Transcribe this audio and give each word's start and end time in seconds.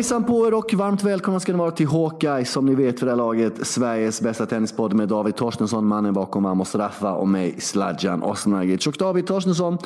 Hejsan 0.00 0.24
på 0.24 0.46
er 0.46 0.54
och 0.54 0.74
varmt 0.74 1.02
välkomna 1.02 1.40
ska 1.40 1.52
ni 1.52 1.58
vara 1.58 1.70
till 1.70 1.86
Hawkeye 1.86 2.44
som 2.44 2.66
ni 2.66 2.74
vet 2.74 2.98
för 2.98 3.06
det 3.06 3.12
här 3.12 3.16
laget. 3.16 3.66
Sveriges 3.66 4.20
bästa 4.20 4.46
tennispodd 4.46 4.92
med 4.94 5.08
David 5.08 5.36
Torstensson, 5.36 5.86
mannen 5.86 6.14
bakom 6.14 6.46
Amos 6.46 6.74
Raffa 6.74 7.12
och 7.12 7.28
mig 7.28 7.60
Sladjan 7.60 8.22
Osnagic. 8.22 8.86
Och 8.86 8.94
David 8.98 9.26
Torstensson, 9.26 9.78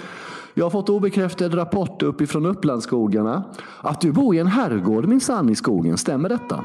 jag 0.54 0.64
har 0.64 0.70
fått 0.70 0.88
obekräftad 0.88 1.48
rapport 1.48 2.02
uppifrån 2.02 2.46
Upplandsskogarna 2.46 3.44
att 3.80 4.00
du 4.00 4.12
bor 4.12 4.34
i 4.34 4.38
en 4.38 4.46
herrgård 4.46 5.06
minsann 5.06 5.50
i 5.50 5.56
skogen. 5.56 5.98
Stämmer 5.98 6.28
detta? 6.28 6.64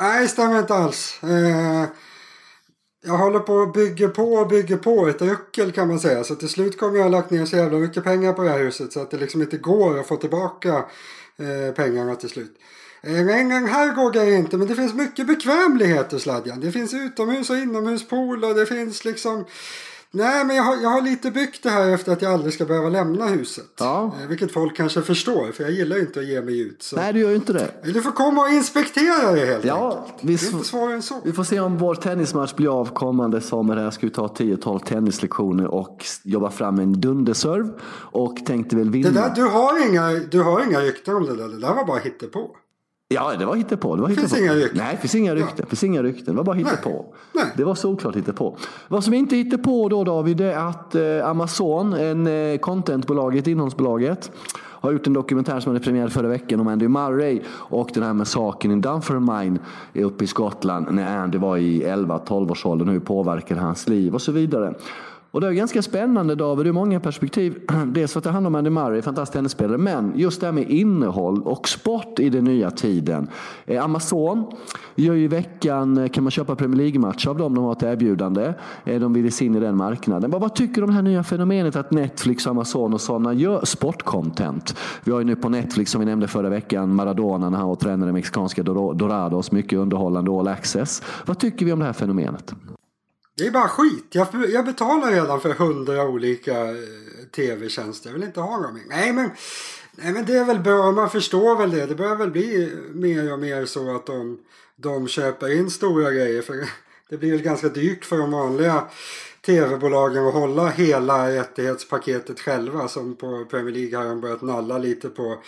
Nej, 0.00 0.28
stämmer 0.28 0.58
inte 0.58 0.74
alls. 0.74 1.20
Eh, 1.22 1.88
jag 3.06 3.18
håller 3.18 3.38
på 3.38 3.52
och 3.52 3.72
bygger 3.72 4.08
på 4.08 4.22
och 4.22 4.48
bygger 4.48 4.76
på 4.76 5.06
ett 5.08 5.22
ruckel 5.22 5.72
kan 5.72 5.88
man 5.88 5.98
säga. 5.98 6.24
Så 6.24 6.34
till 6.34 6.48
slut 6.48 6.78
kommer 6.78 6.96
jag 6.96 7.02
ha 7.02 7.10
lagt 7.10 7.30
ner 7.30 7.44
så 7.44 7.56
jävla 7.56 7.78
mycket 7.78 8.04
pengar 8.04 8.32
på 8.32 8.42
det 8.42 8.50
här 8.50 8.58
huset 8.58 8.92
så 8.92 9.00
att 9.00 9.10
det 9.10 9.16
liksom 9.16 9.42
inte 9.42 9.56
går 9.56 10.00
att 10.00 10.08
få 10.08 10.16
tillbaka 10.16 10.84
eh, 11.40 11.74
pengarna 11.74 12.16
till 12.16 12.28
slut. 12.28 12.58
Eh, 13.02 13.18
en, 13.18 13.94
går 13.94 14.12
det 14.12 14.32
inte, 14.32 14.56
men 14.56 14.68
det 14.68 14.74
finns 14.74 14.94
mycket 14.94 15.26
bekvämligheter 15.26 16.18
Sladjan. 16.18 16.60
Det 16.60 16.72
finns 16.72 16.94
utomhus 16.94 17.50
och 17.50 17.56
inomhuspool 17.56 18.44
och 18.44 18.54
det 18.54 18.66
finns 18.66 19.04
liksom 19.04 19.44
Nej, 20.12 20.44
men 20.44 20.56
jag 20.56 20.62
har, 20.62 20.76
jag 20.76 20.88
har 20.90 21.02
lite 21.02 21.30
byggt 21.30 21.62
det 21.62 21.70
här 21.70 21.88
efter 21.88 22.12
att 22.12 22.22
jag 22.22 22.32
aldrig 22.32 22.54
ska 22.54 22.64
behöva 22.64 22.88
lämna 22.88 23.26
huset. 23.26 23.64
Ja. 23.78 24.12
Eh, 24.22 24.28
vilket 24.28 24.52
folk 24.52 24.76
kanske 24.76 25.02
förstår, 25.02 25.52
för 25.52 25.64
jag 25.64 25.72
gillar 25.72 25.96
ju 25.96 26.02
inte 26.02 26.20
att 26.20 26.26
ge 26.26 26.42
mig 26.42 26.60
ut. 26.60 26.82
Så. 26.82 26.96
Nej, 26.96 27.12
du 27.12 27.20
gör 27.20 27.28
ju 27.30 27.34
inte 27.34 27.52
det. 27.52 27.70
Du 27.84 28.02
får 28.02 28.10
komma 28.12 28.42
och 28.42 28.48
inspektera 28.48 29.32
det 29.32 29.46
helt 29.46 29.64
Ja, 29.64 29.96
enkelt. 29.98 30.14
vi, 30.20 30.34
Det 30.36 30.42
är 30.46 30.52
inte 30.52 30.64
svårare 30.68 30.94
än 30.94 31.02
så. 31.02 31.14
vi 31.24 31.32
får 31.32 31.44
se 31.44 31.60
om 31.60 31.78
vår 31.78 31.94
tennismatch 31.94 32.54
blir 32.54 32.80
av 32.80 32.84
kommande 32.94 33.40
sommar. 33.40 33.76
Jag 33.82 33.94
ska 33.94 34.06
ju 34.06 34.10
ta 34.10 34.26
10-12 34.26 34.78
tennislektioner 34.84 35.66
och 35.66 36.04
jobba 36.22 36.50
fram 36.50 36.78
en 36.78 37.00
dunderserve. 37.00 37.68
Och 37.92 38.36
tänkte 38.46 38.76
väl 38.76 38.90
vinna. 38.90 39.08
Det 39.10 39.14
där, 39.14 39.32
du, 39.34 39.42
har 39.42 39.88
inga, 39.90 40.10
du 40.30 40.40
har 40.42 40.64
inga 40.64 40.80
rykten 40.80 41.14
om 41.16 41.26
det 41.26 41.36
där. 41.36 41.48
Det 41.48 41.58
där 41.60 41.74
var 41.74 41.84
bara 41.86 41.98
hittepå. 41.98 42.50
Ja, 43.14 43.32
det 43.38 43.44
var 43.46 43.56
hittepå. 43.56 43.96
Det 43.96 44.02
var 44.02 44.08
Finns 44.08 44.20
hittepå. 44.20 44.42
inga 44.42 44.54
rykten? 44.54 44.78
Nej, 44.78 44.94
det 44.94 45.00
finns 45.00 45.14
inga 45.14 45.34
rykten. 45.34 45.56
Det 45.56 45.66
finns 45.66 45.84
inga 45.84 46.02
rykten. 46.02 46.24
Det 46.34 46.36
var 46.36 46.44
bara 46.44 46.56
hittepå. 46.56 47.04
Nej. 47.32 47.44
Det 47.56 47.64
var 47.64 47.74
solklart 47.74 48.16
hittepå. 48.16 48.56
Vad 48.88 49.04
som 49.04 49.14
inte 49.14 49.36
hittepå 49.36 49.88
då 49.88 50.04
David, 50.04 50.36
det 50.36 50.52
är 50.52 50.68
att 50.68 50.94
eh, 50.94 51.28
Amazon, 51.30 51.92
en 51.92 52.26
eh, 52.26 52.58
contentbolaget, 52.58 53.46
innehållsbolaget, 53.46 54.30
har 54.56 54.92
gjort 54.92 55.06
en 55.06 55.12
dokumentär 55.12 55.60
som 55.60 55.72
hade 55.72 55.84
premiär 55.84 56.08
förra 56.08 56.28
veckan 56.28 56.60
om 56.60 56.68
Andy 56.68 56.88
Murray 56.88 57.40
och 57.48 57.90
den 57.94 58.02
här 58.02 58.12
massakern 58.12 58.72
i 58.72 58.80
Dunfermline 58.80 59.58
uppe 59.94 60.24
i 60.24 60.26
Skottland 60.26 60.86
när 60.90 61.18
Andy 61.18 61.38
var 61.38 61.56
i 61.56 61.82
11-12 61.84 62.50
års 62.50 62.66
ålder. 62.66 62.86
Hur 62.86 63.00
påverkar 63.00 63.56
hans 63.56 63.88
liv 63.88 64.14
och 64.14 64.22
så 64.22 64.32
vidare. 64.32 64.74
Och 65.32 65.40
det 65.40 65.46
är 65.46 65.52
ganska 65.52 65.82
spännande 65.82 66.34
David, 66.34 66.66
ur 66.66 66.72
många 66.72 67.00
perspektiv. 67.00 67.58
Dels 67.86 68.12
för 68.12 68.20
att 68.20 68.24
det 68.24 68.30
handlar 68.30 68.48
om 68.48 68.54
Andy 68.54 68.70
Murray, 68.70 69.02
fantastisk 69.02 69.32
tennisspelare, 69.32 69.78
men 69.78 70.12
just 70.16 70.40
det 70.40 70.46
här 70.46 70.52
med 70.52 70.70
innehåll 70.70 71.42
och 71.42 71.68
sport 71.68 72.18
i 72.18 72.28
den 72.28 72.44
nya 72.44 72.70
tiden. 72.70 73.28
Eh, 73.66 73.84
Amazon 73.84 74.44
gör 74.94 75.14
ju 75.14 75.24
i 75.24 75.28
veckan, 75.28 75.98
eh, 75.98 76.08
kan 76.08 76.24
man 76.24 76.30
köpa 76.30 76.56
Premier 76.56 76.76
League-matcher 76.76 77.28
av 77.28 77.38
dem, 77.38 77.54
de 77.54 77.64
har 77.64 77.72
ett 77.72 77.82
erbjudande. 77.82 78.54
Eh, 78.84 79.00
de 79.00 79.12
vill 79.12 79.24
ge 79.24 79.30
sig 79.30 79.46
in 79.46 79.54
i 79.54 79.60
den 79.60 79.76
marknaden. 79.76 80.30
Vad, 80.30 80.40
vad 80.40 80.54
tycker 80.54 80.74
du 80.74 80.82
om 80.82 80.88
det 80.88 80.94
här 80.94 81.02
nya 81.02 81.22
fenomenet 81.22 81.76
att 81.76 81.90
Netflix, 81.90 82.46
Amazon 82.46 82.94
och 82.94 83.00
sådana 83.00 83.32
gör 83.32 83.64
sportcontent? 83.64 84.76
Vi 85.04 85.12
har 85.12 85.18
ju 85.18 85.24
nu 85.24 85.36
på 85.36 85.48
Netflix, 85.48 85.90
som 85.90 86.00
vi 86.00 86.06
nämnde 86.06 86.28
förra 86.28 86.48
veckan, 86.48 86.94
Maradona 86.94 87.50
när 87.50 87.58
han 87.58 87.68
var 87.68 87.74
tränare 87.74 88.10
i 88.10 88.12
mexikanska 88.12 88.62
Dorados, 88.62 89.52
mycket 89.52 89.78
underhållande 89.78 90.30
all 90.30 90.48
access. 90.48 91.02
Vad 91.26 91.38
tycker 91.38 91.66
vi 91.66 91.72
om 91.72 91.78
det 91.78 91.84
här 91.84 91.92
fenomenet? 91.92 92.54
Det 93.40 93.46
är 93.46 93.50
bara 93.50 93.68
skit. 93.68 94.06
Jag, 94.10 94.28
jag 94.48 94.64
betalar 94.64 95.10
redan 95.12 95.40
för 95.40 95.54
hundra 95.54 96.02
olika 96.02 96.60
eh, 96.60 96.76
tv-tjänster. 97.36 98.08
Jag 98.08 98.14
vill 98.14 98.22
inte 98.22 98.40
ha 98.40 98.62
dem. 98.62 98.80
Nej 98.88 99.12
men, 99.12 99.30
nej 99.92 100.12
men 100.12 100.24
det 100.24 100.36
är 100.36 100.44
väl 100.44 100.58
bra. 100.58 100.92
Man 100.92 101.10
förstår 101.10 101.56
väl 101.56 101.70
det. 101.70 101.86
Det 101.86 101.94
börjar 101.94 102.16
väl 102.16 102.30
bli 102.30 102.72
mer 102.92 103.32
och 103.32 103.38
mer 103.38 103.66
så 103.66 103.96
att 103.96 104.06
de, 104.06 104.38
de 104.76 105.08
köper 105.08 105.56
in 105.56 105.70
stora 105.70 106.10
grejer. 106.10 106.42
För 106.42 106.54
det 107.08 107.16
blir 107.16 107.30
väl 107.30 107.42
ganska 107.42 107.68
dyrt 107.68 108.04
för 108.04 108.18
de 108.18 108.30
vanliga 108.30 108.84
tv-bolagen 109.46 110.26
att 110.26 110.34
hålla 110.34 110.68
hela 110.68 111.30
rättighetspaketet 111.30 112.40
själva. 112.40 112.88
Som 112.88 113.16
på 113.16 113.44
Premier 113.50 113.74
League 113.74 113.98
har 113.98 114.04
de 114.04 114.20
börjat 114.20 114.42
nalla 114.42 114.78
lite 114.78 115.08
på, 115.08 115.38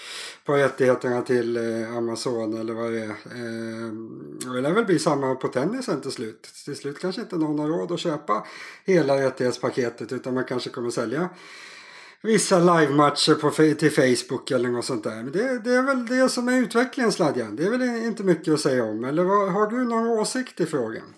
på 0.44 0.54
rättigheterna 0.54 1.22
till 1.22 1.56
eh, 1.56 1.97
Amazon 1.97 2.60
eller 2.60 2.75
vad 2.75 2.92
det 2.92 3.00
är. 3.00 3.10
Eh, 3.10 3.92
det 4.54 4.60
lär 4.60 4.72
väl 4.72 4.84
bli 4.84 4.98
samma 4.98 5.34
på 5.34 5.48
tennisen 5.48 6.00
till 6.00 6.12
slut. 6.12 6.48
Till 6.64 6.76
slut 6.76 6.98
kanske 6.98 7.20
inte 7.20 7.36
någon 7.36 7.58
har 7.58 7.69
råd 7.69 7.92
att 7.92 8.00
köpa 8.00 8.47
hela 8.84 9.22
rättighetspaketet 9.22 10.12
utan 10.12 10.34
man 10.34 10.44
kanske 10.44 10.70
kommer 10.70 10.91
sälja 10.91 11.28
vissa 12.22 12.59
livematcher 12.59 13.34
på, 13.34 13.50
till 13.50 13.91
Facebook 13.91 14.50
eller 14.50 14.69
något 14.69 14.84
sånt 14.84 15.04
där. 15.04 15.22
Men 15.22 15.32
det, 15.32 15.59
det 15.59 15.74
är 15.74 15.82
väl 15.82 16.06
det 16.06 16.28
som 16.28 16.48
är 16.48 16.59
utvecklingen 16.59 17.12
Sladjan. 17.12 17.56
Det 17.56 17.64
är 17.64 17.70
väl 17.70 17.82
inte 17.82 18.22
mycket 18.22 18.54
att 18.54 18.60
säga 18.60 18.84
om. 18.84 19.04
Eller 19.04 19.24
vad, 19.24 19.53
har 19.53 19.66
du 19.66 19.84
någon 19.84 20.09
åsikt 20.09 20.60
i 20.60 20.66
frågan? 20.66 21.14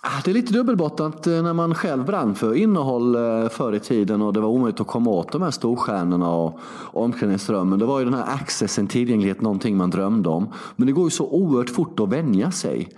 Ah, 0.00 0.20
det 0.24 0.30
är 0.30 0.34
lite 0.34 0.52
dubbelbottnat 0.52 1.26
eh, 1.26 1.42
när 1.42 1.52
man 1.52 1.74
själv 1.74 2.04
brann 2.04 2.34
för 2.34 2.54
innehåll 2.54 3.14
eh, 3.14 3.48
förr 3.48 3.72
i 3.72 3.80
tiden 3.80 4.22
och 4.22 4.32
det 4.32 4.40
var 4.40 4.48
omöjligt 4.48 4.80
att 4.80 4.86
komma 4.86 5.10
åt 5.10 5.32
de 5.32 5.42
här 5.42 5.50
storstjärnorna 5.50 6.30
och 6.30 6.58
omklädningsrummen. 6.92 7.78
Det 7.78 7.86
var 7.86 7.98
ju 7.98 8.04
den 8.04 8.14
här 8.14 8.34
accessen, 8.34 8.86
tillgänglighet, 8.86 9.40
någonting 9.40 9.76
man 9.76 9.90
drömde 9.90 10.28
om. 10.28 10.48
Men 10.76 10.86
det 10.86 10.92
går 10.92 11.04
ju 11.04 11.10
så 11.10 11.26
oerhört 11.26 11.70
fort 11.70 12.00
att 12.00 12.08
vänja 12.08 12.50
sig. 12.50 12.88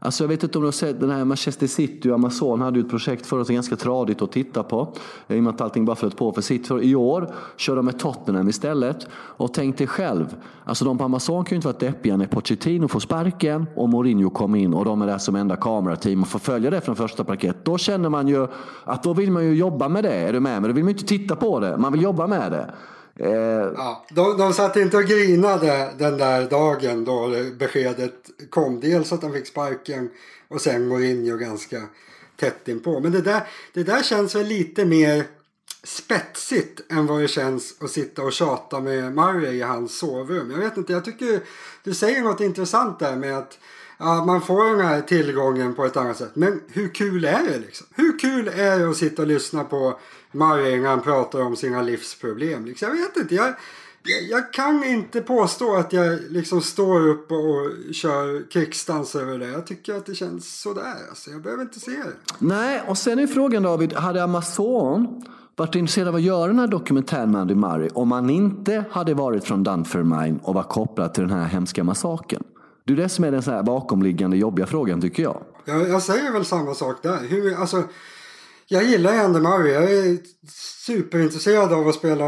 Alltså 0.00 0.24
jag 0.24 0.28
vet 0.28 0.42
inte 0.42 0.58
om 0.58 0.62
du 0.62 0.66
har 0.66 0.72
sett 0.72 1.00
den 1.00 1.10
här 1.10 1.24
Manchester 1.24 1.66
City 1.66 2.10
och 2.10 2.14
Amazon 2.14 2.60
hade 2.60 2.78
ju 2.78 2.84
ett 2.84 2.90
projekt 2.90 3.26
förra 3.26 3.44
som 3.44 3.54
ganska 3.54 3.76
tradigt 3.76 4.22
att 4.22 4.32
titta 4.32 4.62
på. 4.62 4.94
I 5.28 5.38
och 5.38 5.42
med 5.42 5.54
att 5.54 5.60
allting 5.60 5.84
bara 5.84 5.96
flöt 5.96 6.16
på 6.16 6.32
för 6.32 6.42
sitt. 6.42 6.66
För 6.66 6.82
i 6.82 6.94
år 6.94 7.34
kör 7.56 7.76
de 7.76 7.84
med 7.84 7.98
Tottenham 7.98 8.48
istället. 8.48 9.06
Och 9.12 9.54
tänk 9.54 9.78
dig 9.78 9.86
själv, 9.86 10.36
alltså 10.64 10.84
de 10.84 10.98
på 10.98 11.04
Amazon 11.04 11.44
kan 11.44 11.50
ju 11.50 11.56
inte 11.56 11.68
vara 11.68 11.78
deppiga 11.78 12.16
när 12.16 12.26
Pochettino 12.26 12.88
får 12.88 13.00
sparken 13.00 13.66
och 13.76 13.88
Mourinho 13.88 14.30
kommer 14.30 14.58
in 14.58 14.74
och 14.74 14.84
de 14.84 15.02
är 15.02 15.06
där 15.06 15.18
som 15.18 15.36
enda 15.36 15.56
kamerateam 15.56 16.22
och 16.22 16.28
får 16.28 16.38
följa 16.38 16.70
det 16.70 16.80
från 16.80 16.96
första 16.96 17.24
parkett. 17.24 17.64
Då 17.64 17.78
känner 17.78 18.08
man 18.08 18.28
ju 18.28 18.46
att 18.84 19.02
då 19.02 19.12
vill 19.12 19.30
man 19.30 19.44
ju 19.44 19.54
jobba 19.54 19.88
med 19.88 20.04
det. 20.04 20.14
Är 20.14 20.32
du 20.32 20.40
med? 20.40 20.62
Men 20.62 20.70
då 20.70 20.74
vill 20.74 20.84
man 20.84 20.92
ju 20.92 20.94
inte 20.98 21.08
titta 21.08 21.36
på 21.36 21.60
det, 21.60 21.76
man 21.76 21.92
vill 21.92 22.02
jobba 22.02 22.26
med 22.26 22.52
det. 22.52 22.74
Eh, 23.18 23.72
Ja, 23.76 24.06
de, 24.10 24.38
de 24.38 24.52
satt 24.52 24.76
inte 24.76 24.96
och 24.96 25.04
grinade 25.04 25.94
den 25.98 26.18
där 26.18 26.50
dagen 26.50 27.04
då 27.04 27.28
beskedet 27.58 28.14
kom. 28.50 28.80
Dels 28.80 29.12
att 29.12 29.22
han 29.22 29.32
fick 29.32 29.46
sparken 29.46 30.10
och 30.48 30.60
sen 30.60 30.88
Mourinho 30.88 31.36
ganska 31.36 31.82
tätt 32.36 32.68
inpå. 32.68 33.00
Men 33.00 33.12
det 33.12 33.20
där, 33.20 33.42
det 33.74 33.82
där 33.82 34.02
känns 34.02 34.34
väl 34.34 34.46
lite 34.46 34.84
mer 34.84 35.24
spetsigt 35.84 36.80
än 36.92 37.06
vad 37.06 37.20
det 37.20 37.28
känns 37.28 37.74
att 37.80 37.90
sitta 37.90 38.22
och 38.22 38.32
tjata 38.32 38.80
med 38.80 39.14
Murray 39.14 39.56
i 39.56 39.62
hans 39.62 39.98
sovrum. 39.98 40.50
Jag 40.50 40.58
vet 40.58 40.76
inte, 40.76 40.92
jag 40.92 41.04
tycker 41.04 41.40
du 41.84 41.94
säger 41.94 42.22
något 42.22 42.40
intressant 42.40 42.98
där 42.98 43.16
med 43.16 43.38
att 43.38 43.58
ja, 43.98 44.24
man 44.24 44.40
får 44.40 44.76
den 44.76 44.86
här 44.86 45.00
tillgången 45.00 45.74
på 45.74 45.84
ett 45.84 45.96
annat 45.96 46.16
sätt. 46.16 46.30
Men 46.34 46.60
hur 46.68 46.88
kul 46.88 47.24
är 47.24 47.42
det 47.42 47.58
liksom? 47.58 47.86
Hur 47.94 48.18
kul 48.18 48.48
är 48.48 48.78
det 48.78 48.90
att 48.90 48.96
sitta 48.96 49.22
och 49.22 49.28
lyssna 49.28 49.64
på 49.64 49.98
Murray 50.32 50.80
när 50.80 50.88
han 50.88 51.02
pratar 51.02 51.40
om 51.40 51.56
sina 51.56 51.82
livsproblem? 51.82 52.64
Liksom, 52.64 52.88
jag 52.88 52.96
vet 52.96 53.16
inte, 53.16 53.34
jag, 53.34 53.54
jag, 54.02 54.22
jag 54.30 54.52
kan 54.52 54.84
inte 54.84 55.20
påstå 55.20 55.76
att 55.76 55.92
jag 55.92 56.18
liksom 56.28 56.60
står 56.60 57.08
upp 57.08 57.32
och 57.32 57.94
kör 57.94 58.50
krigsdans 58.50 59.14
över 59.14 59.38
det. 59.38 59.48
Jag 59.48 59.66
tycker 59.66 59.94
att 59.94 60.06
det 60.06 60.14
känns 60.14 60.60
sådär. 60.60 60.94
Alltså, 61.08 61.30
jag 61.30 61.42
behöver 61.42 61.62
inte 61.62 61.80
se 61.80 61.90
det. 61.90 62.36
Nej, 62.38 62.82
och 62.86 62.98
sen 62.98 63.18
är 63.18 63.26
frågan 63.26 63.62
David, 63.62 63.92
hade 63.92 64.24
Amazon 64.24 65.24
varit 65.56 65.74
intresserad 65.74 66.08
av 66.08 66.14
att 66.14 66.22
göra 66.22 66.46
den 66.46 66.58
här 66.58 66.66
dokumentären 66.66 67.30
med 67.30 67.40
Andy 67.40 67.54
Murray 67.54 67.88
om 67.94 68.12
han 68.12 68.30
inte 68.30 68.84
hade 68.90 69.14
varit 69.14 69.44
från 69.44 69.62
Dunfermline 69.62 70.40
och 70.42 70.54
var 70.54 70.62
kopplad 70.62 71.14
till 71.14 71.22
den 71.22 71.38
här 71.38 71.44
hemska 71.46 71.84
massakern? 71.84 72.42
Det 72.88 72.94
är 72.94 72.96
det 72.96 73.08
som 73.08 73.24
är 73.24 73.30
den 73.30 73.42
så 73.42 73.50
här 73.50 73.62
bakomliggande 73.62 74.36
jobbiga 74.36 74.66
frågan 74.66 75.00
tycker 75.00 75.22
jag. 75.22 75.42
Jag, 75.64 75.88
jag 75.88 76.02
säger 76.02 76.32
väl 76.32 76.44
samma 76.44 76.74
sak 76.74 77.02
där. 77.02 77.18
Hur, 77.28 77.54
alltså, 77.54 77.82
jag 78.66 78.84
gillar 78.84 79.24
Andy 79.24 79.40
Murray. 79.40 79.72
Jag 79.72 79.82
är 79.92 80.18
superintresserad 80.86 81.72
av 81.72 81.88
att 81.88 81.94
spela, 81.94 82.26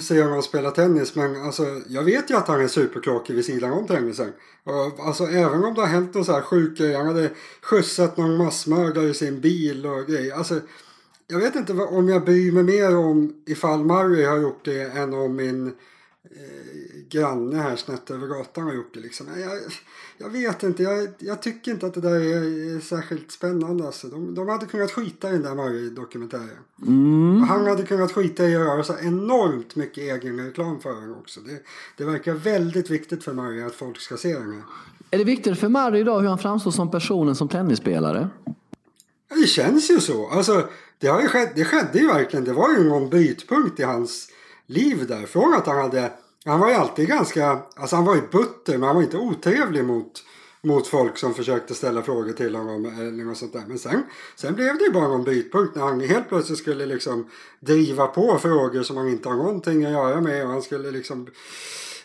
se 0.00 0.22
honom 0.22 0.42
spela 0.42 0.70
tennis. 0.70 1.14
Men 1.14 1.42
alltså, 1.42 1.62
jag 1.88 2.02
vet 2.02 2.30
ju 2.30 2.36
att 2.36 2.48
han 2.48 2.60
är 2.60 2.68
superkråkig 2.68 3.34
vid 3.34 3.44
sidan 3.44 3.72
om 3.72 3.86
tennisen. 3.86 4.32
Och, 4.64 5.06
alltså, 5.06 5.24
även 5.24 5.64
om 5.64 5.74
det 5.74 5.80
har 5.80 5.88
hänt 5.88 6.14
någon 6.14 6.24
så 6.24 6.32
här 6.32 6.42
sjuk 6.42 6.78
grej. 6.78 6.94
Han 6.94 7.06
hade 7.06 7.30
skjutsat 7.62 8.16
någon 8.16 8.36
massmördare 8.36 9.08
i 9.08 9.14
sin 9.14 9.40
bil 9.40 9.86
och 9.86 10.06
grejer. 10.06 10.34
Alltså, 10.34 10.60
jag 11.26 11.38
vet 11.38 11.56
inte 11.56 11.72
om 11.72 12.08
jag 12.08 12.24
bryr 12.24 12.52
mig 12.52 12.62
mer 12.62 12.96
om 12.96 13.32
ifall 13.46 13.84
Murray 13.84 14.24
har 14.24 14.36
gjort 14.36 14.64
det 14.64 14.82
än 14.82 15.14
om 15.14 15.36
min 15.36 15.66
eh, 15.66 15.72
granne 17.12 17.56
här 17.56 17.76
snett 17.76 18.10
över 18.10 18.26
gatan 18.26 18.64
har 18.64 18.74
gjort 18.74 18.94
det. 18.94 19.00
Liksom. 19.00 19.26
Jag, 19.40 19.60
jag 20.18 20.30
vet 20.30 20.62
inte, 20.62 20.82
jag, 20.82 21.08
jag 21.18 21.42
tycker 21.42 21.70
inte 21.70 21.86
att 21.86 21.94
det 21.94 22.00
där 22.00 22.20
är, 22.20 22.76
är 22.76 22.80
särskilt 22.80 23.32
spännande. 23.32 23.86
Alltså. 23.86 24.06
De, 24.06 24.34
de 24.34 24.48
hade 24.48 24.66
kunnat 24.66 24.90
skita 24.90 25.28
i 25.28 25.32
den 25.32 25.42
där 25.42 25.54
Murray-dokumentären. 25.54 26.58
Och 27.42 27.46
han 27.46 27.66
hade 27.66 27.82
kunnat 27.82 28.12
skita 28.12 28.42
i 28.42 28.46
att 28.46 28.62
göra 28.62 28.84
så 28.84 28.94
enormt 28.98 29.76
mycket 29.76 29.98
egen 29.98 30.40
reklam 30.40 30.80
för 30.80 31.00
den 31.00 31.14
också. 31.14 31.40
Det, 31.40 31.62
det 31.96 32.04
verkar 32.04 32.34
väldigt 32.34 32.90
viktigt 32.90 33.24
för 33.24 33.32
Murray 33.32 33.62
att 33.62 33.74
folk 33.74 34.00
ska 34.00 34.16
se 34.16 34.34
den 34.34 34.52
här. 34.52 34.62
Är 35.10 35.18
det 35.18 35.24
viktigare 35.24 35.56
för 35.56 35.68
Murray 35.68 36.00
idag 36.00 36.20
hur 36.20 36.28
han 36.28 36.38
framstår 36.38 36.70
som 36.70 36.90
person 36.90 37.28
än 37.28 37.36
som 37.36 37.48
tennisspelare? 37.48 38.28
Det 39.28 39.46
känns 39.46 39.90
ju 39.90 40.00
så. 40.00 40.30
Alltså, 40.30 40.68
det, 40.98 41.06
har 41.06 41.20
ju 41.20 41.28
skett, 41.28 41.52
det 41.54 41.64
skedde 41.64 41.98
ju 41.98 42.06
verkligen. 42.06 42.44
Det 42.44 42.52
var 42.52 42.70
ju 42.70 42.84
någon 42.84 43.10
brytpunkt 43.10 43.80
i 43.80 43.82
hans 43.82 44.28
liv 44.66 45.06
där. 45.08 45.26
Från 45.26 45.54
att 45.54 45.66
han 45.66 45.78
hade 45.78 46.12
han 46.44 46.60
var 46.60 46.68
ju 46.68 46.74
alltid 46.74 47.08
ganska, 47.08 47.58
alltså 47.76 47.96
han 47.96 48.04
var 48.04 48.14
ju 48.14 48.20
butter 48.20 48.78
men 48.78 48.82
han 48.82 48.96
var 48.96 49.02
inte 49.02 49.16
otrevlig 49.16 49.84
mot, 49.84 50.24
mot 50.62 50.86
folk 50.86 51.18
som 51.18 51.34
försökte 51.34 51.74
ställa 51.74 52.02
frågor 52.02 52.32
till 52.32 52.54
honom 52.54 52.84
eller 52.84 53.24
något 53.24 53.38
sånt 53.38 53.52
där. 53.52 53.64
Men 53.66 53.78
sen, 53.78 54.02
sen 54.36 54.54
blev 54.54 54.78
det 54.78 54.84
ju 54.84 54.92
bara 54.92 55.08
någon 55.08 55.24
brytpunkt 55.24 55.74
när 55.74 55.82
han 55.82 56.00
helt 56.00 56.28
plötsligt 56.28 56.58
skulle 56.58 56.86
liksom 56.86 57.30
driva 57.60 58.06
på 58.06 58.38
frågor 58.38 58.82
som 58.82 58.96
han 58.96 59.08
inte 59.08 59.28
har 59.28 59.36
någonting 59.36 59.84
att 59.84 59.92
göra 59.92 60.20
med 60.20 60.44
och 60.44 60.50
han 60.50 60.62
skulle 60.62 60.90
liksom 60.90 61.26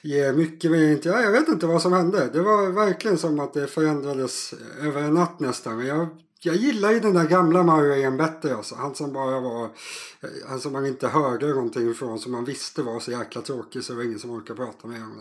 ge 0.02 0.34
mycket 0.34 0.72
mer 0.72 0.92
inte. 0.92 1.10
Jag 1.10 1.32
vet 1.32 1.48
inte 1.48 1.66
vad 1.66 1.82
som 1.82 1.94
hände. 1.94 2.30
Det 2.34 2.42
var 2.42 2.72
verkligen 2.72 3.18
som 3.18 3.40
att 3.40 3.54
det 3.54 3.68
förändrades 3.68 4.54
över 4.82 5.02
en 5.02 5.14
natt 5.14 5.40
nästan. 5.40 5.78
Men 5.78 5.88
Jag, 5.88 6.08
jag 6.48 6.56
gillar 6.56 6.92
ju 6.92 7.00
den 7.00 7.14
där 7.14 7.28
gamla 7.28 7.64
Murrayen 7.64 8.18
bättre 8.18 8.56
alltså. 8.56 8.76
Han 8.76 8.96
som 8.96 9.14
bara 9.14 9.40
var, 9.40 9.64
eh, 9.64 9.70
han 10.50 10.60
som 10.60 10.74
man 10.74 10.86
inte 10.86 11.08
hörde 11.08 11.48
någonting 11.48 11.94
från 11.94 12.20
som 12.20 12.32
man 12.32 12.46
visste 12.46 12.82
var 12.82 13.00
så 13.00 13.12
jäkla 13.12 13.42
tråkig 13.42 13.84
så 13.84 13.94
det 13.94 13.98
var 13.98 14.06
ingen 14.06 14.20
som 14.20 14.32
orkade 14.32 14.58
prata 14.58 14.88
med 14.88 15.02
honom. 15.02 15.18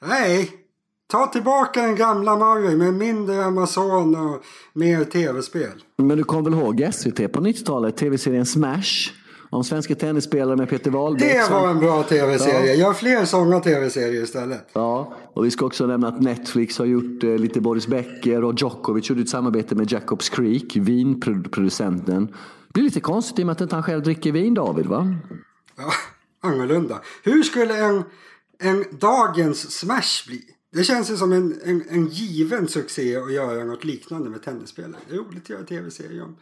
Nej, 0.00 0.64
Ta 1.10 1.26
tillbaka 1.26 1.82
den 1.82 1.96
gamla 1.96 2.36
Mario 2.36 2.76
med 2.76 2.94
mindre 2.94 3.44
Amazon 3.44 4.16
och 4.16 4.42
mer 4.72 5.04
tv-spel. 5.04 5.82
Men 5.96 6.18
du 6.18 6.24
kommer 6.24 6.50
väl 6.50 6.60
ihåg 6.60 6.94
SVT 6.94 7.32
på 7.32 7.40
90-talet? 7.40 7.96
Tv-serien 7.96 8.46
Smash? 8.46 9.12
Om 9.50 9.64
svenska 9.64 9.94
tennisspelare 9.94 10.56
med 10.56 10.68
Peter 10.68 10.90
Wahlbeck. 10.90 11.32
Det 11.32 11.50
var 11.50 11.68
en 11.68 11.78
bra 11.78 12.02
tv-serie. 12.02 12.74
Ja. 12.74 12.74
Gör 12.74 12.92
fler 12.92 13.24
sådana 13.24 13.60
tv-serier 13.60 14.22
istället. 14.22 14.68
Ja, 14.72 15.12
och 15.32 15.44
vi 15.44 15.50
ska 15.50 15.66
också 15.66 15.86
nämna 15.86 16.08
att 16.08 16.20
Netflix 16.20 16.78
har 16.78 16.86
gjort 16.86 17.24
eh, 17.24 17.30
lite 17.30 17.60
Boris 17.60 17.86
Becker 17.86 18.44
och 18.44 18.54
Djokovic 18.60 19.10
gjorde 19.10 19.22
ett 19.22 19.28
samarbete 19.28 19.74
med 19.74 19.92
Jacobs 19.92 20.28
Creek, 20.28 20.76
vinproducenten. 20.76 22.26
Det 22.26 22.72
blir 22.72 22.84
lite 22.84 23.00
konstigt 23.00 23.38
i 23.38 23.42
och 23.42 23.46
med 23.46 23.52
att 23.52 23.60
inte 23.60 23.76
han 23.76 23.82
själv 23.82 24.02
dricker 24.02 24.32
vin, 24.32 24.54
David, 24.54 24.86
va? 24.86 25.14
Ja, 25.76 25.92
annorlunda. 26.50 27.00
Hur 27.22 27.42
skulle 27.42 27.76
en, 27.78 28.02
en 28.58 28.84
dagens 29.00 29.70
Smash 29.70 30.26
bli? 30.28 30.40
Det 30.70 30.84
känns 30.84 31.10
ju 31.10 31.16
som 31.16 31.32
en, 31.32 31.60
en, 31.64 31.82
en 31.88 32.06
given 32.06 32.68
succé 32.68 33.16
att 33.16 33.32
göra 33.32 33.64
något 33.64 33.84
liknande 33.84 34.30
med 34.30 34.42
tennisspelare. 34.42 35.00
Det 35.08 35.14
är 35.14 35.18
roligt 35.18 35.42
att 35.42 35.50
göra 35.50 35.62
tv-serier 35.62 36.22
om 36.22 36.36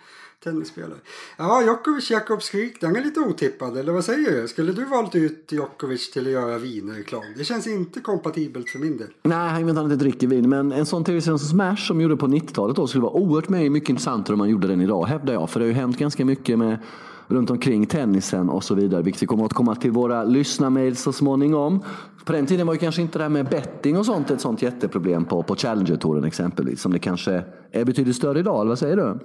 tennisspelare. 0.44 0.98
Ja, 1.36 1.62
Djokovic, 1.62 2.10
Jakobs 2.10 2.44
skrik, 2.44 2.80
den 2.80 2.96
är 2.96 3.04
lite 3.04 3.20
otippad. 3.20 3.76
Eller 3.76 3.92
vad 3.92 4.04
säger 4.04 4.42
du? 4.42 4.48
Skulle 4.48 4.72
du 4.72 4.84
valt 4.84 5.14
ut 5.14 5.52
Djokovic 5.52 6.10
till 6.10 6.26
att 6.26 6.32
göra 6.32 6.58
vinreklam? 6.58 7.22
Det 7.36 7.44
känns 7.44 7.66
inte 7.66 8.00
kompatibelt 8.00 8.70
för 8.70 8.78
min 8.78 8.96
del. 8.96 9.08
Nej, 9.22 9.50
han 9.50 9.66
vet 9.66 9.76
han 9.76 9.84
inte 9.84 10.04
dricker 10.04 10.26
vin. 10.26 10.48
Men 10.48 10.72
en 10.72 10.86
sån 10.86 11.04
tv-serie 11.04 11.38
som 11.38 11.48
Smash 11.48 11.76
som 11.76 12.00
gjorde 12.00 12.16
på 12.16 12.26
90-talet 12.26 12.76
då 12.76 12.86
skulle 12.86 13.02
vara 13.02 13.12
oerhört 13.12 13.48
mycket 13.48 13.88
intressantare 13.88 14.34
om 14.34 14.38
man 14.38 14.48
gjorde 14.48 14.68
den 14.68 14.80
idag, 14.80 15.04
hävdar 15.04 15.32
jag. 15.32 15.50
För 15.50 15.60
det 15.60 15.66
har 15.66 15.68
ju 15.68 15.74
hänt 15.74 15.98
ganska 15.98 16.24
mycket 16.24 16.58
med 16.58 16.78
runt 17.26 17.50
omkring 17.50 17.86
tennisen 17.86 18.50
och 18.50 18.64
så 18.64 18.74
vidare. 18.74 19.02
Vilket 19.02 19.22
vi 19.22 19.26
kommer 19.26 19.44
att 19.44 19.52
komma 19.52 19.74
till 19.74 19.90
våra 19.90 20.24
lyssnarmail 20.24 20.96
så 20.96 21.12
småningom. 21.12 21.82
På 22.24 22.32
den 22.32 22.46
tiden 22.46 22.66
var 22.66 22.74
ju 22.74 22.78
kanske 22.78 23.02
inte 23.02 23.18
det 23.18 23.24
här 23.24 23.28
med 23.28 23.48
betting 23.48 23.98
och 23.98 24.06
sånt 24.06 24.30
ett 24.30 24.40
sånt 24.40 24.62
jätteproblem 24.62 25.24
på, 25.24 25.42
på 25.42 25.56
Challenger-touren 25.56 26.24
exempelvis. 26.24 26.80
Som 26.80 26.92
det 26.92 26.98
kanske 26.98 27.42
är 27.70 27.84
betydligt 27.84 28.16
större 28.16 28.38
idag, 28.38 28.60
eller 28.60 28.68
vad 28.68 28.78
säger 28.78 28.96
du? 28.96 29.18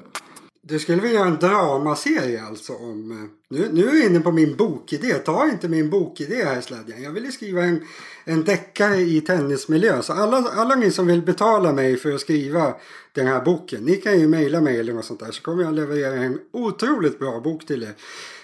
Du 0.63 0.79
skulle 0.79 1.01
vilja 1.01 1.19
göra 1.19 1.27
en 1.27 1.39
dramaserie 1.39 2.43
alltså 2.43 2.73
om... 2.73 3.11
Eh, 3.11 3.57
nu, 3.57 3.69
nu 3.73 3.89
är 3.89 3.95
jag 3.95 4.05
inne 4.05 4.19
på 4.19 4.31
min 4.31 4.55
bokidé. 4.55 5.13
Ta 5.13 5.49
inte 5.49 5.67
min 5.67 5.89
bokidé 5.89 6.45
här 6.45 6.61
slädjan. 6.61 7.03
Jag 7.03 7.11
ville 7.11 7.31
skriva 7.31 7.63
en, 7.63 7.83
en 8.25 8.43
deckare 8.43 8.97
i 8.97 9.21
tennismiljö. 9.21 10.01
Så 10.01 10.13
alla, 10.13 10.37
alla 10.37 10.75
ni 10.75 10.91
som 10.91 11.07
vill 11.07 11.21
betala 11.21 11.71
mig 11.71 11.97
för 11.97 12.11
att 12.11 12.21
skriva 12.21 12.73
den 13.11 13.27
här 13.27 13.41
boken. 13.41 13.83
Ni 13.83 13.95
kan 13.95 14.19
ju 14.19 14.27
mejla 14.27 14.61
mig 14.61 14.79
eller 14.79 14.93
något 14.93 15.05
sånt 15.05 15.19
där. 15.19 15.31
Så 15.31 15.41
kommer 15.41 15.63
jag 15.63 15.73
leverera 15.73 16.13
en 16.13 16.39
otroligt 16.51 17.19
bra 17.19 17.39
bok 17.39 17.65
till 17.65 17.83
er. 17.83 17.95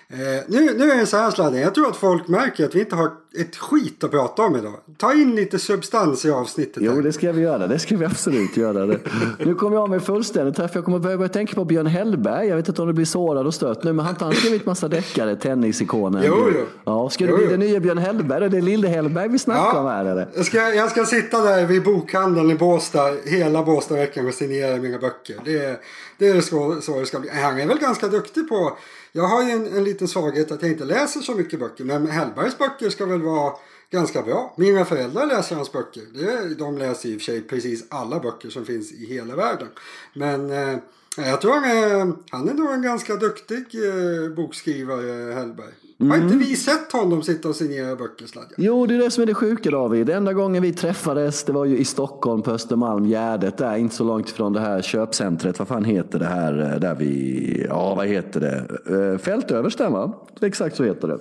Eh, 0.09 0.43
nu, 0.47 0.73
nu 0.77 0.91
är 0.91 0.97
det 0.97 1.05
så 1.05 1.17
här 1.17 1.31
sladden. 1.31 1.61
Jag 1.61 1.75
tror 1.75 1.89
att 1.89 1.97
folk 1.97 2.27
märker 2.27 2.65
att 2.65 2.75
vi 2.75 2.79
inte 2.79 2.95
har 2.95 3.11
ett 3.41 3.55
skit 3.55 4.03
att 4.03 4.11
prata 4.11 4.41
om 4.41 4.55
idag. 4.55 4.73
Ta 4.97 5.13
in 5.13 5.35
lite 5.35 5.59
substans 5.59 6.25
i 6.25 6.31
avsnittet. 6.31 6.83
Jo, 6.85 6.91
här. 6.91 7.01
det 7.01 7.13
ska 7.13 7.31
vi 7.31 7.41
göra. 7.41 7.67
Det 7.67 7.79
ska 7.79 7.97
vi 7.97 8.05
absolut 8.05 8.57
göra. 8.57 8.85
Det. 8.85 8.99
Nu 9.45 9.55
kommer 9.55 9.75
jag 9.75 9.89
med 9.89 10.03
fullständigt 10.03 10.57
här, 10.57 10.67
för 10.67 10.77
jag 10.77 10.85
kommer 10.85 10.99
börja, 10.99 11.17
börja 11.17 11.29
tänka 11.29 11.55
på 11.55 11.65
Björn 11.65 11.85
Hellberg. 11.85 12.47
Jag 12.47 12.55
vet 12.55 12.67
inte 12.67 12.81
om 12.81 12.87
du 12.87 12.93
blir 12.93 13.05
sårad 13.05 13.47
och 13.47 13.53
stött 13.53 13.83
nu, 13.83 13.93
men 13.93 14.05
han 14.05 14.15
har 14.19 14.31
skrivit 14.31 14.65
massa 14.65 14.87
deckare, 14.87 15.35
tennisikonen. 15.35 16.23
Jo, 16.25 16.49
jo. 16.53 16.65
Ja, 16.85 17.09
ska 17.09 17.25
du 17.25 17.37
bli 17.37 17.45
den 17.45 17.59
nya 17.59 17.79
Björn 17.79 17.97
Hellberg? 17.97 18.45
Är 18.45 18.49
det 18.49 18.61
Lille 18.61 18.87
Hellberg 18.87 19.29
vi 19.29 19.39
snackar 19.39 19.61
ja, 19.73 19.79
om 19.79 19.87
här 19.87 20.05
eller? 20.05 20.27
Jag 20.35 20.45
ska, 20.45 20.57
jag 20.57 20.91
ska 20.91 21.05
sitta 21.05 21.41
där 21.41 21.65
vid 21.65 21.83
bokhandeln 21.83 22.51
i 22.51 22.55
Båstad 22.55 23.11
hela 23.25 23.63
Båstadveckan 23.63 24.27
och 24.27 24.33
signera 24.33 24.77
mina 24.77 24.97
böcker. 24.97 25.35
Det, 25.45 25.81
det 26.17 26.27
är 26.27 26.41
så, 26.41 26.81
så 26.81 26.99
det 26.99 27.05
ska 27.05 27.19
bli. 27.19 27.29
Han 27.29 27.59
är 27.59 27.67
väl 27.67 27.79
ganska 27.79 28.07
duktig 28.07 28.49
på 28.49 28.77
jag 29.17 29.23
har 29.23 29.43
ju 29.43 29.51
en, 29.51 29.77
en 29.77 29.83
liten 29.83 30.07
svaghet 30.07 30.51
att 30.51 30.61
jag 30.61 30.71
inte 30.71 30.85
läser 30.85 31.19
så 31.19 31.33
mycket 31.33 31.59
böcker. 31.59 31.83
Men 31.83 32.07
Hellbergs 32.07 32.57
böcker 32.57 32.89
ska 32.89 33.05
väl 33.05 33.21
vara 33.27 33.53
ganska 33.91 34.21
bra. 34.21 34.53
Mina 34.57 34.85
föräldrar 34.85 35.25
läser 35.25 35.55
hans 35.55 35.71
böcker. 35.71 36.03
Det, 36.13 36.55
de 36.55 36.77
läser 36.77 37.09
i 37.09 37.17
och 37.17 37.21
för 37.21 37.25
sig 37.25 37.41
precis 37.41 37.85
alla 37.89 38.19
böcker 38.19 38.49
som 38.49 38.65
finns 38.65 38.91
i 38.91 39.05
hela 39.05 39.35
världen. 39.35 39.67
Men 40.13 40.51
eh, 40.51 40.79
jag 41.17 41.41
tror 41.41 41.51
han 41.51 41.63
är, 41.63 42.13
han 42.29 42.49
är 42.49 42.53
nog 42.53 42.73
en 42.73 42.81
ganska 42.81 43.15
duktig 43.15 43.57
eh, 43.57 44.29
bokskrivare, 44.35 45.33
Hellberg. 45.33 45.73
Mm. 45.99 46.11
Har 46.11 46.17
inte 46.17 46.33
mm. 46.33 46.47
vi 46.47 46.55
sett 46.55 46.91
honom 46.91 47.23
sitta 47.23 47.49
och 47.49 47.55
signera 47.55 47.95
böcker, 47.95 48.25
Sladja? 48.25 48.55
Jo, 48.57 48.85
det 48.85 48.95
är 48.95 48.99
det 48.99 49.11
som 49.11 49.21
är 49.21 49.27
det 49.27 49.33
sjuka 49.33 49.71
David. 49.71 50.09
Enda 50.09 50.33
gången 50.33 50.63
vi 50.63 50.73
träffades, 50.73 51.43
det 51.43 51.51
var 51.51 51.65
ju 51.65 51.77
i 51.77 51.85
Stockholm 51.85 52.41
på 52.41 52.51
Östermalm, 52.51 53.05
Gärdet 53.05 53.57
där, 53.57 53.77
inte 53.77 53.95
så 53.95 54.03
långt 54.03 54.29
ifrån 54.29 54.53
det 54.53 54.59
här 54.59 54.81
köpcentret. 54.81 55.59
Vad 55.59 55.67
fan 55.67 55.85
heter 55.85 56.19
det 56.19 56.25
här 56.25 56.73
eh, 56.73 56.79
där 56.79 56.95
vi, 56.95 57.65
ja 57.69 57.95
vad 57.95 58.07
heter 58.07 58.39
det? 58.39 59.19
Fältöversten 59.19 59.91
va? 59.91 60.13
Exakt 60.41 60.75
så 60.75 60.83
heter 60.83 61.07
det. 61.07 61.19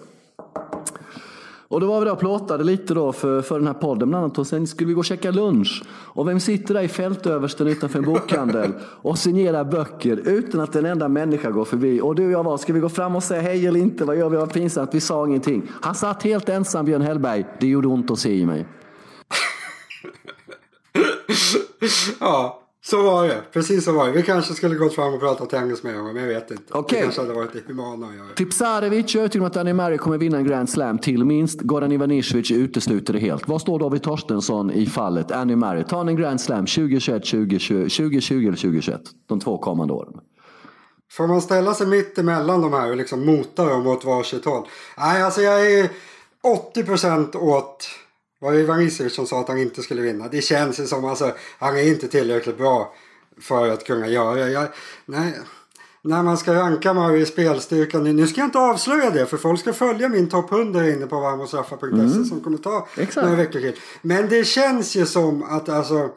Och 1.69 1.81
då 1.81 1.87
var 1.87 1.99
vi 1.99 2.05
där 2.05 2.13
och 2.13 2.19
plåtade 2.19 2.65
lite 2.65 2.95
då 2.95 3.13
för, 3.13 3.43
för 3.43 3.59
den 3.59 3.67
här 3.67 3.75
podden 3.75 4.09
bland 4.09 4.25
annat. 4.25 4.39
Och 4.39 4.47
sen 4.47 4.67
skulle 4.67 4.89
vi 4.89 4.95
gå 4.95 4.99
och 4.99 5.05
käka 5.05 5.31
lunch. 5.31 5.83
Och 5.89 6.29
vem 6.29 6.41
sitter 6.41 6.75
där 6.75 6.83
i 6.83 6.89
fältöversten 6.89 7.67
utanför 7.67 7.99
en 7.99 8.05
bokhandel 8.05 8.73
och 8.83 9.19
signerar 9.19 9.65
böcker 9.65 10.29
utan 10.29 10.61
att 10.61 10.77
en 10.77 10.87
enda 10.87 11.09
människa 11.09 11.51
går 11.51 11.65
förbi? 11.65 12.01
Och 12.01 12.15
du 12.15 12.27
och 12.27 12.33
jag 12.33 12.45
var, 12.45 12.57
ska 12.57 12.73
vi 12.73 12.81
gå 12.81 12.89
fram 12.89 13.17
och 13.17 13.23
säga 13.23 13.41
hej 13.41 13.67
eller 13.67 13.81
inte? 13.81 14.05
Vad 14.05 14.17
gör 14.17 14.29
vi? 14.29 14.37
Vad 14.37 14.53
pinsamt. 14.53 14.95
Vi 14.95 15.01
sa 15.01 15.27
ingenting. 15.27 15.63
Han 15.81 15.95
satt 15.95 16.23
helt 16.23 16.49
ensam, 16.49 16.85
Björn 16.85 17.03
Hellberg. 17.03 17.47
Det 17.61 17.67
gjorde 17.67 17.89
ont 17.89 18.11
att 18.11 18.19
se 18.19 18.35
i 18.35 18.47
mig. 18.47 18.67
ja, 22.21 22.66
så 22.91 23.03
var 23.03 23.29
det. 23.29 23.43
Precis 23.53 23.85
så 23.85 23.93
var 23.93 24.07
det. 24.07 24.13
Vi 24.13 24.23
kanske 24.23 24.55
skulle 24.55 24.75
gått 24.75 24.95
fram 24.95 25.15
och 25.15 25.21
pratat 25.21 25.53
engelska 25.55 25.89
med 25.89 25.97
honom, 25.97 26.15
men 26.15 26.23
jag 26.23 26.35
vet 26.35 26.51
inte. 26.51 26.79
Okay. 26.79 26.99
Det 26.99 27.03
kanske 27.03 27.21
hade 27.21 27.35
varit 27.35 27.53
det 27.53 27.61
humana 27.67 28.07
att 28.07 28.15
göra. 28.15 28.27
Tipsarevic 28.37 29.15
är 29.15 29.19
övertygad 29.19 29.43
om 29.43 29.47
att 29.47 29.57
Annie 29.57 29.73
Murray 29.73 29.99
kommer 29.99 30.19
vinna 30.19 30.37
en 30.37 30.45
Grand 30.45 30.71
Slam 30.71 30.99
till 30.99 31.25
minst. 31.25 31.61
Goran 31.61 31.93
Ivanisevic 31.93 32.51
utesluter 32.51 33.13
det 33.13 33.19
helt. 33.19 33.49
Vad 33.49 33.61
står 33.61 33.79
David 33.79 34.03
Torstensson 34.03 34.71
i 34.71 34.87
fallet 34.87 35.31
Annie 35.31 35.57
Murray? 35.57 35.85
Tar 35.85 35.97
han 35.97 36.09
en 36.09 36.17
Grand 36.17 36.41
Slam 36.41 36.67
2021, 36.67 37.25
2020, 37.25 37.75
2020 37.75 38.35
eller 38.35 38.51
2021? 38.51 39.01
De 39.29 39.41
två 39.41 39.59
kommande 39.59 39.95
åren. 39.95 40.13
Får 41.11 41.27
man 41.27 41.43
ställa 41.43 41.75
sig 41.75 41.87
mitt 41.87 42.19
emellan 42.19 42.61
de 42.61 42.73
här 42.73 42.91
och 42.91 42.97
liksom 42.97 43.27
mota 43.27 43.65
dem 43.65 43.87
åt 43.87 44.05
varsitt 44.05 44.45
håll? 44.45 44.67
Nej, 44.99 45.23
alltså 45.23 45.43
jag 45.43 45.73
är 45.73 45.91
80% 46.75 47.37
åt 47.37 47.89
var 48.47 48.53
det 48.53 48.61
Ivanisevic 48.61 49.15
som 49.15 49.27
sa 49.27 49.41
att 49.41 49.49
han 49.49 49.59
inte 49.59 49.83
skulle 49.83 50.03
vinna? 50.03 50.29
Det 50.29 50.43
känns 50.43 50.81
ju 50.81 50.87
som 50.87 51.05
alltså, 51.05 51.33
han 51.59 51.77
är 51.77 51.83
inte 51.83 52.09
tillräckligt 52.09 52.59
bra 52.59 52.95
för 53.41 53.69
att 53.69 53.85
kunna 53.85 54.09
göra. 54.09 54.51
Jag, 54.51 54.69
nej, 55.07 55.33
när 56.03 56.23
man 56.23 56.39
ska 56.39 56.55
ranka 56.55 56.95
mig 56.95 57.21
i 57.21 57.27
spelstyrkan. 57.27 58.17
Nu 58.17 58.27
ska 58.27 58.41
jag 58.41 58.47
inte 58.47 58.59
avslöja 58.59 59.11
det 59.11 59.27
för 59.27 59.37
folk 59.37 59.61
ska 59.61 59.73
följa 59.73 60.09
min 60.09 60.29
topp 60.29 60.53
100 60.53 60.89
inne 60.89 61.07
på 61.07 61.21
varmosraffa.se 61.21 61.87
mm. 61.87 62.25
som 62.25 62.41
kommer 62.41 62.59
ta 62.59 62.89
Exakt. 62.97 63.25
några 63.25 63.37
veckor 63.37 63.61
till. 63.61 63.77
Men 64.03 64.29
det 64.29 64.45
känns 64.45 64.97
ju 64.97 65.07
som 65.07 65.43
att 65.43 65.69
alltså 65.69 66.11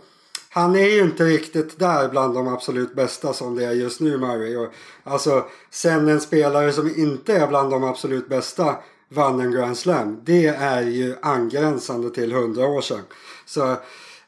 han 0.49 0.75
är 0.75 0.89
ju 0.89 1.01
inte 1.01 1.23
riktigt 1.23 1.79
där 1.79 2.09
bland 2.09 2.33
de 2.33 2.47
absolut 2.47 2.95
bästa 2.95 3.33
som 3.33 3.55
det 3.55 3.65
är 3.65 3.71
just 3.71 3.99
nu 3.99 4.17
Murray. 4.17 4.55
Och, 4.55 4.73
alltså 5.03 5.45
sen 5.69 6.07
en 6.07 6.21
spelare 6.21 6.73
som 6.73 6.93
inte 6.95 7.37
är 7.37 7.47
bland 7.47 7.71
de 7.71 7.83
absolut 7.83 8.29
bästa 8.29 8.75
vann 9.09 9.39
en 9.39 9.51
Grand 9.51 9.77
Slam. 9.77 10.21
Det 10.23 10.47
är 10.47 10.81
ju 10.81 11.15
angränsande 11.21 12.09
till 12.09 12.31
hundra 12.31 12.67
år 12.67 12.81
sedan. 12.81 13.03
Så 13.45 13.77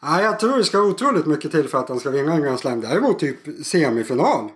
ja, 0.02 0.22
jag 0.22 0.40
tror 0.40 0.58
det 0.58 0.64
ska 0.64 0.82
otroligt 0.82 1.26
mycket 1.26 1.52
till 1.52 1.68
för 1.68 1.78
att 1.78 1.90
han 1.90 2.00
ska 2.00 2.10
vinna 2.10 2.34
en 2.34 2.42
Grand 2.42 2.60
Slam. 2.60 2.82
Däremot 2.82 3.20
typ 3.20 3.66
semifinal. 3.66 4.50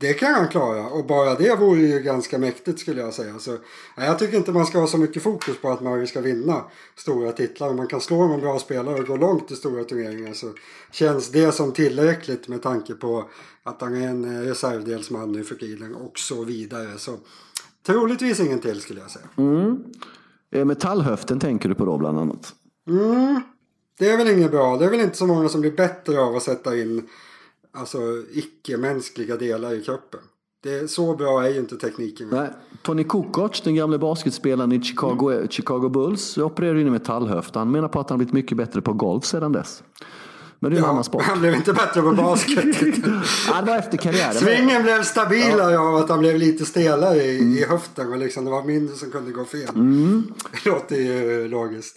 Det 0.00 0.14
kan 0.14 0.34
han 0.34 0.48
klara 0.48 0.86
och 0.86 1.06
bara 1.06 1.34
det 1.34 1.56
vore 1.56 1.80
ju 1.80 2.00
ganska 2.00 2.38
mäktigt 2.38 2.78
skulle 2.78 3.00
jag 3.00 3.14
säga. 3.14 3.38
Så, 3.38 3.58
ja, 3.96 4.04
jag 4.04 4.18
tycker 4.18 4.36
inte 4.36 4.52
man 4.52 4.66
ska 4.66 4.78
ha 4.78 4.86
så 4.86 4.98
mycket 4.98 5.22
fokus 5.22 5.58
på 5.58 5.70
att 5.70 5.80
Murray 5.80 6.06
ska 6.06 6.20
vinna 6.20 6.64
stora 6.96 7.32
titlar. 7.32 7.68
Om 7.68 7.76
man 7.76 7.86
kan 7.86 8.00
slå 8.00 8.20
en 8.22 8.40
bra 8.40 8.58
spelare 8.58 8.94
och 8.94 9.06
gå 9.06 9.16
långt 9.16 9.50
i 9.50 9.56
stora 9.56 9.84
turneringar 9.84 10.32
så 10.32 10.52
känns 10.90 11.30
det 11.30 11.52
som 11.52 11.72
tillräckligt 11.72 12.48
med 12.48 12.62
tanke 12.62 12.94
på 12.94 13.30
att 13.62 13.80
han 13.80 14.02
är 14.02 14.08
en 14.08 14.44
reservdelsman 14.44 15.32
nu 15.32 15.44
för 15.44 15.54
tiden 15.54 15.94
och 15.94 16.18
så 16.18 16.44
vidare. 16.44 16.98
Så 16.98 17.18
Troligtvis 17.86 18.40
ingen 18.40 18.58
till 18.58 18.80
skulle 18.80 19.00
jag 19.00 19.10
säga. 19.10 19.26
Mm. 19.36 19.84
Eh, 20.50 20.64
metallhöften 20.64 21.40
tänker 21.40 21.68
du 21.68 21.74
på 21.74 21.84
då 21.84 21.98
bland 21.98 22.18
annat? 22.18 22.54
Mm. 22.88 23.40
Det 23.98 24.10
är 24.10 24.16
väl 24.16 24.28
inget 24.28 24.50
bra. 24.50 24.76
Det 24.76 24.84
är 24.84 24.90
väl 24.90 25.00
inte 25.00 25.16
så 25.16 25.26
många 25.26 25.48
som 25.48 25.60
blir 25.60 25.76
bättre 25.76 26.20
av 26.20 26.36
att 26.36 26.42
sätta 26.42 26.76
in 26.76 27.08
alltså, 27.72 27.98
icke-mänskliga 28.32 29.36
delar 29.36 29.74
i 29.74 29.82
kroppen. 29.82 30.20
Det, 30.62 30.90
så 30.90 31.16
bra 31.16 31.44
är 31.44 31.50
ju 31.50 31.58
inte 31.58 31.76
tekniken. 31.76 32.28
Nej. 32.30 32.48
Tony 32.82 33.04
Kukoc, 33.04 33.60
den 33.60 33.74
gamle 33.74 33.98
basketspelaren 33.98 34.72
i 34.72 34.82
Chicago, 34.82 35.46
Chicago 35.50 35.88
Bulls, 35.88 36.38
opererade 36.38 36.80
in 36.80 36.86
i 36.86 36.90
metallhöfta. 36.90 37.58
Han 37.58 37.70
menar 37.70 37.88
på 37.88 38.00
att 38.00 38.10
han 38.10 38.18
blivit 38.18 38.34
mycket 38.34 38.56
bättre 38.56 38.80
på 38.82 38.92
golf 38.92 39.24
sedan 39.24 39.52
dess. 39.52 39.82
Men 40.60 40.70
det 40.70 40.76
är 40.76 40.82
en 40.82 40.90
annan 40.90 41.04
sport. 41.04 41.22
Han 41.22 41.40
blev 41.40 41.54
inte 41.54 41.72
bättre 41.72 42.02
på 42.02 42.12
basket. 42.12 42.64
ja, 43.48 43.60
det 43.60 43.70
var 43.70 43.78
efter 43.78 43.98
karriären. 43.98 44.34
Svingen 44.34 44.82
blev 44.82 45.02
stabilare 45.02 45.72
ja. 45.72 45.88
av 45.88 45.96
att 45.96 46.08
han 46.08 46.18
blev 46.18 46.36
lite 46.36 46.66
stelare 46.66 47.22
i, 47.22 47.38
mm. 47.38 47.56
i 47.56 47.64
höften. 47.64 48.12
Och 48.12 48.18
liksom, 48.18 48.44
det 48.44 48.50
var 48.50 48.62
mindre 48.62 48.96
som 48.96 49.10
kunde 49.10 49.32
gå 49.32 49.44
fel. 49.44 49.68
Mm. 49.74 50.22
Det 50.64 50.70
låter 50.70 50.96
ju 50.96 51.48
logiskt. 51.48 51.96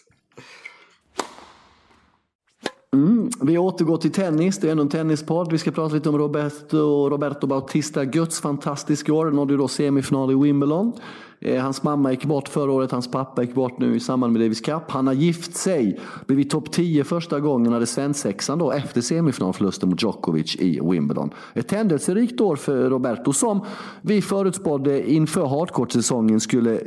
Mm. 2.94 3.30
Vi 3.42 3.58
återgår 3.58 3.98
till 3.98 4.12
tennis. 4.12 4.58
Det 4.58 4.70
är 4.70 4.72
en 4.72 4.90
tennispodd. 4.90 5.52
Vi 5.52 5.58
ska 5.58 5.72
prata 5.72 5.96
lite 5.96 6.10
om 6.10 6.18
Roberto, 6.18 7.10
Roberto 7.10 7.48
Bautista 7.48 8.06
Guds 8.06 8.42
fantastiska 8.42 9.14
år. 9.14 9.32
Nådde 9.32 9.58
då 9.58 9.68
semifinal 9.68 10.32
i 10.32 10.36
Wimbledon. 10.36 10.94
Eh, 11.42 11.62
hans 11.62 11.84
mamma 11.84 12.12
gick 12.12 12.26
bort 12.26 12.48
förra 12.48 12.72
året, 12.72 12.92
hans 12.92 13.12
pappa 13.12 13.42
gick 13.42 13.54
bort 13.54 13.80
nu 13.80 13.96
i 13.96 14.00
samband 14.00 14.34
med 14.34 14.42
Davis 14.42 14.62
Cup. 14.62 14.84
Han 14.88 15.08
har 15.08 15.14
gift 15.14 15.56
sig, 15.56 16.00
blivit 16.28 16.50
topp 16.50 16.72
10 16.72 17.04
första 17.04 17.40
gången, 17.40 17.74
hade 17.74 17.86
svensexan 17.86 18.60
då 18.60 18.72
efter 18.72 19.02
semifinalförlusten 19.02 19.90
mot 19.90 20.04
Djokovic 20.04 20.56
i 20.56 20.80
Wimbledon. 20.84 21.30
Ett 21.54 21.72
händelserikt 21.72 22.42
år 22.42 22.56
för 22.56 22.90
Roberto 22.90 23.34
som 23.34 23.66
vi 24.02 24.22
förutspådde 24.22 25.12
inför 25.12 25.46
hardcourt-säsongen 25.46 26.40
skulle 26.40 26.74
eh, 26.74 26.82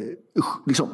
liksom 0.67 0.89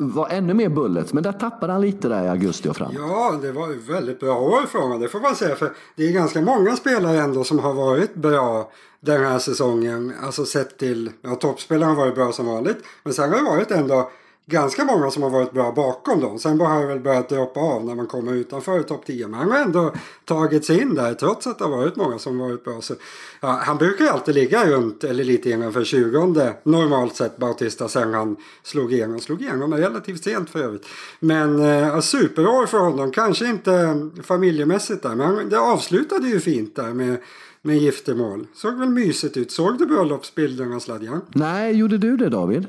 var 0.00 0.28
ännu 0.28 0.54
mer 0.54 0.68
bullet. 0.68 1.12
Men 1.12 1.22
där 1.22 1.32
tappade 1.32 1.72
han 1.72 1.82
lite 1.82 2.08
där 2.08 2.24
i 2.24 2.28
augusti 2.28 2.68
och 2.68 2.76
fram. 2.76 2.92
Ja, 2.94 3.38
det 3.42 3.52
var 3.52 3.68
ju 3.68 3.78
väldigt 3.78 4.20
bra 4.20 4.40
år 4.40 4.62
för 4.66 4.78
honom. 4.78 5.00
Det 5.00 5.08
får 5.08 5.20
man 5.20 5.34
säga. 5.36 5.56
För 5.56 5.72
det 5.96 6.08
är 6.08 6.12
ganska 6.12 6.40
många 6.40 6.76
spelare 6.76 7.20
ändå 7.20 7.44
som 7.44 7.58
har 7.58 7.74
varit 7.74 8.14
bra 8.14 8.70
den 9.00 9.24
här 9.24 9.38
säsongen. 9.38 10.12
Alltså 10.22 10.44
sett 10.44 10.78
till, 10.78 11.10
ja 11.22 11.34
toppspelarna 11.34 11.92
har 11.92 11.96
varit 11.96 12.14
bra 12.14 12.32
som 12.32 12.46
vanligt. 12.46 12.78
Men 13.02 13.12
sen 13.12 13.30
har 13.30 13.38
det 13.38 13.44
varit 13.44 13.70
ändå 13.70 14.10
ganska 14.46 14.84
många 14.84 15.10
som 15.10 15.22
har 15.22 15.30
varit 15.30 15.52
bra 15.52 15.72
bakom 15.72 16.20
dem. 16.20 16.38
Sen 16.38 16.60
har 16.60 16.80
det 16.80 16.86
väl 16.86 17.00
börjat 17.00 17.28
droppa 17.28 17.60
av 17.60 17.84
när 17.84 17.94
man 17.94 18.06
kommer 18.06 18.32
utanför 18.32 18.82
topp 18.82 19.06
10. 19.06 19.28
Men 19.28 19.40
han 19.40 19.50
har 19.50 19.58
ändå 19.58 19.92
tagit 20.24 20.64
sig 20.64 20.80
in 20.80 20.94
där 20.94 21.14
trots 21.14 21.46
att 21.46 21.58
det 21.58 21.64
har 21.64 21.76
varit 21.76 21.96
många 21.96 22.18
som 22.18 22.38
varit 22.38 22.64
bra. 22.64 22.80
Så, 22.80 22.94
ja, 23.40 23.60
han 23.62 23.76
brukar 23.76 24.04
ju 24.04 24.10
alltid 24.10 24.34
ligga 24.34 24.70
runt, 24.70 25.04
eller 25.04 25.24
lite 25.24 25.50
innanför 25.50 25.84
20 25.84 26.52
normalt 26.62 27.16
sett 27.16 27.36
Bautista 27.36 27.88
sen 27.88 28.14
han 28.14 28.36
slog 28.62 28.92
igenom. 28.92 29.20
Slog 29.20 29.42
igenom 29.42 29.74
relativt 29.74 30.24
sent 30.24 30.50
för 30.50 30.58
övrigt. 30.58 30.86
Men 31.20 31.60
eh, 31.60 32.00
superår 32.00 32.66
för 32.66 32.78
honom. 32.78 33.12
Kanske 33.12 33.46
inte 33.46 33.72
eh, 33.72 34.22
familjemässigt 34.22 35.02
där 35.02 35.14
men 35.14 35.48
det 35.48 35.60
avslutade 35.60 36.28
ju 36.28 36.40
fint 36.40 36.76
där 36.76 36.94
med 36.94 37.16
med 37.62 37.78
giftermål. 37.78 38.46
Såg 38.54 38.78
väl 38.78 38.88
mysigt 38.88 39.36
ut. 39.36 39.52
Såg 39.52 39.78
du 39.78 39.86
bröllopsbilderna 39.86 40.80
Sladjan? 40.80 41.20
Nej, 41.34 41.74
gjorde 41.74 41.98
du 41.98 42.16
det 42.16 42.28
David? 42.28 42.66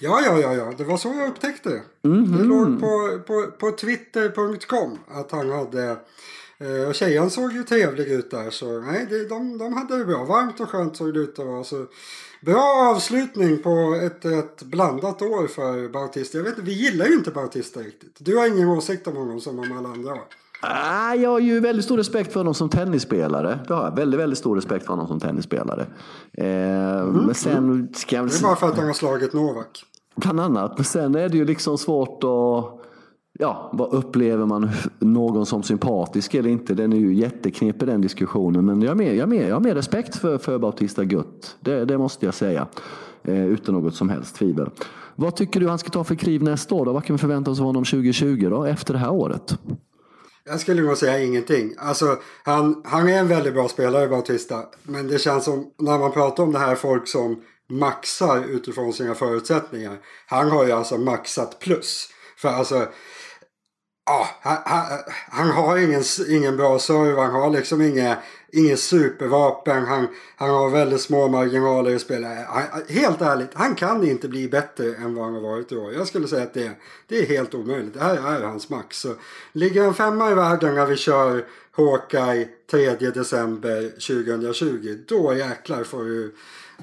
Ja, 0.00 0.20
ja, 0.24 0.38
ja, 0.38 0.54
ja. 0.54 0.72
Det 0.78 0.84
var 0.84 0.96
så 0.96 1.08
jag 1.08 1.28
upptäckte 1.28 1.68
det. 1.68 2.08
Mm 2.08 2.24
-hmm. 2.24 2.38
Det 2.38 2.44
låg 2.44 2.80
på, 2.80 3.20
på, 3.26 3.50
på 3.58 3.76
twitter.com 3.76 4.98
att 5.08 5.32
han 5.32 5.50
hade... 5.50 5.96
Eh, 6.60 6.88
och 6.88 6.94
tjejen 6.94 7.30
såg 7.30 7.52
ju 7.52 7.62
trevlig 7.62 8.06
ut 8.06 8.30
där 8.30 8.50
så 8.50 8.80
nej, 8.80 9.06
det, 9.10 9.28
de, 9.28 9.58
de 9.58 9.72
hade 9.72 9.98
det 9.98 10.04
bra. 10.04 10.24
Varmt 10.24 10.60
och 10.60 10.68
skönt 10.68 10.96
såg 10.96 11.14
det 11.14 11.20
ut 11.20 11.38
att 11.38 11.46
vara. 11.46 11.64
Så, 11.64 11.86
bra 12.40 12.92
avslutning 12.94 13.62
på 13.62 14.00
ett, 14.02 14.24
ett 14.24 14.62
blandat 14.62 15.22
år 15.22 15.46
för 15.46 15.88
Bautista. 15.88 16.38
Jag 16.38 16.44
vet 16.44 16.58
vi 16.58 16.72
gillar 16.72 17.06
ju 17.06 17.14
inte 17.14 17.30
Bautista 17.30 17.80
riktigt. 17.80 18.16
Du 18.18 18.36
har 18.36 18.46
ingen 18.46 18.68
åsikt 18.68 19.06
om 19.06 19.16
honom 19.16 19.40
som 19.40 19.58
om 19.58 19.78
alla 19.78 19.88
andra 19.88 20.10
har. 20.10 20.24
Ah, 20.60 21.14
jag 21.14 21.30
har 21.30 21.38
ju 21.38 21.60
väldigt 21.60 21.84
stor 21.84 21.96
respekt 21.96 22.32
för 22.32 22.40
honom 22.40 22.54
som 22.54 22.68
tennisspelare. 22.68 23.58
Det 23.68 23.74
har 23.74 23.84
jag. 23.84 23.96
Väldigt, 23.96 24.20
väldigt 24.20 24.38
stor 24.38 24.56
respekt 24.56 24.84
för 24.84 24.92
honom 24.92 25.06
som 25.06 25.20
tennisspelare. 25.20 25.86
Eh, 26.32 27.00
mm, 27.00 27.26
men 27.26 27.34
sen 27.34 27.88
ska 27.94 28.16
jag... 28.16 28.28
Det 28.28 28.38
är 28.38 28.42
bara 28.42 28.56
för 28.56 28.68
att 28.68 28.76
han 28.76 28.86
har 28.86 28.94
slagit 28.94 29.32
Novak. 29.32 29.84
Bland 30.18 30.40
annat. 30.40 30.72
Men 30.76 30.84
sen 30.84 31.14
är 31.14 31.28
det 31.28 31.36
ju 31.36 31.44
liksom 31.44 31.78
svårt 31.78 32.24
att... 32.24 32.84
Ja, 33.40 33.70
vad 33.72 33.92
upplever 33.92 34.46
man 34.46 34.70
någon 34.98 35.46
som 35.46 35.62
sympatisk 35.62 36.34
eller 36.34 36.50
inte? 36.50 36.74
Den 36.74 36.92
är 36.92 36.96
ju 36.96 37.14
jätteknepig 37.14 37.88
den 37.88 38.00
diskussionen. 38.00 38.64
Men 38.64 38.82
jag 38.82 38.90
har 38.90 38.96
mer, 38.96 39.12
jag 39.12 39.22
har 39.22 39.26
mer, 39.26 39.48
jag 39.48 39.54
har 39.54 39.60
mer 39.60 39.74
respekt 39.74 40.16
för, 40.16 40.38
för 40.38 40.58
Bautista 40.58 41.04
Gutt. 41.04 41.56
Det, 41.60 41.84
det 41.84 41.98
måste 41.98 42.26
jag 42.26 42.34
säga. 42.34 42.66
Eh, 43.22 43.46
utan 43.46 43.74
något 43.74 43.94
som 43.94 44.08
helst 44.08 44.36
tvivel. 44.36 44.70
Vad 45.16 45.36
tycker 45.36 45.60
du 45.60 45.68
han 45.68 45.78
ska 45.78 45.90
ta 45.90 46.04
för 46.04 46.14
kliv 46.14 46.42
nästa 46.42 46.74
år? 46.74 46.84
Då? 46.84 46.92
Vad 46.92 47.04
kan 47.04 47.16
vi 47.16 47.20
förvänta 47.20 47.50
oss 47.50 47.60
av 47.60 47.66
honom 47.66 47.84
2020 47.84 48.48
då, 48.50 48.64
efter 48.64 48.92
det 48.94 49.00
här 49.00 49.12
året? 49.12 49.58
Jag 50.44 50.60
skulle 50.60 50.82
nog 50.82 50.96
säga 50.96 51.24
ingenting. 51.24 51.74
Alltså, 51.78 52.16
han, 52.44 52.82
han 52.84 53.08
är 53.08 53.18
en 53.18 53.28
väldigt 53.28 53.54
bra 53.54 53.68
spelare, 53.68 54.08
Bautista. 54.08 54.62
Men 54.82 55.08
det 55.08 55.18
känns 55.18 55.44
som, 55.44 55.66
när 55.78 55.98
man 55.98 56.12
pratar 56.12 56.42
om 56.42 56.52
det 56.52 56.58
här, 56.58 56.74
folk 56.74 57.08
som 57.08 57.42
maxar 57.68 58.44
utifrån 58.44 58.92
sina 58.92 59.14
förutsättningar. 59.14 59.98
Han 60.26 60.50
har 60.50 60.66
ju 60.66 60.72
alltså 60.72 60.98
maxat 60.98 61.58
plus. 61.58 62.08
För 62.36 62.48
alltså, 62.48 62.88
ja, 64.06 64.28
han, 64.40 64.58
han, 64.64 64.98
han 65.30 65.50
har 65.50 65.78
ingen, 65.78 66.02
ingen 66.28 66.56
bra 66.56 66.78
serve, 66.78 67.20
han 67.20 67.34
har 67.34 67.50
liksom 67.50 67.82
inga, 67.82 68.16
supervapen, 68.76 69.86
han, 69.86 70.08
han 70.36 70.50
har 70.50 70.70
väldigt 70.70 71.00
små 71.00 71.28
marginaler 71.28 71.90
i 71.90 71.98
spelet. 71.98 72.46
helt 72.88 73.20
ärligt, 73.20 73.50
han 73.54 73.74
kan 73.74 74.04
inte 74.04 74.28
bli 74.28 74.48
bättre 74.48 74.94
än 74.94 75.14
vad 75.14 75.24
han 75.24 75.34
har 75.34 75.40
varit 75.40 75.72
i 75.72 75.76
år. 75.76 75.92
Jag 75.92 76.06
skulle 76.06 76.28
säga 76.28 76.42
att 76.42 76.54
det, 76.54 76.70
det 77.06 77.18
är 77.18 77.26
helt 77.26 77.54
omöjligt. 77.54 77.94
Det 77.94 78.00
här 78.00 78.40
är 78.40 78.42
hans 78.42 78.68
max. 78.68 79.00
Så 79.00 79.14
ligger 79.52 79.84
han 79.84 79.94
femma 79.94 80.30
i 80.30 80.34
världen 80.34 80.74
när 80.74 80.86
vi 80.86 80.96
kör 80.96 81.44
Hawkeye 81.72 82.48
3 82.70 82.94
december 82.94 83.82
2020, 83.90 84.98
då 85.08 85.34
jäklar 85.34 85.84
får 85.84 86.04
du 86.04 86.34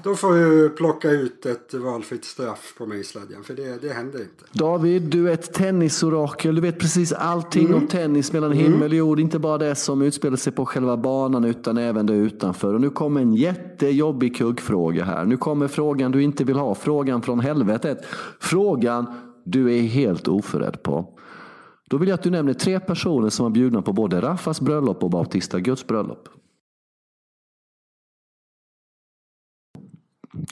då 0.02 0.14
får 0.14 0.34
du 0.34 0.68
plocka 0.68 1.10
ut 1.10 1.46
ett 1.46 1.74
valfritt 1.74 2.24
straff 2.24 2.74
på 2.78 2.86
mig 2.86 3.04
sladjan, 3.04 3.44
för 3.44 3.54
det, 3.54 3.82
det 3.82 3.92
händer 3.92 4.18
inte. 4.18 4.44
David, 4.52 5.02
du 5.02 5.28
är 5.28 5.32
ett 5.32 5.54
tennisorakel. 5.54 6.54
Du 6.54 6.60
vet 6.60 6.78
precis 6.78 7.12
allting 7.12 7.66
mm. 7.66 7.74
om 7.74 7.86
tennis 7.86 8.32
mellan 8.32 8.52
mm. 8.52 8.64
himmel 8.64 8.90
och 8.90 8.96
jord. 8.96 9.20
Inte 9.20 9.38
bara 9.38 9.58
det 9.58 9.74
som 9.74 10.02
utspelar 10.02 10.36
sig 10.36 10.52
på 10.52 10.66
själva 10.66 10.96
banan 10.96 11.44
utan 11.44 11.78
även 11.78 12.06
det 12.06 12.14
utanför. 12.14 12.74
Och 12.74 12.80
nu 12.80 12.90
kommer 12.90 13.20
en 13.20 13.34
jättejobbig 13.34 14.36
kuggfråga 14.36 15.04
här. 15.04 15.24
Nu 15.24 15.36
kommer 15.36 15.68
frågan 15.68 16.12
du 16.12 16.22
inte 16.22 16.44
vill 16.44 16.56
ha. 16.56 16.74
Frågan 16.74 17.22
från 17.22 17.40
helvetet. 17.40 17.98
Frågan 18.40 19.06
du 19.44 19.74
är 19.74 19.82
helt 19.82 20.28
oförrädd 20.28 20.82
på. 20.82 21.18
Då 21.90 21.96
vill 21.96 22.08
jag 22.08 22.14
att 22.14 22.22
du 22.22 22.30
nämner 22.30 22.54
tre 22.54 22.80
personer 22.80 23.28
som 23.28 23.44
var 23.44 23.50
bjudna 23.50 23.82
på 23.82 23.92
både 23.92 24.20
Raffas 24.20 24.60
bröllop 24.60 25.04
och 25.04 25.10
Bautista 25.10 25.60
Guds 25.60 25.86
bröllop. 25.86 26.28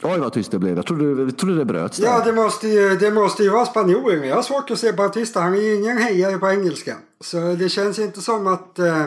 Oj 0.02 0.18
vad 0.18 0.32
tyst 0.32 0.50
det 0.50 0.58
blev. 0.58 0.76
Jag 0.76 0.86
trodde, 0.86 1.22
jag 1.22 1.38
trodde 1.38 1.58
det 1.58 1.64
bröts 1.64 1.98
där. 1.98 2.06
Ja 2.06 2.22
det 2.24 2.32
måste 2.32 2.68
ju, 2.68 2.96
det 2.96 3.10
måste 3.10 3.42
ju 3.42 3.50
vara 3.50 3.66
spanjorer. 3.66 4.24
Jag 4.24 4.36
har 4.36 4.42
svårt 4.42 4.70
att 4.70 4.78
se 4.78 4.92
Bautista. 4.92 5.40
Han 5.40 5.54
är 5.54 5.60
ju 5.60 5.74
ingen 5.74 5.98
hejare 5.98 6.38
på 6.38 6.50
engelska. 6.50 6.96
Så 7.20 7.38
det 7.38 7.68
känns 7.68 7.98
inte 7.98 8.20
som 8.20 8.46
att 8.46 8.78
eh, 8.78 9.04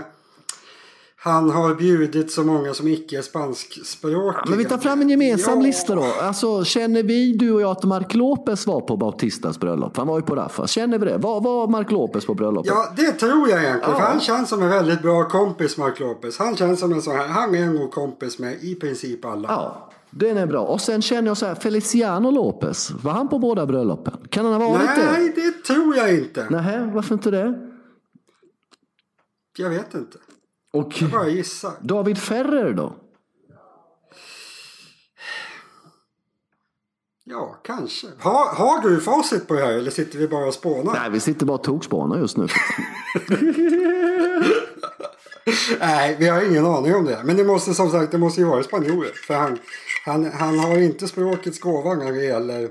han 1.20 1.50
har 1.50 1.76
bjudit 1.76 2.32
så 2.32 2.44
många 2.44 2.74
som 2.74 2.88
icke 2.88 3.18
är 3.18 3.22
spanskspråkiga. 3.22 4.44
men 4.48 4.58
vi 4.58 4.66
tar 4.66 4.78
fram 4.78 5.02
en 5.02 5.10
gemensam 5.10 5.60
ja. 5.60 5.66
lista 5.66 5.96
då. 5.96 6.06
Alltså, 6.22 6.64
känner 6.64 7.04
vi, 7.04 7.34
du 7.34 7.52
och 7.52 7.62
jag, 7.62 7.72
att 7.72 7.84
Mark 7.84 8.14
Lopez 8.14 8.68
var 8.68 8.82
på 8.82 8.98
Bautistas 8.98 9.60
bröllop? 9.60 9.98
Han 9.98 10.08
var 10.08 10.18
ju 10.18 10.26
på 10.26 10.36
Rafa. 10.36 10.68
Känner 10.68 11.00
vi 11.00 11.06
det? 11.06 11.18
Var, 11.18 11.42
var 11.42 11.68
Mark 11.68 11.92
Lopez 11.92 12.26
på 12.26 12.34
bröllopet? 12.34 12.72
Ja, 12.76 12.94
det 12.98 13.12
tror 13.12 13.50
jag 13.50 13.64
egentligen. 13.64 13.92
Ja. 13.92 14.00
För 14.00 14.06
han 14.06 14.20
känns 14.20 14.50
som 14.50 14.64
en 14.64 14.70
väldigt 14.70 15.02
bra 15.02 15.30
kompis, 15.30 15.78
Mark 15.78 16.00
Lopez. 16.00 16.40
Han 16.40 16.56
känns 16.56 16.80
som 16.80 16.94
en 16.94 17.02
sån 17.02 17.16
här, 17.16 17.28
han 17.28 17.56
är 17.56 17.64
en 17.64 17.78
god 17.78 17.92
kompis 17.92 18.40
med 18.40 18.64
i 18.64 18.76
princip 18.76 19.26
alla. 19.26 19.48
Ja. 19.50 19.90
Den 20.20 20.38
är 20.38 20.46
bra. 20.46 20.62
Och 20.62 20.82
sen 20.82 21.02
känner 21.02 21.28
jag 21.28 21.38
så 21.38 21.46
här, 21.46 21.56
Feliciano 21.56 22.32
Lopez, 22.32 22.92
var 22.92 23.12
han 23.12 23.30
på 23.30 23.40
båda 23.40 23.66
bröllopen? 23.66 24.28
Kan 24.30 24.46
han 24.46 24.62
ha 24.62 24.70
varit 24.70 24.86
Nej, 24.86 25.00
det? 25.00 25.12
Nej, 25.12 25.34
det 25.36 25.52
tror 25.52 25.96
jag 25.96 26.16
inte. 26.16 26.48
Nej, 26.50 26.92
varför 26.94 27.14
inte 27.14 27.32
det? 27.32 27.70
Jag 29.58 29.70
vet 29.70 29.94
inte. 29.94 30.18
Och 30.74 31.02
jag 31.02 31.12
bara 31.12 31.28
gissar. 31.28 31.72
David 31.82 32.18
Ferrer 32.18 32.74
då? 32.74 32.96
Ja, 37.24 37.60
kanske. 37.64 38.08
Har, 38.20 38.56
har 38.56 38.90
du 38.90 39.02
facit 39.02 39.48
på 39.48 39.54
det 39.54 39.60
här 39.60 39.74
eller 39.74 39.92
sitter 39.92 40.20
vi 40.20 40.28
bara 40.28 40.46
och 40.46 40.54
spånar? 40.54 40.94
Nej, 40.94 41.10
vi 41.10 41.20
sitter 41.20 41.46
bara 41.46 41.58
och 41.58 41.64
tokspånar 41.64 42.18
just 42.18 42.38
nu. 42.38 42.48
Nej, 45.80 46.16
vi 46.20 46.28
har 46.28 46.42
ingen 46.42 46.66
aning 46.66 46.96
om 46.96 47.06
det. 47.06 47.22
Men 47.24 47.38
det 47.38 47.44
måste 47.44 47.74
som 47.74 47.90
sagt 47.90 48.12
det 48.12 48.18
måste 48.18 48.42
ju 48.42 48.48
vara 48.48 48.64
spanjorer. 48.64 49.12
För 49.28 49.34
han, 49.34 49.58
han, 50.08 50.26
han 50.26 50.60
har 50.60 50.78
inte 50.78 51.08
språkets 51.08 51.60
gåva 51.60 51.94
när 51.94 52.12
det 52.12 52.24
gäller 52.24 52.70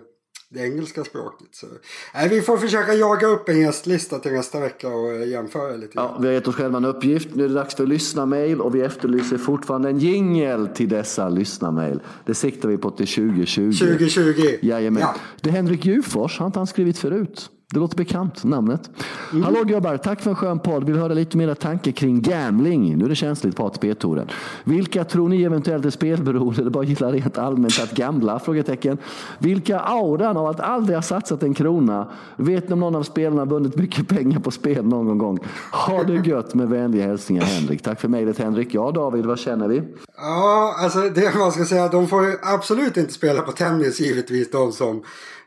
det 0.50 0.61
engelska 0.61 1.05
språket. 1.05 1.49
Så, 1.50 1.66
nej, 2.14 2.28
vi 2.28 2.40
får 2.40 2.59
försöka 2.59 2.95
jaga 2.95 3.26
upp 3.26 3.49
en 3.49 3.61
gästlista 3.61 4.19
till 4.19 4.33
nästa 4.33 4.61
vecka 4.61 4.88
och 4.88 5.12
eh, 5.12 5.28
jämföra 5.28 5.76
lite. 5.76 5.93
Ja, 5.95 6.19
vi 6.21 6.26
har 6.26 6.35
gett 6.35 6.49
oss 6.49 6.55
själva 6.55 6.76
en 6.76 6.85
uppgift. 6.85 7.28
Nu 7.35 7.45
är 7.45 7.49
det 7.49 7.55
dags 7.55 7.75
för 7.75 7.87
lyssna-mail 7.87 8.61
och 8.61 8.75
vi 8.75 8.81
efterlyser 8.81 9.38
fortfarande 9.38 9.88
en 9.88 9.99
jingel 9.99 10.69
till 10.69 10.88
dessa 10.88 11.28
lyssna-mail. 11.28 12.00
Det 12.26 12.35
siktar 12.35 12.69
vi 12.69 12.78
på 12.78 12.90
till 12.90 13.07
2020. 13.07 13.73
2020. 13.73 14.59
Jajamän. 14.62 15.00
Ja. 15.00 15.14
Det 15.40 15.50
är 15.50 15.52
Henrik 15.52 15.85
Jufors, 15.85 16.38
har 16.38 16.47
inte 16.47 16.59
han 16.59 16.66
skrivit 16.66 16.99
förut? 16.99 17.50
Det 17.73 17.78
låter 17.78 17.96
bekant, 17.96 18.44
namnet. 18.44 18.90
Mm. 19.32 19.44
Hallå 19.44 19.64
gubbar, 19.64 19.96
tack 19.96 20.20
för 20.20 20.30
en 20.30 20.37
skön 20.37 20.58
podd. 20.58 20.85
Vill 20.85 20.96
höra 20.99 21.14
lite 21.14 21.37
mer 21.37 21.54
tankar 21.54 21.92
kring 21.92 22.20
gambling. 22.20 22.99
Nu 22.99 23.04
är 23.04 23.08
det 23.08 23.14
känsligt 23.14 23.56
på 23.56 23.66
ATP-touren. 23.66 24.28
Vilka 24.64 25.04
tror 25.04 25.28
ni 25.28 25.42
eventuellt 25.42 25.85
är 25.85 25.90
spelberoende 25.90 26.61
eller 26.61 26.70
bara 26.70 26.85
gillar 26.85 27.12
rent 27.12 27.38
allmänt 27.38 27.80
att 27.82 27.92
gambla? 27.92 28.38
Frågetecken. 28.38 28.99
Vilka 29.38 29.80
auran 29.80 30.37
av 30.37 30.46
att 30.46 30.61
aldrig 30.61 30.96
ha 30.96 31.02
satsat 31.02 31.42
en 31.42 31.54
krona? 31.54 32.08
Vet 32.37 32.68
ni 32.68 32.73
om 32.73 32.80
någon 32.80 32.96
av 32.96 33.02
spelarna 33.02 33.44
vunnit 33.44 33.76
mycket 33.76 34.08
pengar 34.08 34.40
på 34.40 34.50
spel 34.50 34.85
någon 34.85 35.18
gång? 35.18 35.38
Ha 35.73 36.02
det 36.02 36.28
gött 36.28 36.54
med 36.54 36.68
vänliga 36.68 37.06
hälsningar 37.06 37.42
Henrik. 37.42 37.82
Tack 37.82 38.00
för 38.00 38.08
mejlet 38.08 38.38
Henrik. 38.38 38.75
Ja 38.75 38.90
David, 38.90 39.26
vad 39.26 39.38
känner 39.38 39.68
vi? 39.68 39.82
Ja, 40.16 40.76
alltså 40.78 41.00
det 41.00 41.35
man 41.38 41.52
ska 41.52 41.64
säga, 41.64 41.88
de 41.88 42.06
får 42.06 42.25
ju 42.25 42.37
absolut 42.42 42.96
inte 42.96 43.12
spela 43.12 43.42
på 43.42 43.52
tennis 43.52 44.00
givetvis 44.00 44.50
de 44.50 44.73
som 44.73 45.02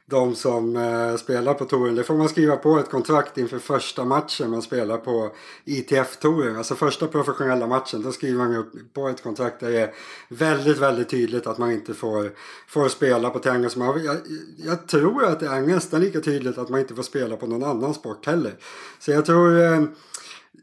de 0.09 0.35
som 0.35 0.75
eh, 0.75 1.15
spelar 1.15 1.53
på 1.53 1.65
touren. 1.65 1.95
Det 1.95 2.03
får 2.03 2.13
man 2.13 2.29
skriva 2.29 2.55
på 2.55 2.79
ett 2.79 2.89
kontrakt 2.89 3.37
inför 3.37 3.59
första 3.59 4.05
matchen 4.05 4.51
man 4.51 4.61
spelar 4.61 4.97
på 4.97 5.31
ITF-touren. 5.65 6.57
Alltså 6.57 6.75
första 6.75 7.07
professionella 7.07 7.67
matchen. 7.67 8.01
Då 8.01 8.11
skriver 8.11 8.37
man 8.37 8.55
upp 8.55 8.93
på 8.93 9.07
ett 9.07 9.23
kontrakt 9.23 9.59
där 9.59 9.71
det 9.71 9.79
är 9.79 9.93
väldigt, 10.29 10.77
väldigt 10.77 11.09
tydligt 11.09 11.47
att 11.47 11.57
man 11.57 11.71
inte 11.71 11.93
får, 11.93 12.31
får 12.67 12.89
spela 12.89 13.29
på 13.29 13.39
tennis. 13.39 13.75
Jag, 13.75 14.17
jag 14.57 14.87
tror 14.87 15.25
att 15.25 15.39
det 15.39 15.47
är 15.47 15.61
nästan 15.61 16.01
lika 16.01 16.19
tydligt 16.19 16.57
att 16.57 16.69
man 16.69 16.79
inte 16.79 16.95
får 16.95 17.03
spela 17.03 17.37
på 17.37 17.47
någon 17.47 17.63
annan 17.63 17.93
sport 17.93 18.25
heller. 18.25 18.53
Så 18.99 19.11
jag 19.11 19.25
tror 19.25 19.61
eh, 19.61 19.83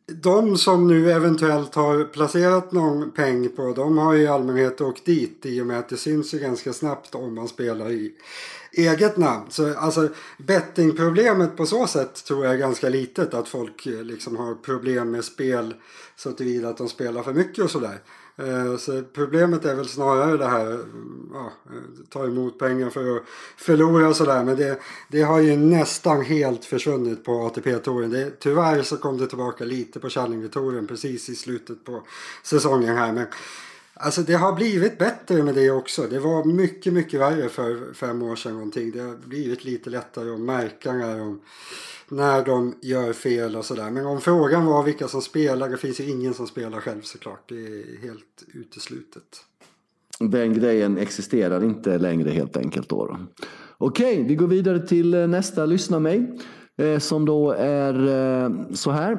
de 0.06 0.58
som 0.58 0.86
nu 0.86 1.12
eventuellt 1.12 1.74
har 1.74 2.04
placerat 2.04 2.72
någon 2.72 3.10
peng 3.10 3.48
på, 3.48 3.72
de 3.72 3.98
har 3.98 4.14
i 4.16 4.26
allmänhet 4.26 4.80
åkt 4.80 5.04
dit 5.04 5.46
i 5.46 5.60
och 5.60 5.66
med 5.66 5.78
att 5.78 5.88
det 5.88 5.96
syns 5.96 6.34
ju 6.34 6.38
ganska 6.38 6.72
snabbt 6.72 7.14
om 7.14 7.34
man 7.34 7.48
spelar 7.48 7.90
i 7.90 8.12
eget 8.72 9.16
namn. 9.16 9.46
Så 9.48 9.74
alltså 9.78 10.08
bettingproblemet 10.38 11.56
på 11.56 11.66
så 11.66 11.86
sätt 11.86 12.24
tror 12.24 12.44
jag 12.44 12.54
är 12.54 12.58
ganska 12.58 12.88
litet. 12.88 13.34
Att 13.34 13.48
folk 13.48 13.86
eh, 13.86 14.02
liksom 14.02 14.36
har 14.36 14.54
problem 14.54 15.10
med 15.10 15.24
spel 15.24 15.74
så 16.16 16.32
tillvida 16.32 16.68
att 16.68 16.78
de 16.78 16.88
spelar 16.88 17.22
för 17.22 17.32
mycket 17.32 17.64
och 17.64 17.70
sådär. 17.70 17.98
Eh, 18.38 18.76
så 18.76 19.02
problemet 19.12 19.64
är 19.64 19.74
väl 19.74 19.88
snarare 19.88 20.36
det 20.36 20.46
här 20.46 20.78
ja, 21.32 21.52
eh, 21.66 22.04
ta 22.08 22.24
emot 22.24 22.58
pengar 22.58 22.90
för 22.90 23.16
att 23.16 23.22
förlora 23.56 24.08
och 24.08 24.16
sådär. 24.16 24.44
Men 24.44 24.56
det, 24.56 24.80
det 25.08 25.22
har 25.22 25.40
ju 25.40 25.56
nästan 25.56 26.22
helt 26.22 26.64
försvunnit 26.64 27.24
på 27.24 27.32
ATP-touren. 27.32 28.32
Tyvärr 28.40 28.82
så 28.82 28.96
kom 28.96 29.18
det 29.18 29.26
tillbaka 29.26 29.64
lite 29.64 30.00
på 30.00 30.08
Challenger-touren 30.08 30.86
precis 30.86 31.28
i 31.28 31.34
slutet 31.34 31.84
på 31.84 32.02
säsongen 32.42 32.96
här. 32.96 33.12
Men 33.12 33.26
Alltså 33.98 34.22
det 34.22 34.34
har 34.34 34.52
blivit 34.52 34.98
bättre 34.98 35.42
med 35.42 35.54
det 35.54 35.70
också. 35.70 36.02
Det 36.02 36.18
var 36.18 36.44
mycket, 36.44 36.92
mycket 36.92 37.20
värre 37.20 37.48
för 37.48 37.94
fem 37.94 38.22
år 38.22 38.36
sedan 38.36 38.52
någonting. 38.52 38.90
Det 38.90 39.00
har 39.00 39.16
blivit 39.16 39.64
lite 39.64 39.90
lättare 39.90 40.30
att 40.30 40.40
märka 40.40 40.92
när 40.92 41.18
de, 41.18 41.40
när 42.08 42.44
de 42.44 42.74
gör 42.82 43.12
fel 43.12 43.56
och 43.56 43.64
sådär. 43.64 43.90
Men 43.90 44.06
om 44.06 44.20
frågan 44.20 44.66
var 44.66 44.82
vilka 44.82 45.08
som 45.08 45.22
spelar, 45.22 45.68
det 45.68 45.76
finns 45.76 46.00
ju 46.00 46.10
ingen 46.10 46.34
som 46.34 46.46
spelar 46.46 46.80
själv 46.80 47.02
såklart. 47.02 47.48
Det 47.48 47.54
är 47.54 48.02
helt 48.02 48.44
uteslutet. 48.54 49.44
Den 50.18 50.54
grejen 50.54 50.98
existerar 50.98 51.64
inte 51.64 51.98
längre 51.98 52.30
helt 52.30 52.56
enkelt 52.56 52.88
då. 52.88 53.06
då. 53.06 53.18
Okej, 53.78 54.22
vi 54.22 54.34
går 54.34 54.46
vidare 54.46 54.86
till 54.86 55.14
eh, 55.14 55.26
nästa 55.26 55.66
lyssna 55.66 55.98
mig. 55.98 56.38
Eh, 56.76 56.98
som 56.98 57.24
då 57.24 57.50
är 57.58 58.08
eh, 58.08 58.50
så 58.74 58.90
här. 58.90 59.18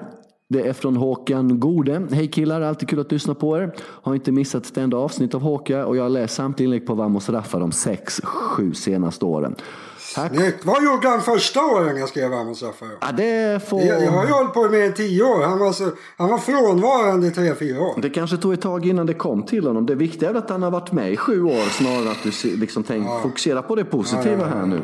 Det 0.49 0.67
är 0.67 0.73
från 0.73 0.95
Håkan 0.95 1.59
Gode. 1.59 2.07
Hej 2.11 2.27
killar, 2.27 2.61
alltid 2.61 2.89
kul 2.89 2.99
att 2.99 3.11
lyssna 3.11 3.35
på 3.35 3.57
er. 3.57 3.75
Har 3.79 4.15
inte 4.15 4.31
missat 4.31 4.65
ett 4.65 4.77
enda 4.77 4.97
avsnitt 4.97 5.35
av 5.35 5.41
Håka 5.41 5.85
och 5.85 5.97
jag 5.97 6.03
har 6.03 6.09
läst 6.09 6.35
samtliga 6.35 6.65
inlägg 6.65 6.87
på 6.87 6.93
Vamos 6.93 7.29
Raffa 7.29 7.59
de 7.59 7.71
sex, 7.71 8.21
sju 8.23 8.73
senaste 8.73 9.25
åren. 9.25 9.55
Snyggt! 9.97 10.65
Vad 10.65 10.83
gjorde 10.83 11.07
han 11.07 11.21
första 11.21 11.65
åren 11.65 11.97
jag 11.97 12.09
skrev 12.09 12.29
Vamos 12.29 12.63
Raffa? 12.63 12.85
Ja, 13.01 13.11
det 13.11 13.67
får... 13.67 13.81
jag, 13.81 14.03
jag 14.03 14.11
har 14.11 14.25
ju 14.25 14.31
hållit 14.31 14.53
på 14.53 14.69
med 14.69 14.95
tio 14.95 15.23
år. 15.23 15.43
Han 15.43 15.59
var, 15.59 15.71
så, 15.71 15.91
han 16.17 16.29
var 16.29 16.37
frånvarande 16.37 17.27
i 17.27 17.31
tre, 17.31 17.55
fyra 17.55 17.81
år. 17.81 18.01
Det 18.01 18.09
kanske 18.09 18.37
tog 18.37 18.53
ett 18.53 18.61
tag 18.61 18.85
innan 18.85 19.05
det 19.05 19.13
kom 19.13 19.43
till 19.43 19.67
honom. 19.67 19.85
Det 19.85 19.95
viktiga 19.95 20.29
är 20.29 20.33
att 20.33 20.49
han 20.49 20.63
har 20.63 20.71
varit 20.71 20.91
med 20.91 21.11
i 21.11 21.17
sju 21.17 21.43
år 21.43 21.69
snarare 21.69 22.01
än 22.01 22.07
att 22.07 22.23
du 22.23 22.55
liksom 22.57 22.83
tänk, 22.83 23.07
ja. 23.07 23.19
fokuserar 23.23 23.61
på 23.61 23.75
det 23.75 23.85
positiva 23.85 24.31
ja, 24.31 24.39
ja, 24.39 24.45
här 24.45 24.65
nu. 24.65 24.81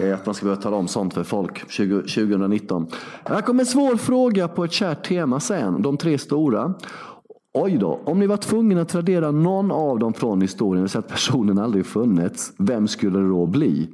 Eh, 0.00 0.14
att 0.14 0.26
man 0.26 0.34
ska 0.34 0.44
behöva 0.44 0.62
tala 0.62 0.76
om 0.76 0.88
sånt 0.88 1.14
för 1.14 1.24
folk 1.24 1.70
20, 1.70 1.94
2019. 1.94 2.86
Här 3.24 3.40
kommer 3.40 3.60
en 3.60 3.66
svår 3.66 3.96
fråga 3.96 4.48
på 4.48 4.64
ett 4.64 4.72
kärt 4.72 5.08
tema 5.08 5.40
sen. 5.40 5.82
De 5.82 5.96
tre 5.96 6.18
stora. 6.18 6.74
Oj 7.54 7.78
då, 7.78 8.00
om 8.04 8.18
ni 8.18 8.26
var 8.26 8.36
tvungna 8.36 8.80
att 8.80 8.94
radera 8.94 9.30
någon 9.30 9.70
av 9.70 9.98
dem 9.98 10.12
från 10.12 10.40
historien, 10.42 10.88
så 10.88 10.98
att 10.98 11.08
personen 11.08 11.58
aldrig 11.58 11.86
funnits, 11.86 12.52
vem 12.56 12.88
skulle 12.88 13.18
det 13.18 13.28
då 13.28 13.46
bli? 13.46 13.88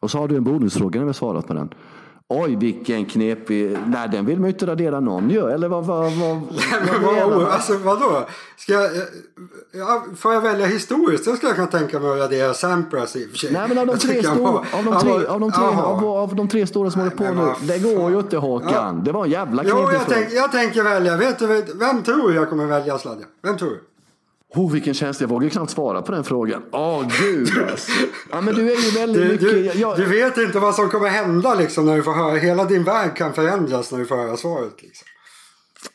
Och 0.00 0.10
så 0.10 0.18
har 0.18 0.28
du 0.28 0.36
en 0.36 0.44
bonusfråga 0.44 1.00
när 1.00 1.04
vi 1.04 1.08
har 1.08 1.12
svarat 1.12 1.46
på 1.46 1.54
den. 1.54 1.68
Oj, 2.28 2.56
vilken 2.56 3.04
knepig... 3.04 3.78
Nej, 3.86 4.08
den 4.08 4.26
vill 4.26 4.40
man 4.40 4.48
ju 4.48 4.52
inte 4.52 4.66
radera 4.66 5.00
någon 5.00 5.30
ju. 5.30 5.50
Eller 5.50 5.68
vad... 5.68 5.86
vad, 5.86 6.12
vad, 6.12 6.42
vad, 7.02 7.30
vad 7.30 7.48
alltså 7.48 7.76
vadå? 7.76 8.26
Ska 8.56 8.72
jag, 8.72 8.90
ja, 9.72 10.04
får 10.16 10.32
jag 10.32 10.40
välja 10.40 10.66
historiskt 10.66 11.24
så 11.24 11.36
ska 11.36 11.46
jag 11.46 11.56
kunna 11.56 11.66
tänka 11.66 12.00
mig 12.00 12.10
att 12.10 12.18
radera 12.18 12.54
Sampras 12.54 13.16
i 13.16 13.26
och 13.26 13.30
för 13.30 13.38
sig. 13.38 13.52
Nej, 13.52 13.68
men 13.68 13.78
av 13.78 13.86
de 13.86 13.98
tre, 13.98 14.22
stora, 14.22 14.48
av 14.48 14.84
de 14.84 15.00
tre, 15.00 15.26
av 15.26 15.40
de 15.40 15.52
tre, 15.52 15.64
av, 15.64 16.04
av 16.04 16.34
de 16.36 16.48
tre 16.48 16.66
stora 16.66 16.90
som 16.90 17.00
håller 17.00 17.16
på 17.16 17.24
nu. 17.24 17.66
Det 17.66 17.78
går 17.78 18.10
ju 18.10 18.18
inte 18.18 18.36
Håkan. 18.36 19.04
Det 19.04 19.12
var 19.12 19.24
en 19.24 19.30
jävla 19.30 19.62
knepig 19.62 19.78
Jo, 19.80 19.92
jag, 19.92 20.02
tänk, 20.08 20.32
jag 20.32 20.52
tänker 20.52 20.82
välja. 20.82 21.16
Vet 21.16 21.38
du, 21.38 21.46
vem 21.74 22.02
tror 22.02 22.34
jag 22.34 22.48
kommer 22.50 22.66
välja 22.66 22.98
Sladja? 22.98 23.26
Vem 23.42 23.56
tror 23.56 23.70
du? 23.70 23.80
Oh, 24.54 24.72
vilken 24.72 24.94
känsla. 24.94 25.24
Jag 25.24 25.28
vågar 25.28 25.48
knappt 25.48 25.70
svara 25.70 26.02
på 26.02 26.12
den 26.12 26.24
frågan. 26.24 26.62
Åh, 26.72 27.00
oh, 27.00 27.08
gud 27.20 27.48
alltså. 27.70 27.92
Ja, 28.30 28.40
men 28.40 28.54
du 28.54 28.72
är 28.72 28.76
ju 28.76 28.90
väldigt 29.00 29.22
du, 29.22 29.28
mycket... 29.28 29.74
Du, 29.74 29.80
jag... 29.80 29.96
du, 29.96 30.04
vet 30.04 30.38
inte 30.38 30.58
vad 30.58 30.74
som 30.74 30.90
kommer 30.90 31.08
hända 31.08 31.54
liksom 31.54 31.86
när 31.86 31.96
du 31.96 32.02
får 32.02 32.12
höra. 32.12 32.36
Hela 32.36 32.64
din 32.64 32.84
värld 32.84 33.16
kan 33.16 33.34
förändras 33.34 33.92
när 33.92 33.98
du 33.98 34.06
får 34.06 34.16
höra 34.16 34.36
svaret. 34.36 34.82
Liksom. 34.82 35.06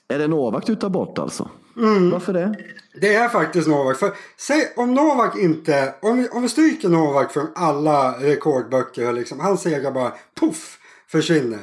Är 0.08 0.20
det 0.20 0.28
Novak 0.28 0.66
du 0.66 0.76
tar 0.76 0.90
bort 0.90 1.20
alltså? 1.20 1.50
Mm. 1.78 2.10
Varför 2.10 2.34
det? 2.34 2.56
Det 3.02 3.14
är 3.14 3.30
faktiskt 3.30 3.68
Novak. 3.68 3.98
För 3.98 4.12
säg 4.38 4.74
om 4.76 4.94
Novak 4.94 5.38
inte... 5.38 5.96
Om 6.02 6.18
vi, 6.18 6.30
om 6.30 6.42
vi 6.42 6.50
stryker 6.50 6.90
Novak 6.90 7.34
från 7.34 7.48
alla 7.56 8.12
rekordböcker. 8.12 9.14
Liksom, 9.14 9.40
hans 9.40 9.62
seger 9.62 9.92
bara 9.92 10.14
poff 10.40 10.78
försvinner. 11.12 11.60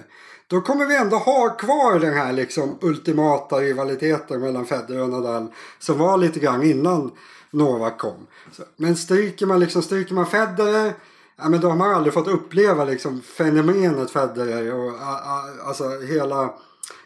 Då 0.51 0.61
kommer 0.61 0.87
vi 0.87 0.97
ändå 0.97 1.17
ha 1.17 1.51
kvar 1.51 1.99
den 1.99 2.15
här 2.15 2.33
liksom 2.33 2.79
ultimata 2.81 3.57
rivaliteten 3.57 4.41
mellan 4.41 4.67
Federer 4.67 5.03
och 5.03 5.09
Nadal 5.09 5.47
som 5.79 5.99
var 5.99 6.17
lite 6.17 6.41
grann 6.41 6.63
innan 6.63 7.11
Novak 7.51 7.99
kom. 7.99 8.27
Men 8.77 8.97
stryker 8.97 9.47
man, 9.47 9.61
liksom, 9.61 9.83
stryker 9.83 10.15
man 10.15 10.27
Federer 10.27 10.93
ja, 11.39 11.49
men 11.49 11.61
då 11.61 11.69
har 11.69 11.77
man 11.77 11.95
aldrig 11.95 12.15
fått 12.15 12.29
uppleva 12.29 12.85
liksom, 12.85 13.21
fenomenet 13.21 14.11
Federer 14.11 14.75
och 14.75 14.93
alltså 15.67 16.01
hela 16.01 16.55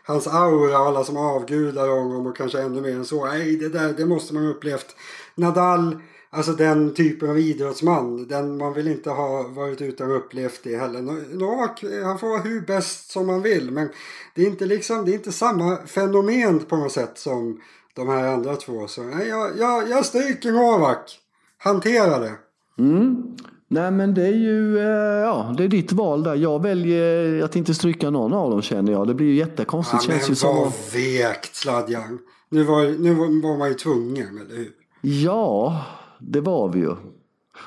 hans 0.05 0.27
aura 0.27 0.81
och 0.81 0.87
alla 0.87 1.05
som 1.05 1.17
avgudar 1.17 1.89
honom 1.89 2.27
och 2.27 2.37
kanske 2.37 2.61
ännu 2.61 2.81
mer 2.81 2.97
än 2.97 3.05
så. 3.05 3.27
Nej, 3.27 3.57
det 3.57 3.69
där 3.69 3.95
det 3.97 4.07
måste 4.07 4.35
man 4.35 4.45
ha 4.45 4.51
upplevt. 4.51 4.97
Nadal 5.35 6.03
Alltså 6.35 6.53
den 6.53 6.95
typen 6.95 7.31
av 7.31 7.39
idrottsman. 7.39 8.27
Den 8.29 8.57
man 8.57 8.73
vill 8.73 8.89
inte 8.89 9.11
ha 9.11 9.43
varit 9.43 9.81
ute 9.81 10.05
och 10.05 10.17
upplevt 10.17 10.61
det 10.63 10.77
heller. 10.77 11.03
Novak, 11.39 11.85
han 12.05 12.19
får 12.19 12.29
vara 12.29 12.41
hur 12.41 12.61
bäst 12.61 13.11
som 13.11 13.27
man 13.27 13.43
vill. 13.43 13.71
Men 13.71 13.89
det 14.35 14.43
är 14.43 14.47
inte, 14.47 14.67
liksom, 14.67 15.05
det 15.05 15.11
är 15.11 15.15
inte 15.15 15.33
samma 15.33 15.77
fenomen 15.87 16.59
på 16.59 16.77
något 16.77 16.93
sätt 16.93 17.19
som 17.19 17.61
de 17.95 18.09
här 18.09 18.27
andra 18.27 18.57
två. 18.57 18.87
Så 18.87 19.03
nej, 19.03 19.29
jag, 19.29 19.51
jag, 19.59 19.91
jag 19.91 20.07
stryker 20.07 20.53
Novak. 20.53 21.19
Hantera 21.59 22.19
det. 22.19 22.33
Mm. 22.79 23.37
Nej 23.69 23.91
men 23.91 24.15
det 24.15 24.27
är 24.27 24.35
ju 24.35 24.79
eh, 24.79 25.21
ja, 25.21 25.55
det 25.57 25.65
är 25.65 25.69
ditt 25.69 25.93
val 25.93 26.23
där. 26.23 26.35
Jag 26.35 26.63
väljer 26.63 27.43
att 27.45 27.57
inte 27.57 27.75
stryka 27.75 28.11
någon 28.11 28.33
av 28.33 28.51
dem 28.51 28.63
känner 28.63 28.93
jag. 28.93 29.07
Det 29.07 29.15
blir 29.15 29.27
ju 29.27 29.35
jättekonstigt. 29.35 30.05
Ja, 30.09 30.15
men 30.29 30.55
vad 30.55 30.73
vekt 30.93 31.55
Sladjan. 31.55 32.19
Nu 32.49 32.65
var, 32.65 32.83
nu 32.99 33.15
var 33.15 33.59
man 33.59 33.69
ju 33.69 33.75
tvungen, 33.75 34.39
eller 34.39 34.57
hur? 34.57 34.71
Ja, 35.01 35.85
det 36.29 36.41
var 36.41 36.69
vi 36.69 36.81
ju. 36.81 36.95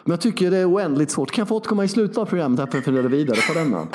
Men 0.04 0.12
jag 0.12 0.22
tycker 0.22 0.52
det 0.52 0.58
är 0.58 0.74
oändligt 0.74 1.12
svårt. 1.12 1.32
Kan 1.32 1.42
jag 1.42 1.48
få 1.48 1.56
återkomma 1.56 1.84
i 1.84 1.88
slutet 1.88 2.18
av 2.18 2.26
programmet 2.26 2.60
här 2.60 2.68
för 2.68 2.78
att 2.78 2.86
fundera 2.86 3.08
vidare 3.08 3.38
på 3.48 3.60
denna? 3.60 3.88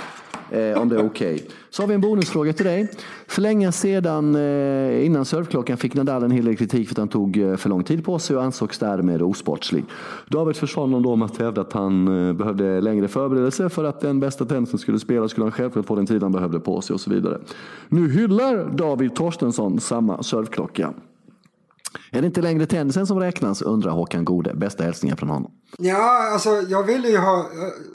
Eh, 0.50 0.82
om 0.82 0.88
det 0.88 0.96
är 0.96 1.06
okej. 1.06 1.34
Okay. 1.34 1.46
Så 1.70 1.82
har 1.82 1.88
vi 1.88 1.94
en 1.94 2.00
bonusfråga 2.00 2.52
till 2.52 2.66
dig. 2.66 2.90
För 3.26 3.42
länge 3.42 3.72
sedan 3.72 4.34
eh, 4.34 5.06
innan 5.06 5.24
surfklockan 5.24 5.76
fick 5.76 5.94
Nadal 5.94 6.22
en 6.22 6.30
hel 6.30 6.44
del 6.44 6.56
kritik 6.56 6.88
för 6.88 6.94
att 6.94 6.98
han 6.98 7.08
tog 7.08 7.36
eh, 7.36 7.56
för 7.56 7.68
lång 7.68 7.84
tid 7.84 8.04
på 8.04 8.18
sig 8.18 8.36
och 8.36 8.42
ansågs 8.42 8.78
därmed 8.78 9.22
osportslig. 9.22 9.84
David 10.28 10.56
försvarade 10.56 10.92
honom 10.92 11.02
då 11.02 11.16
med 11.16 11.26
att 11.26 11.36
hävda 11.36 11.60
att 11.60 11.72
han 11.72 12.28
eh, 12.28 12.32
behövde 12.32 12.80
längre 12.80 13.08
förberedelse 13.08 13.68
för 13.68 13.84
att 13.84 14.00
den 14.00 14.20
bästa 14.20 14.44
tennisen 14.44 14.78
skulle 14.78 14.98
spela 14.98 15.28
skulle 15.28 15.44
han 15.44 15.52
självklart 15.52 15.86
få 15.86 15.96
den 15.96 16.06
tid 16.06 16.22
han 16.22 16.32
behövde 16.32 16.60
på 16.60 16.80
sig 16.80 16.94
och 16.94 17.00
så 17.00 17.10
vidare. 17.10 17.38
Nu 17.88 18.10
hyllar 18.10 18.70
David 18.76 19.14
Torstensson 19.14 19.80
samma 19.80 20.22
surfklocka. 20.22 20.94
Är 22.10 22.20
det 22.20 22.26
inte 22.26 22.42
längre 22.42 22.66
tennisen 22.66 23.06
som 23.06 23.20
räknas 23.20 23.62
undrar 23.62 23.90
Håkan 23.90 24.24
Gode. 24.24 24.54
Bästa 24.54 24.84
hälsningar 24.84 25.16
från 25.16 25.28
honom. 25.28 25.52
Ja, 25.78 26.32
alltså 26.32 26.50
jag 26.68 26.82
vill 26.82 27.04
ju 27.04 27.16
ha... 27.16 27.46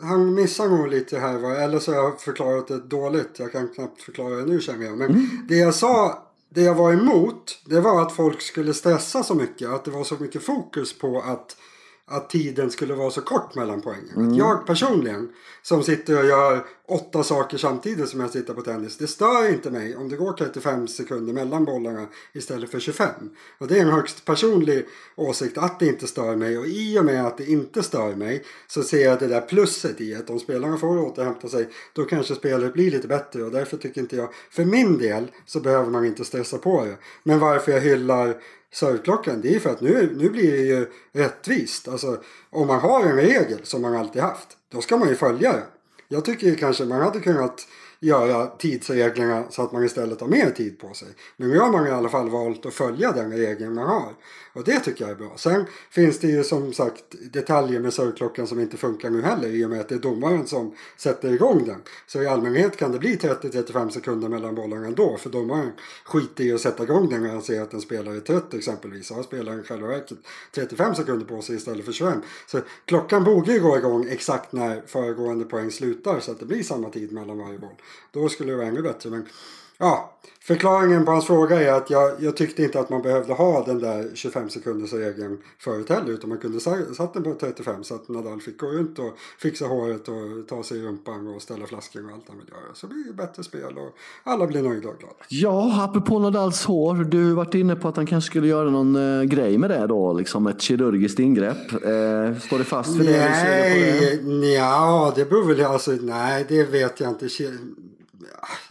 Han 0.02 0.34
missar 0.34 0.70
nog 0.70 0.88
lite 0.88 1.20
här 1.20 1.38
va. 1.38 1.56
Eller 1.56 1.80
så 1.80 1.92
har 1.92 2.04
jag 2.04 2.22
förklarat 2.22 2.68
det 2.68 2.80
dåligt. 2.80 3.40
Jag 3.40 3.52
kan 3.52 3.68
knappt 3.68 4.02
förklara 4.02 4.36
det 4.36 4.46
nu 4.46 4.62
känner 4.62 4.86
jag. 4.86 4.98
Men 4.98 5.10
mm. 5.10 5.28
det 5.48 5.56
jag 5.56 5.76
sa, 5.76 6.24
det 6.50 6.62
jag 6.62 6.76
var 6.76 6.94
emot. 6.94 7.60
Det 7.66 7.80
var 7.80 8.02
att 8.02 8.12
folk 8.12 8.42
skulle 8.42 8.74
stressa 8.74 9.24
så 9.24 9.36
mycket. 9.36 9.70
Att 9.70 9.86
det 9.86 9.92
var 9.92 10.04
så 10.04 10.16
mycket 10.20 10.44
fokus 10.44 10.98
på 10.98 11.22
att 11.22 11.58
att 12.08 12.30
tiden 12.30 12.72
skulle 12.72 12.94
vara 12.94 13.12
så 13.12 13.22
kort 13.22 13.56
mellan 13.56 13.82
poängen. 13.82 14.16
Mm. 14.16 14.34
Jag 14.34 14.66
personligen 14.66 15.30
som 15.62 15.84
sitter 15.84 16.20
och 16.20 16.26
gör 16.26 16.66
åtta 16.88 17.24
saker 17.24 17.58
samtidigt 17.58 18.10
som 18.10 18.20
jag 18.20 18.30
sitter 18.30 18.54
på 18.54 18.62
tennis. 18.62 18.98
Det 18.98 19.08
stör 19.08 19.50
inte 19.50 19.72
mig 19.72 19.96
om 19.96 20.10
det 20.10 20.16
går 20.16 20.34
35 20.34 20.88
sekunder 20.88 21.34
mellan 21.34 21.66
bollarna 21.66 22.08
istället 22.34 22.72
för 22.72 22.80
25. 22.80 23.10
Och 23.58 23.68
det 23.68 23.78
är 23.78 23.82
en 23.82 23.90
högst 23.90 24.26
personlig 24.26 24.86
åsikt 25.16 25.58
att 25.58 25.80
det 25.80 25.88
inte 25.88 26.08
stör 26.08 26.36
mig. 26.36 26.58
Och 26.58 26.66
i 26.66 27.00
och 27.00 27.06
med 27.06 27.26
att 27.26 27.38
det 27.38 27.46
inte 27.46 27.84
stör 27.84 28.16
mig 28.16 28.44
så 28.68 28.84
ser 28.84 29.06
jag 29.06 29.20
det 29.20 29.28
där 29.28 29.42
plusset 29.42 30.02
i 30.02 30.16
att 30.16 30.30
om 30.30 30.40
spelarna 30.40 30.78
får 30.78 31.00
återhämta 31.00 31.48
sig 31.48 31.70
då 31.94 32.04
kanske 32.04 32.36
spelet 32.36 32.74
blir 32.74 32.92
lite 32.92 33.08
bättre. 33.08 33.44
Och 33.44 33.52
därför 33.52 33.78
tycker 33.78 34.02
inte 34.02 34.16
jag, 34.16 34.30
för 34.52 34.66
min 34.66 34.98
del 34.98 35.32
så 35.46 35.60
behöver 35.60 35.92
man 35.92 36.06
inte 36.06 36.26
stressa 36.26 36.58
på 36.58 36.86
det. 36.86 36.98
Men 37.24 37.40
varför 37.40 37.72
jag 37.72 37.82
hyllar 37.82 38.36
servklockan 38.76 39.42
det 39.42 39.56
är 39.56 39.60
för 39.60 39.70
att 39.70 39.82
nu, 39.82 40.16
nu 40.18 40.30
blir 40.30 40.52
det 40.52 40.64
ju 40.64 40.92
rättvist. 41.14 41.88
Alltså 41.88 42.18
om 42.50 42.68
man 42.68 42.80
har 42.80 43.04
en 43.04 43.16
regel 43.16 43.60
som 43.64 43.82
man 43.82 43.96
alltid 43.96 44.22
haft 44.22 44.48
då 44.72 44.82
ska 44.82 44.98
man 44.98 45.10
ju 45.10 45.16
följa 45.16 45.54
den. 45.54 45.62
Jag 46.08 46.26
tycker 46.26 46.56
kanske 46.56 46.86
man 46.86 47.02
hade 47.02 47.20
kunnat 47.20 47.68
göra 48.00 48.48
tidsreglerna 48.48 49.44
så 49.50 49.62
att 49.62 49.72
man 49.72 49.84
istället 49.84 50.22
har 50.22 50.28
mer 50.28 50.50
tid 50.50 50.80
på 50.80 50.94
sig. 50.94 51.08
Men 51.38 51.50
nu 51.50 51.60
har 51.60 51.72
man 51.72 51.88
i 51.88 51.92
alla 51.92 52.10
fall 52.10 52.30
valt 52.30 52.66
att 52.66 52.74
följa 52.74 53.12
den 53.12 53.32
regeln 53.32 53.74
man 53.74 53.88
har. 53.88 54.14
Och 54.54 54.64
det 54.64 54.80
tycker 54.80 55.04
jag 55.04 55.12
är 55.12 55.16
bra. 55.16 55.34
Sen 55.38 55.66
finns 55.90 56.20
det 56.20 56.28
ju 56.28 56.44
som 56.44 56.74
sagt 56.74 57.04
detaljer 57.34 57.80
med 57.80 57.94
surrklockan 57.94 58.48
som 58.48 58.60
inte 58.60 58.78
funkar 58.78 59.10
nu 59.10 59.22
heller 59.22 59.48
i 59.48 59.66
och 59.66 59.70
med 59.70 59.80
att 59.80 59.90
det 59.90 59.96
är 59.96 60.00
domaren 60.00 60.48
som 60.48 60.76
sätter 60.98 61.34
igång 61.34 61.66
den. 61.66 61.82
Så 62.08 62.22
i 62.22 62.28
allmänhet 62.28 62.78
kan 62.78 62.92
det 62.92 63.00
bli 63.00 63.16
30-35 63.16 63.90
sekunder 63.90 64.30
mellan 64.30 64.56
bollarna 64.56 64.88
ändå 64.88 65.18
för 65.18 65.30
domaren 65.30 65.72
skiter 66.06 66.44
i 66.44 66.54
att 66.54 66.62
sätta 66.62 66.84
igång 66.84 67.10
den 67.10 67.24
när 67.24 67.30
han 67.30 67.42
ser 67.42 67.62
att 67.62 67.74
en 67.74 67.82
spelare 67.82 68.16
är 68.16 68.20
trött 68.20 68.54
exempelvis. 68.54 69.08
Så 69.08 69.14
har 69.14 69.24
spelaren 69.24 69.64
själva 69.64 69.88
verket 69.88 70.18
35 70.52 70.96
sekunder 70.96 71.26
på 71.26 71.42
sig 71.42 71.56
istället 71.56 71.86
för 71.86 71.92
25. 71.92 72.22
Så 72.48 72.60
klockan 72.86 73.24
borde 73.24 73.54
ju 73.54 73.60
gå 73.60 73.78
igång 73.78 74.08
exakt 74.10 74.54
när 74.54 74.82
föregående 74.88 75.46
poäng 75.46 75.72
slutar 75.72 76.20
så 76.20 76.32
att 76.32 76.40
det 76.40 76.46
blir 76.46 76.64
samma 76.64 76.90
tid 76.90 77.12
mellan 77.12 77.38
varje 77.38 77.60
boll. 77.60 77.76
Då 78.12 78.30
skulle 78.30 78.52
det 78.52 78.58
vara 78.58 78.68
ännu 78.68 78.82
bättre. 78.82 79.10
Men 79.10 79.28
ja, 79.78 80.16
Förklaringen 80.48 81.06
på 81.06 81.12
hans 81.12 81.26
fråga 81.26 81.62
är 81.62 81.72
att 81.72 81.90
jag, 81.90 82.12
jag 82.20 82.38
tyckte 82.38 82.64
inte 82.64 82.80
att 82.80 82.90
man 82.90 83.02
behövde 83.02 83.34
ha 83.34 83.66
den 83.66 83.80
där 83.80 84.10
25 84.14 84.50
sekunders 84.50 84.94
regeln 84.94 85.38
förut 85.60 85.90
heller. 85.90 86.12
Utan 86.12 86.30
man 86.30 86.38
kunde 86.38 86.60
satt 86.60 87.14
den 87.14 87.24
på 87.24 87.36
35 87.40 87.84
så 87.84 87.96
att 87.96 88.10
Nadal 88.10 88.42
fick 88.42 88.60
gå 88.60 88.68
runt 88.68 89.00
och 89.00 89.18
fixa 89.40 89.66
håret 89.66 90.08
och 90.08 90.48
ta 90.48 90.64
sig 90.64 90.78
i 90.78 90.82
rumpan 90.82 91.28
och 91.28 91.42
ställa 91.42 91.66
flaskor 91.66 92.06
och 92.06 92.12
allt 92.12 92.24
han 92.28 92.38
vill 92.38 92.50
göra. 92.50 92.74
Så 92.74 92.88
blir 92.88 93.04
det 93.08 93.14
bättre 93.14 93.44
spel 93.44 93.78
och 93.78 93.98
alla 94.24 94.48
blir 94.48 94.62
nöjda 94.62 94.90
och 94.90 95.00
glada. 95.00 95.16
Ja, 95.30 95.84
apropå 95.84 96.20
Nadals 96.20 96.66
hår. 96.66 96.96
Du 96.96 97.34
varit 97.34 97.54
inne 97.56 97.76
på 97.76 97.88
att 97.88 97.96
han 97.96 98.06
kanske 98.06 98.30
skulle 98.30 98.48
göra 98.48 98.70
någon 98.70 98.96
uh, 98.96 99.24
grej 99.24 99.58
med 99.58 99.70
det 99.70 99.88
då. 99.88 100.14
Liksom 100.14 100.48
ett 100.48 100.62
kirurgiskt 100.62 101.20
ingrepp. 101.20 101.74
Uh, 101.74 102.40
står 102.40 102.58
det 102.58 102.64
fast 102.64 102.98
för 102.98 103.04
det? 103.04 103.30
Nej, 103.30 104.20
det? 104.24 104.54
ja, 104.54 105.14
det 105.16 105.30
beror 105.30 105.48
väl 105.48 105.66
alltså. 105.66 105.92
Nej, 105.92 106.46
det 106.50 106.64
vet 106.64 107.00
jag 107.00 107.10
inte. 107.10 107.30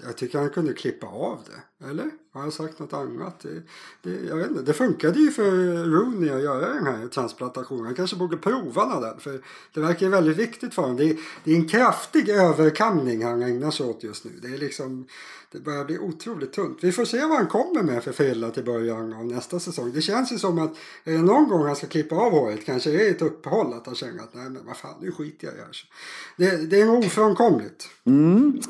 Jag 0.03 0.17
tycker 0.17 0.39
han 0.39 0.51
kunde 0.51 0.73
klippa 0.73 1.07
av 1.07 1.45
det. 1.47 1.63
Eller? 1.81 2.11
Har 2.33 2.45
jag 2.45 2.53
sagt 2.53 2.79
något 2.79 2.93
annat? 2.93 3.41
Det, 3.41 3.63
det, 4.03 4.27
jag 4.29 4.37
vet 4.37 4.51
inte. 4.51 4.63
det 4.63 4.73
funkade 4.73 5.19
ju 5.19 5.31
för 5.31 5.51
Rooney 5.85 6.31
att 6.31 6.43
göra 6.43 6.75
den 6.75 6.87
här 6.87 7.09
transplantationen. 7.09 7.85
Han 7.85 7.95
kanske 7.95 8.17
borde 8.17 8.37
prova 8.37 9.01
den. 9.01 9.21
För 9.21 9.41
det 9.75 9.81
verkar 9.81 10.07
ju 10.07 10.13
väldigt 10.13 10.37
viktigt 10.37 10.75
för 10.75 10.83
honom. 10.83 10.97
Det 10.97 11.05
är, 11.05 11.17
det 11.45 11.53
är 11.53 11.57
en 11.57 11.69
kraftig 11.69 12.29
överkamning 12.29 13.25
han 13.25 13.43
ägnar 13.43 13.71
sig 13.71 13.87
åt 13.87 14.03
just 14.03 14.25
nu. 14.25 14.31
Det 14.43 14.49
är 14.49 14.59
liksom 14.59 15.07
det 15.55 15.61
börjar 15.61 15.85
bli 15.85 15.99
otroligt 15.99 16.53
tunt. 16.53 16.79
Vi 16.81 16.93
får 16.93 17.05
se 17.05 17.21
vad 17.21 17.37
han 17.39 17.47
kommer 17.47 17.83
med 17.83 18.05
för 18.05 18.13
frilla 18.13 18.51
till 18.51 18.65
början 18.65 19.13
av 19.13 19.27
nästa 19.27 19.61
säsong. 19.61 19.93
Det 19.95 20.03
känns 20.03 20.33
ju 20.33 20.39
som 20.39 20.59
att 20.59 20.71
är 21.05 21.13
det 21.13 21.23
någon 21.23 21.49
gång 21.49 21.67
han 21.67 21.77
ska 21.77 21.87
klippa 21.87 22.17
av 22.17 22.33
håret 22.33 22.67
kanske 22.67 22.91
det 22.91 23.07
är 23.07 23.11
ett 23.11 23.23
uppehåll 23.23 23.73
att 23.73 23.87
han 23.87 23.95
känner 23.95 24.23
att 24.23 24.35
nej 24.35 24.51
men 24.51 24.67
vad 24.67 24.77
fan 24.77 24.95
nu 25.01 25.13
skiter 25.13 25.47
jag 25.47 25.55
i 25.55 25.57
det 25.57 25.63
här. 25.63 25.77
Det, 26.37 26.67
det 26.67 26.81
är 26.81 26.87
nog 26.87 26.99
ofrånkomligt. 26.99 27.89
Mm. 28.05 28.61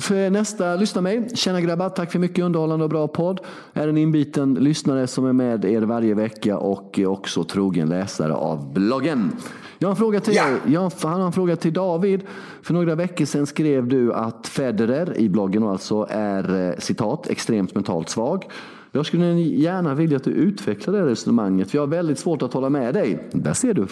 För 0.00 0.30
nästa 0.30 0.76
lyssna 0.76 1.00
mig. 1.00 1.36
Tjena 1.36 1.60
grabbar, 1.60 1.88
tack 1.88 2.12
för 2.12 2.18
mycket 2.18 2.44
underhållande 2.48 2.84
och 2.84 2.90
bra 2.90 3.08
podd. 3.08 3.40
Är 3.72 3.88
en 3.88 3.98
inbiten 3.98 4.54
lyssnare 4.54 5.06
som 5.06 5.26
är 5.26 5.32
med 5.32 5.64
er 5.64 5.82
varje 5.82 6.14
vecka 6.14 6.58
och 6.58 6.98
är 6.98 7.06
också 7.06 7.44
trogen 7.44 7.88
läsare 7.88 8.34
av 8.34 8.72
bloggen. 8.72 9.32
Jag 9.78 9.88
har 9.88 9.90
en 9.90 9.96
fråga 9.96 10.20
till, 10.20 10.34
ja. 10.34 10.46
jag 10.66 10.80
har 10.80 11.20
en 11.20 11.32
fråga 11.32 11.56
till 11.56 11.72
David. 11.72 12.22
För 12.62 12.74
några 12.74 12.94
veckor 12.94 13.24
sedan 13.24 13.46
skrev 13.46 13.88
du 13.88 14.12
att 14.12 14.46
Federer, 14.46 15.18
i 15.18 15.28
bloggen 15.28 15.62
alltså, 15.62 16.06
är 16.10 16.68
eh, 16.68 16.74
citat 16.78 17.26
extremt 17.28 17.74
mentalt 17.74 18.08
svag. 18.08 18.44
Jag 18.92 19.06
skulle 19.06 19.26
gärna 19.40 19.94
vilja 19.94 20.16
att 20.16 20.24
du 20.24 20.30
utvecklar 20.30 20.94
det 20.94 21.06
resonemanget, 21.06 21.70
för 21.70 21.78
jag 21.78 21.82
har 21.82 21.86
väldigt 21.86 22.18
svårt 22.18 22.42
att 22.42 22.52
hålla 22.52 22.70
med 22.70 22.94
dig. 22.94 23.28
Där 23.32 23.52
ser 23.52 23.74
du. 23.74 23.86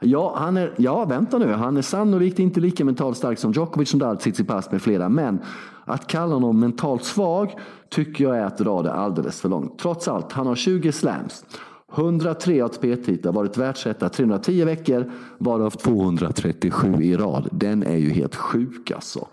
Ja, 0.00 0.34
han 0.36 0.56
är, 0.56 0.74
ja, 0.76 1.04
vänta 1.04 1.38
nu. 1.38 1.52
Han 1.52 1.76
är 1.76 1.82
sannolikt 1.82 2.38
inte 2.38 2.60
lika 2.60 2.84
mentalt 2.84 3.16
stark 3.16 3.38
som 3.38 3.52
Djokovic, 3.52 3.90
som 3.90 3.98
Dard, 3.98 4.18
Tsitsipas 4.18 4.70
med 4.70 4.82
flera. 4.82 5.08
Men 5.08 5.38
att 5.84 6.06
kalla 6.06 6.34
honom 6.34 6.60
mentalt 6.60 7.04
svag 7.04 7.58
tycker 7.88 8.24
jag 8.24 8.36
är 8.36 8.44
att 8.44 8.58
dra 8.58 8.82
det 8.82 8.92
alldeles 8.92 9.40
för 9.40 9.48
långt. 9.48 9.78
Trots 9.78 10.08
allt, 10.08 10.32
han 10.32 10.46
har 10.46 10.54
20 10.54 10.92
slams. 10.92 11.44
103 11.94 12.62
ATP-titlar, 12.62 13.32
varit 13.32 13.56
världsetta 13.56 14.08
310 14.08 14.64
veckor, 14.64 15.12
varav 15.38 15.70
237 15.70 16.94
i 17.02 17.16
rad. 17.16 17.48
Den 17.52 17.82
är 17.82 17.96
ju 17.96 18.10
helt 18.10 18.36
sjuk 18.36 18.90
alltså. 18.90 19.26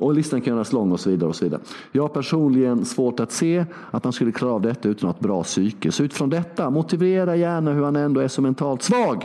Och 0.00 0.14
listan 0.14 0.40
kan 0.40 0.54
göras 0.54 0.72
lång 0.72 0.92
och 0.92 1.00
så 1.00 1.10
vidare. 1.10 1.28
och 1.28 1.36
så 1.36 1.44
vidare. 1.44 1.60
Jag 1.92 2.02
har 2.02 2.08
personligen 2.08 2.84
svårt 2.84 3.20
att 3.20 3.32
se 3.32 3.64
att 3.90 4.04
han 4.04 4.12
skulle 4.12 4.32
klara 4.32 4.52
av 4.52 4.60
detta 4.60 4.88
utan 4.88 5.10
ett 5.10 5.20
bra 5.20 5.42
psyke. 5.42 5.92
Så 5.92 6.02
utifrån 6.02 6.30
detta, 6.30 6.70
motivera 6.70 7.36
gärna 7.36 7.72
hur 7.72 7.84
han 7.84 7.96
ändå 7.96 8.20
är 8.20 8.28
så 8.28 8.42
mentalt 8.42 8.82
svag. 8.82 9.24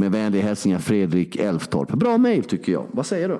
Med 0.00 0.12
vänliga 0.12 0.42
hälsningar 0.42 0.78
Fredrik 0.78 1.36
Elftorp. 1.36 1.88
Bra 1.90 2.18
mejl 2.18 2.44
tycker 2.44 2.72
jag. 2.72 2.86
Vad 2.92 3.06
säger 3.06 3.28
du? 3.28 3.38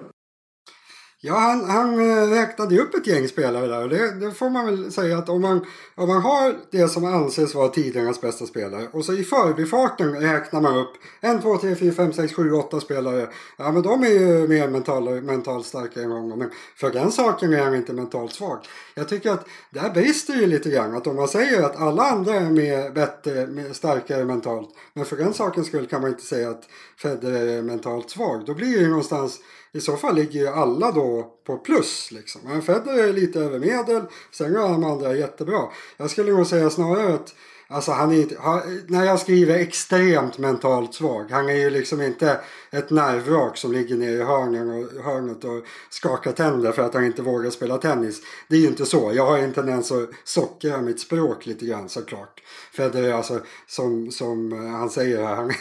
Ja, 1.21 1.35
han, 1.35 1.65
han 1.71 2.11
eh, 2.11 2.29
räknade 2.29 2.75
ju 2.75 2.81
upp 2.81 2.95
ett 2.95 3.07
gäng 3.07 3.29
spelare 3.29 3.67
där 3.67 3.83
och 3.83 3.89
det, 3.89 4.21
det, 4.21 4.31
får 4.31 4.51
man 4.51 4.67
väl 4.67 4.93
säga 4.93 5.19
att 5.19 5.29
om 5.29 5.43
man, 5.43 5.67
om 5.95 6.09
man 6.09 6.23
har 6.23 6.57
det 6.71 6.89
som 6.89 7.05
anses 7.05 7.55
vara 7.55 7.69
tidernas 7.69 8.21
bästa 8.21 8.47
spelare 8.47 8.89
och 8.93 9.05
så 9.05 9.13
i 9.13 9.25
förbifarten 9.25 10.21
räknar 10.21 10.61
man 10.61 10.77
upp 10.77 10.93
en, 11.21 11.43
två, 11.43 11.57
tre, 11.57 11.75
fyra, 11.75 11.93
fem, 11.93 12.13
sex, 12.13 12.33
sju, 12.35 12.53
åtta 12.53 12.81
spelare. 12.81 13.29
Ja, 13.57 13.73
men 13.73 13.83
de 13.83 14.03
är 14.03 14.09
ju 14.09 14.49
mer 14.49 14.69
mentala, 14.69 15.11
mentalt 15.11 15.67
starka 15.67 16.03
än 16.03 16.11
gång. 16.11 16.39
Men 16.39 16.51
för 16.77 16.91
den 16.91 17.13
saken 17.13 17.53
är 17.53 17.65
han 17.65 17.75
inte 17.75 17.93
mentalt 17.93 18.33
svag. 18.33 18.59
Jag 18.95 19.09
tycker 19.09 19.31
att 19.31 19.47
där 19.71 19.91
brister 19.91 20.35
ju 20.35 20.47
lite 20.47 20.71
grann. 20.71 20.97
Att 20.97 21.07
om 21.07 21.17
man 21.17 21.29
säger 21.29 21.63
att 21.63 21.77
alla 21.77 22.03
andra 22.03 22.35
är 22.35 22.51
mer, 22.51 22.91
bättre, 22.91 23.47
mer 23.47 23.73
starkare 23.73 24.25
mentalt. 24.25 24.69
Men 24.95 25.05
för 25.05 25.17
den 25.17 25.35
sakens 25.35 25.67
skull 25.67 25.87
kan 25.87 26.01
man 26.01 26.11
inte 26.11 26.25
säga 26.25 26.51
att 26.51 26.63
Federer 27.03 27.59
är 27.59 27.63
mentalt 27.63 28.11
svag. 28.11 28.47
Då 28.47 28.55
blir 28.55 28.73
det 28.73 28.83
ju 28.83 28.89
någonstans 28.89 29.41
i 29.73 29.81
så 29.81 29.97
fall 29.97 30.15
ligger 30.15 30.41
ju 30.41 30.49
alla 30.49 30.93
då 30.93 31.35
på 31.47 31.57
plus. 31.57 32.09
Liksom. 32.13 32.41
Men 32.45 32.63
Federer 32.63 33.09
är 33.09 33.13
lite 33.13 33.41
över 33.41 33.59
medel, 33.59 34.03
sen 34.33 34.53
går 34.53 34.69
de 34.69 34.85
andra 34.85 35.15
jättebra. 35.15 35.63
Jag 35.97 36.11
skulle 36.11 36.33
nog 36.33 36.47
säga 36.47 36.71
snarare 36.71 37.15
att 37.15 37.35
Alltså 37.71 37.93
han 37.93 38.13
är 38.13 38.37
han, 38.39 38.81
när 38.87 39.05
jag 39.05 39.21
skriver 39.21 39.59
extremt 39.59 40.39
mentalt 40.39 40.95
svag. 40.95 41.31
Han 41.31 41.49
är 41.49 41.55
ju 41.55 41.71
liksom 41.71 42.03
inte 42.03 42.41
ett 42.71 42.91
nervvrak 42.91 43.57
som 43.57 43.73
ligger 43.73 43.97
nere 43.97 44.11
i 44.11 44.23
hörnen 44.23 44.71
och, 44.71 45.05
hörnet 45.05 45.45
och 45.45 45.65
skakar 45.91 46.33
tänder 46.33 46.73
för 46.73 46.83
att 46.83 46.95
han 46.95 47.05
inte 47.05 47.23
vågar 47.23 47.51
spela 47.51 47.79
tennis. 47.79 48.21
Det 48.49 48.57
är 48.57 48.61
ju 48.61 48.67
inte 48.67 48.87
så. 48.87 49.13
Jag 49.15 49.27
har 49.27 49.39
en 49.39 49.53
tendens 49.53 49.93
att 49.93 50.11
sockra 50.25 50.83
mitt 50.83 51.01
språk 51.01 51.47
lite 51.47 51.67
grann 51.67 51.89
såklart. 51.89 52.43
Federer 52.73 53.13
alltså 53.13 53.41
som, 53.67 54.11
som 54.11 54.53
han 54.53 54.91
säger 54.91 55.25
här. 55.25 55.35
Han, 55.37 55.53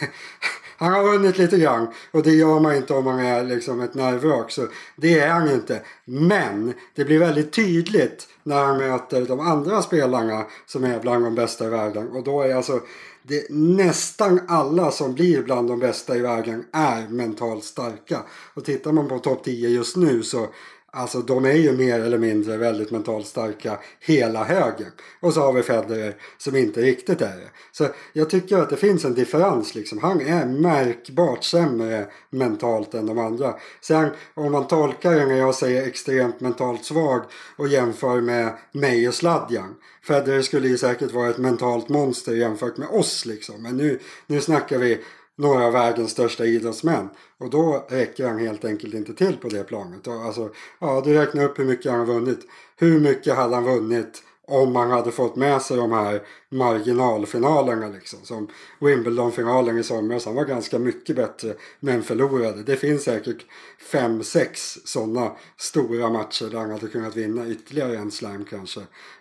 han 0.78 0.92
har 0.92 1.02
vunnit 1.02 1.38
lite 1.38 1.58
grann 1.58 1.88
och 2.10 2.22
det 2.22 2.32
gör 2.32 2.60
man 2.60 2.76
inte 2.76 2.94
om 2.94 3.04
man 3.04 3.18
är 3.18 3.44
liksom 3.44 3.80
ett 3.80 3.94
nervvrak. 3.94 4.50
Så 4.50 4.66
det 4.96 5.18
är 5.18 5.28
han 5.28 5.50
inte. 5.50 5.82
Men 6.04 6.74
det 6.94 7.04
blir 7.04 7.18
väldigt 7.18 7.52
tydligt 7.52 8.28
när 8.42 8.64
han 8.64 8.78
möter 8.78 9.26
de 9.26 9.40
andra 9.40 9.82
spelarna 9.82 10.46
som 10.66 10.84
är 10.84 11.00
bland 11.00 11.24
de 11.24 11.34
bästa 11.34 11.66
i 11.66 11.68
världen. 11.68 12.08
Och 12.08 12.24
då 12.24 12.42
är 12.42 12.54
alltså 12.54 12.80
det, 13.22 13.50
nästan 13.50 14.40
alla 14.48 14.90
som 14.90 15.14
blir 15.14 15.42
bland 15.42 15.68
de 15.68 15.78
bästa 15.78 16.16
i 16.16 16.20
världen 16.20 16.64
är 16.72 17.08
mentalt 17.08 17.64
starka. 17.64 18.18
Och 18.54 18.64
tittar 18.64 18.92
man 18.92 19.08
på 19.08 19.18
topp 19.18 19.44
10 19.44 19.68
just 19.68 19.96
nu 19.96 20.22
så 20.22 20.46
Alltså 20.92 21.20
de 21.20 21.44
är 21.44 21.52
ju 21.52 21.72
mer 21.72 22.00
eller 22.00 22.18
mindre 22.18 22.56
väldigt 22.56 22.90
mentalt 22.90 23.26
starka 23.26 23.78
hela 24.00 24.44
högen. 24.44 24.92
Och 25.20 25.34
så 25.34 25.40
har 25.40 25.52
vi 25.52 25.62
Federer 25.62 26.14
som 26.38 26.56
inte 26.56 26.82
riktigt 26.82 27.20
är 27.20 27.36
det. 27.36 27.50
Så 27.72 27.88
jag 28.12 28.30
tycker 28.30 28.58
att 28.58 28.70
det 28.70 28.76
finns 28.76 29.04
en 29.04 29.14
differens 29.14 29.74
liksom. 29.74 29.98
Han 29.98 30.20
är 30.20 30.46
märkbart 30.46 31.44
sämre 31.44 32.06
mentalt 32.30 32.94
än 32.94 33.06
de 33.06 33.18
andra. 33.18 33.54
Sen 33.80 34.10
om 34.34 34.52
man 34.52 34.66
tolkar 34.66 35.14
det 35.14 35.26
när 35.26 35.36
jag 35.36 35.54
säger 35.54 35.86
extremt 35.86 36.40
mentalt 36.40 36.84
svag 36.84 37.22
och 37.56 37.68
jämför 37.68 38.20
med 38.20 38.56
mig 38.72 39.08
och 39.08 39.14
Sladjan. 39.14 39.74
Federer 40.02 40.42
skulle 40.42 40.68
ju 40.68 40.78
säkert 40.78 41.12
vara 41.12 41.30
ett 41.30 41.38
mentalt 41.38 41.88
monster 41.88 42.32
jämfört 42.32 42.76
med 42.76 42.88
oss 42.88 43.26
liksom. 43.26 43.62
Men 43.62 43.76
nu, 43.76 43.98
nu 44.26 44.40
snackar 44.40 44.78
vi 44.78 45.00
några 45.38 45.66
av 45.66 45.72
världens 45.72 46.10
största 46.10 46.44
idrottsmän. 46.44 47.08
Och 47.38 47.50
då 47.50 47.86
räcker 47.88 48.28
han 48.28 48.38
helt 48.38 48.64
enkelt 48.64 48.94
inte 48.94 49.14
till 49.14 49.36
på 49.36 49.48
det 49.48 49.64
planet. 49.64 50.06
Och 50.06 50.14
alltså, 50.14 50.50
ja, 50.78 51.02
du 51.04 51.14
räknar 51.14 51.44
upp 51.44 51.58
hur 51.58 51.64
mycket 51.64 51.90
han 51.90 52.00
har 52.00 52.06
vunnit. 52.06 52.40
Hur 52.76 53.00
mycket 53.00 53.36
hade 53.36 53.54
han 53.54 53.64
vunnit 53.64 54.22
om 54.48 54.72
man 54.72 54.90
hade 54.90 55.12
fått 55.12 55.36
med 55.36 55.62
sig 55.62 55.76
de 55.76 55.92
här 55.92 56.22
marginalfinalerna 56.48 57.88
liksom. 57.88 58.18
Som 58.22 58.48
Wimbledon-finalen 58.80 59.78
i 59.78 59.82
somras. 59.82 60.26
Han 60.26 60.34
var 60.34 60.44
ganska 60.44 60.78
mycket 60.78 61.16
bättre 61.16 61.54
men 61.80 62.02
förlorade. 62.02 62.62
Det 62.62 62.76
finns 62.76 63.04
säkert 63.04 63.46
fem, 63.92 64.22
sex 64.22 64.78
sådana 64.84 65.32
stora 65.56 66.10
matcher 66.10 66.50
där 66.50 66.58
han 66.58 66.70
hade 66.70 66.88
kunnat 66.88 67.16
vinna 67.16 67.48
ytterligare 67.48 67.96
en 67.96 68.10
slam 68.10 68.44
kanske. 68.44 68.80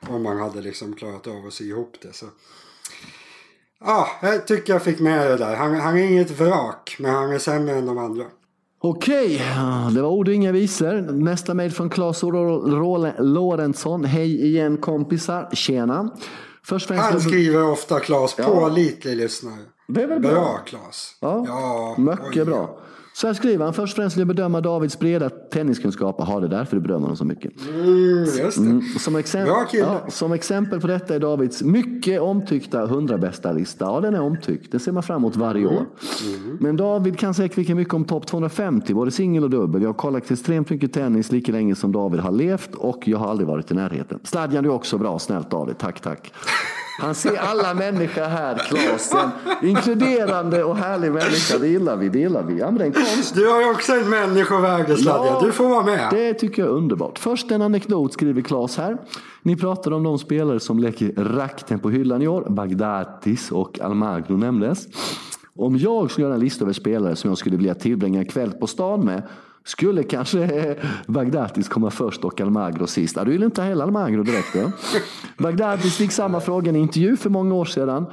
Om 0.09 0.23
man 0.23 0.37
hade 0.37 0.61
liksom 0.61 0.95
klarat 0.95 1.27
av 1.27 1.47
att 1.47 1.53
sy 1.53 1.69
ihop 1.69 1.95
det. 2.01 2.13
Så. 2.13 2.25
Ja, 3.85 4.07
jag 4.21 4.47
tycker 4.47 4.73
jag 4.73 4.83
fick 4.83 4.99
med 4.99 5.29
det 5.29 5.37
där. 5.37 5.55
Han, 5.55 5.75
han 5.75 5.97
är 5.97 6.03
inget 6.03 6.39
vrak 6.39 6.95
men 6.99 7.15
han 7.15 7.31
är 7.31 7.39
sämre 7.39 7.75
än 7.75 7.85
de 7.85 7.97
andra. 7.97 8.23
Okej, 8.81 9.41
det 9.95 10.01
var 10.01 10.09
ord 10.09 10.27
och 10.27 10.33
inga 10.33 10.51
visor. 10.51 11.01
Nästa 11.11 11.53
mejl 11.53 11.71
från 11.71 11.89
Claes 11.89 12.23
Lorentzon. 13.17 14.05
Hej 14.05 14.45
igen 14.45 14.77
kompisar. 14.77 15.49
Tjena. 15.53 16.09
Först 16.63 16.89
Han 16.89 17.21
skriver 17.21 17.71
ofta 17.71 17.99
Claes. 17.99 18.35
Pålitlig 18.35 19.11
ja. 19.11 19.15
lyssnare. 19.15 19.59
Det 19.87 20.03
är 20.03 20.07
väl 20.07 20.19
bra? 20.19 20.31
Bra 20.31 20.57
Claes. 20.65 21.17
Ja, 21.21 21.45
ja 21.47 21.95
mycket 21.97 22.45
bra. 22.45 22.79
Så 23.17 23.27
här 23.27 23.33
skriver 23.33 23.65
han. 23.65 23.73
Först 23.73 23.93
och 23.93 23.95
främst 23.95 24.15
vill 24.15 24.19
jag 24.21 24.27
bedöma 24.27 24.61
Davids 24.61 24.99
breda 24.99 25.29
tenniskunskaper. 25.29 26.23
Ha 26.23 26.39
det 26.39 26.47
därför 26.47 26.75
du 26.75 26.81
bedömer 26.81 27.01
honom 27.01 27.17
så 27.17 27.25
mycket. 27.25 27.51
Mm, 27.69 28.25
just 28.25 28.57
mm. 28.57 28.81
Som, 28.81 29.15
exempel, 29.15 29.53
ja, 29.73 30.05
som 30.09 30.31
exempel 30.31 30.81
på 30.81 30.87
detta 30.87 31.15
är 31.15 31.19
Davids 31.19 31.63
mycket 31.63 32.21
omtyckta 32.21 32.83
100 32.83 33.17
bästa 33.17 33.51
lista. 33.51 33.85
Ja, 33.85 33.99
den 33.99 34.13
är 34.13 34.21
omtyckt. 34.21 34.71
Den 34.71 34.79
ser 34.79 34.91
man 34.91 35.03
fram 35.03 35.17
emot 35.17 35.35
varje 35.35 35.65
år. 35.65 35.85
Mm. 36.25 36.57
Men 36.59 36.77
David 36.77 37.19
kan 37.19 37.33
säkert 37.33 37.57
lika 37.57 37.75
mycket 37.75 37.93
om 37.93 38.05
topp 38.05 38.27
250, 38.27 38.93
både 38.93 39.11
singel 39.11 39.43
och 39.43 39.49
dubbel. 39.49 39.81
Jag 39.81 39.89
har 39.89 39.93
kollat 39.93 40.31
extremt 40.31 40.69
mycket 40.69 40.93
tennis 40.93 41.31
lika 41.31 41.51
länge 41.51 41.75
som 41.75 41.91
David 41.91 42.19
har 42.19 42.31
levt 42.31 42.75
och 42.75 43.07
jag 43.07 43.17
har 43.17 43.29
aldrig 43.29 43.47
varit 43.47 43.71
i 43.71 43.73
närheten. 43.73 44.19
Stadgan 44.23 44.65
är 44.65 44.69
också 44.69 44.97
bra. 44.97 45.19
Snällt 45.19 45.51
David. 45.51 45.77
Tack, 45.77 46.01
tack. 46.01 46.33
Han 46.99 47.15
ser 47.15 47.37
alla 47.37 47.73
människor 47.73 48.21
här, 48.21 48.55
Claes. 48.55 49.13
En 49.13 49.67
inkluderande 49.67 50.63
och 50.63 50.77
härlig 50.77 51.11
människa. 51.11 51.57
Det 51.57 51.67
gillar 51.67 51.95
vi. 51.95 52.09
Det 52.09 52.19
gillar 52.19 52.43
vi. 52.43 52.59
Ja, 52.59 52.65
men 52.65 52.77
det 52.77 52.83
är 52.83 52.87
en 52.87 52.93
konst. 52.93 53.35
Du 53.35 53.49
har 53.49 53.61
ju 53.61 53.71
också 53.71 53.93
ett 53.93 54.07
människovärde, 54.07 54.97
Sladja. 54.97 55.31
Ja, 55.31 55.41
du 55.43 55.51
får 55.51 55.69
vara 55.69 55.83
med. 55.83 56.07
Det 56.11 56.33
tycker 56.33 56.61
jag 56.61 56.71
är 56.71 56.75
underbart. 56.75 57.19
Först 57.19 57.51
en 57.51 57.61
anekdot, 57.61 58.13
skriver 58.13 58.41
Claes 58.41 58.77
här. 58.77 58.97
Ni 59.41 59.55
pratade 59.55 59.95
om 59.95 60.03
de 60.03 60.19
spelare 60.19 60.59
som 60.59 60.79
leker 60.79 61.11
rakten 61.17 61.79
på 61.79 61.89
hyllan 61.89 62.21
i 62.21 62.27
år. 62.27 62.47
Bagdatis 62.49 63.51
och 63.51 63.79
Almagro 63.79 64.37
nämndes. 64.37 64.87
Om 65.55 65.77
jag 65.77 66.11
skulle 66.11 66.25
göra 66.25 66.35
en 66.35 66.39
lista 66.39 66.63
över 66.63 66.73
spelare 66.73 67.15
som 67.15 67.29
jag 67.29 67.37
skulle 67.37 67.57
vilja 67.57 67.75
tillbringa 67.75 68.19
en 68.19 68.25
kväll 68.25 68.51
på 68.51 68.67
stan 68.67 69.05
med 69.05 69.23
skulle 69.67 70.03
kanske 70.03 70.75
Bagdatis 71.07 71.69
komma 71.69 71.89
först 71.89 72.23
och 72.23 72.41
Almagro 72.41 72.87
sist. 72.87 73.15
Ja, 73.15 73.23
du 73.23 73.31
vill 73.31 73.43
inte 73.43 73.61
heller 73.61 73.83
Almagro 73.83 74.23
direkt. 74.23 74.55
Ja? 74.55 74.71
Bagdatis 75.37 75.97
fick 75.97 76.11
samma 76.11 76.39
fråga 76.39 76.65
i 76.65 76.69
en 76.69 76.75
intervju 76.75 77.17
för 77.17 77.29
många 77.29 77.55
år 77.55 77.65
sedan. 77.65 78.05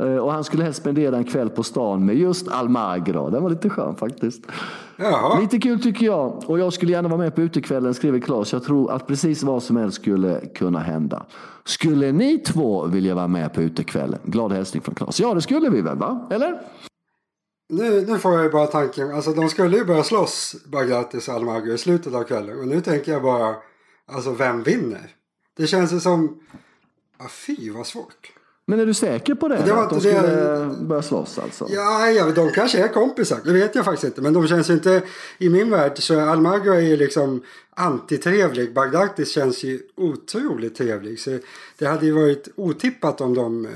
Eh, 0.00 0.16
och 0.16 0.32
han 0.32 0.44
skulle 0.44 0.64
helst 0.64 0.80
spendera 0.80 1.16
en 1.16 1.24
kväll 1.24 1.50
på 1.50 1.62
stan 1.62 2.04
med 2.04 2.16
just 2.16 2.48
Almagro. 2.48 3.30
Den 3.30 3.42
var 3.42 3.50
lite 3.50 3.70
skön 3.70 3.96
faktiskt. 3.96 4.46
Jaha. 4.96 5.40
Lite 5.40 5.58
kul 5.58 5.82
tycker 5.82 6.06
jag. 6.06 6.42
Och 6.46 6.58
jag 6.58 6.72
skulle 6.72 6.92
gärna 6.92 7.08
vara 7.08 7.18
med 7.18 7.34
på 7.34 7.42
utekvällen, 7.42 7.94
skriver 7.94 8.20
Claes. 8.20 8.52
Jag 8.52 8.64
tror 8.64 8.92
att 8.92 9.06
precis 9.06 9.42
vad 9.42 9.62
som 9.62 9.76
helst 9.76 9.96
skulle 9.96 10.40
kunna 10.54 10.78
hända. 10.78 11.26
Skulle 11.64 12.12
ni 12.12 12.38
två 12.38 12.86
vilja 12.86 13.14
vara 13.14 13.28
med 13.28 13.52
på 13.54 13.62
utekvällen? 13.62 14.18
Glad 14.24 14.52
hälsning 14.52 14.82
från 14.82 14.94
Claes. 14.94 15.20
Ja, 15.20 15.34
det 15.34 15.40
skulle 15.40 15.70
vi 15.70 15.80
väl, 15.80 15.96
va? 15.96 16.28
Eller? 16.30 16.60
Nu, 17.68 18.06
nu 18.06 18.18
får 18.18 18.34
jag 18.34 18.42
ju 18.44 18.50
bara 18.50 18.66
tanken, 18.66 19.10
alltså 19.10 19.32
de 19.32 19.48
skulle 19.48 19.76
ju 19.76 19.84
börja 19.84 20.04
slåss, 20.04 20.56
Bagdatis 20.66 21.28
och 21.28 21.34
Almagro, 21.34 21.72
i 21.72 21.78
slutet 21.78 22.14
av 22.14 22.24
kvällen. 22.24 22.58
Och 22.58 22.68
nu 22.68 22.80
tänker 22.80 23.12
jag 23.12 23.22
bara, 23.22 23.56
alltså 24.06 24.32
vem 24.32 24.62
vinner? 24.62 25.14
Det 25.56 25.66
känns 25.66 25.92
ju 25.92 26.00
som, 26.00 26.40
ah, 27.16 27.28
fy 27.28 27.70
vad 27.70 27.86
svårt. 27.86 28.32
Men 28.68 28.80
är 28.80 28.86
du 28.86 28.94
säker 28.94 29.34
på 29.34 29.48
det? 29.48 29.62
det 29.66 29.72
var, 29.72 29.82
att 29.82 29.90
de 29.90 30.00
skulle 30.00 30.22
det, 30.22 30.76
börja 30.80 31.02
slåss 31.02 31.38
alltså? 31.38 31.66
Ja, 31.70 32.10
ja, 32.10 32.30
de 32.30 32.50
kanske 32.50 32.78
är 32.78 32.88
kompisar. 32.88 33.40
Det 33.44 33.52
vet 33.52 33.74
jag 33.74 33.84
faktiskt 33.84 34.04
inte. 34.04 34.20
Men 34.20 34.32
de 34.32 34.48
känns 34.48 34.70
ju 34.70 34.74
inte... 34.74 35.02
I 35.38 35.48
min 35.48 35.70
värld 35.70 35.92
så 36.02 36.20
Almagro 36.20 36.72
är 36.72 36.80
ju 36.80 36.96
liksom 36.96 37.42
antitrevlig. 37.74 38.74
Bagdaktis 38.74 39.30
känns 39.30 39.64
ju 39.64 39.80
otroligt 39.94 40.76
trevlig. 40.76 41.20
Så 41.20 41.38
det 41.78 41.86
hade 41.86 42.06
ju 42.06 42.12
varit 42.12 42.48
otippat 42.56 43.20
om 43.20 43.34
de 43.34 43.66
eh, 43.66 43.70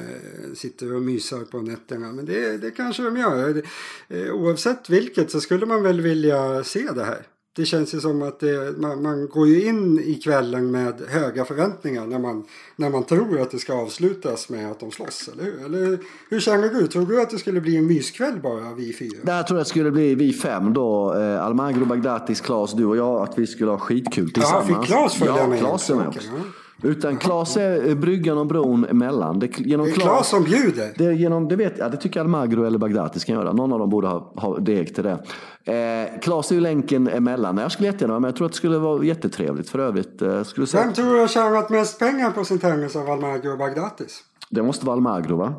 sitter 0.55 0.95
och 0.95 1.03
mysar 1.03 1.41
på 1.41 1.61
nätterna. 1.61 2.13
Men 2.13 2.25
det, 2.27 2.57
det 2.57 2.71
kanske 2.71 3.03
de 3.03 3.17
gör. 3.17 3.63
Eh, 4.09 4.35
oavsett 4.35 4.91
vilket 4.91 5.31
så 5.31 5.41
skulle 5.41 5.67
man 5.67 5.83
väl 5.83 6.01
vilja 6.01 6.65
se 6.65 6.89
det 6.95 7.05
här 7.05 7.27
det 7.57 7.65
känns 7.65 7.95
ju 7.95 8.01
som 8.01 8.23
att 8.23 8.41
det, 8.41 8.79
man, 8.79 9.03
man, 9.03 9.29
går 9.29 9.49
ju 9.49 9.65
in 9.65 10.01
i 10.01 10.15
kvällen 10.15 10.71
med 10.71 11.03
höga 11.09 11.45
förväntningar 11.45 12.07
när 12.07 12.19
man, 12.19 12.45
när 12.77 12.91
man 12.91 13.05
tror 13.05 13.41
att 13.41 13.51
det 13.51 13.59
ska 13.59 13.75
avslutas 13.75 14.49
med 14.49 14.71
att 14.71 14.81
de 14.81 14.91
slåss, 14.91 15.31
eller 15.33 15.45
hur? 15.45 15.65
Eller 15.65 15.99
hur 16.31 16.41
känner 16.41 16.69
du? 16.69 16.87
Tror 16.87 17.07
du 17.07 17.23
att 17.23 17.31
det 17.31 17.39
skulle 17.39 17.61
bli 17.61 17.77
en 17.77 17.87
myskväll 17.87 18.41
bara, 18.43 18.75
vi 18.75 18.93
fyra? 18.93 19.19
Där 19.23 19.43
tror 19.43 19.59
jag 19.59 19.67
det 19.67 19.69
skulle 19.69 19.91
bli 19.91 20.15
vi 20.15 20.33
fem 20.33 20.73
då. 20.73 21.15
Eh, 21.15 21.45
Almagro, 21.45 21.85
Bagdatis, 21.85 22.41
Klas, 22.41 22.73
du 22.73 22.85
och 22.85 22.97
jag. 22.97 23.23
Att 23.23 23.39
vi 23.39 23.47
skulle 23.47 23.71
ha 23.71 23.79
skitkul 23.79 24.31
tillsammans. 24.31 24.69
Ja, 24.69 24.81
fick 24.81 24.87
Klas 24.87 25.15
följa 25.15 25.37
ja, 25.37 25.47
med? 25.47 25.59
Klas 25.59 25.91
är 25.91 25.95
med 25.95 26.09
också. 26.09 26.29
Ja. 26.37 26.62
Utan 26.83 27.17
Klas 27.17 27.57
är 27.57 27.95
bryggan 27.95 28.39
och 28.39 28.47
bron 28.47 28.85
emellan. 28.85 29.39
Det, 29.39 29.59
genom 29.59 29.87
det 29.87 29.93
är 29.93 29.95
Klas 29.95 30.29
som 30.29 30.45
bjuder. 30.45 30.93
Det, 30.97 31.15
genom, 31.15 31.49
det, 31.49 31.57
vet, 31.57 31.79
ja, 31.79 31.89
det 31.89 31.97
tycker 31.97 32.21
Almagro 32.21 32.65
eller 32.65 32.79
Bagdatis 32.79 33.25
kan 33.25 33.35
göra. 33.35 33.53
Någon 33.53 33.73
av 33.73 33.79
dem 33.79 33.91
borde 33.91 34.09
ha, 34.09 34.33
ha 34.37 34.59
deg 34.59 34.95
till 34.95 35.05
det. 35.05 35.19
Eh, 35.65 36.21
Klas 36.21 36.51
är 36.51 36.55
ju 36.55 36.61
länken 36.61 37.09
emellan. 37.09 37.57
Jag 37.57 37.73
skulle 37.73 37.89
jättegärna 37.89 38.21
med. 38.21 38.29
Jag 38.29 38.37
tror 38.37 38.47
att 38.47 38.53
det 38.53 38.57
skulle 38.57 38.79
vara 38.79 39.05
jättetrevligt 39.05 39.71
för 39.71 39.79
övrigt. 39.79 40.23
Eh, 40.23 40.43
skulle 40.43 40.67
säga... 40.67 40.85
Vem 40.85 40.93
tror 40.93 41.15
du 41.15 41.21
har 41.21 41.29
tjänat 41.29 41.71
mest 41.71 41.99
pengar 41.99 42.31
på 42.31 42.45
sin 42.45 42.59
tennis 42.59 42.97
av 42.97 43.11
Almagro 43.11 43.53
och 43.53 43.59
Bagdatis? 43.59 44.21
Det 44.51 44.63
måste 44.63 44.87
vara 44.87 44.97
Almagro 44.97 45.37
va? 45.37 45.55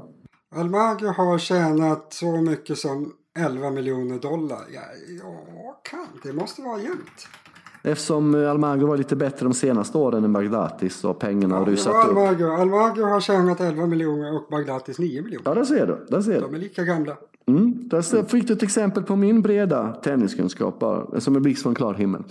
Almagro 0.55 1.07
har 1.07 1.37
tjänat 1.37 2.13
så 2.13 2.31
mycket 2.31 2.77
som 2.77 3.11
11 3.39 3.69
miljoner 3.69 4.19
dollar. 4.19 4.61
Ja, 4.73 4.81
ja 5.23 5.81
kan. 5.83 6.07
Det 6.23 6.33
måste 6.33 6.61
vara 6.61 6.79
jämnt. 6.79 7.27
Eftersom 7.85 8.35
Almagro 8.35 8.87
var 8.87 8.97
lite 8.97 9.15
bättre 9.15 9.45
de 9.45 9.53
senaste 9.53 9.97
åren 9.97 10.23
än 10.23 10.33
Bagdatis 10.33 10.95
så 10.95 11.07
har 11.07 11.13
pengarna 11.13 11.55
ja, 11.55 11.65
rusat 11.71 11.95
Almagro. 11.95 12.45
upp. 12.45 12.59
Almagro 12.59 13.03
har 13.03 13.21
tjänat 13.21 13.59
11 13.59 13.85
miljoner 13.85 14.35
och 14.35 14.47
Bagdatis 14.51 14.99
9 14.99 15.21
miljoner. 15.21 15.45
Ja, 15.45 15.53
där 15.53 15.63
ser 15.63 15.87
du. 15.87 16.05
Där 16.07 16.21
ser 16.21 16.41
de 16.41 16.53
är 16.53 16.59
lika 16.59 16.83
gamla. 16.83 17.17
Mm, 17.47 17.89
där 17.89 18.25
fick 18.25 18.47
du 18.47 18.53
ett 18.53 18.63
exempel 18.63 19.03
på 19.03 19.15
min 19.15 19.41
breda 19.41 19.93
tenniskunskap 20.03 20.79
bara, 20.79 21.19
som 21.21 21.35
en 21.35 21.41
blixt 21.41 21.63
från 21.63 21.75
klar 21.75 21.93
himmel. 21.93 22.23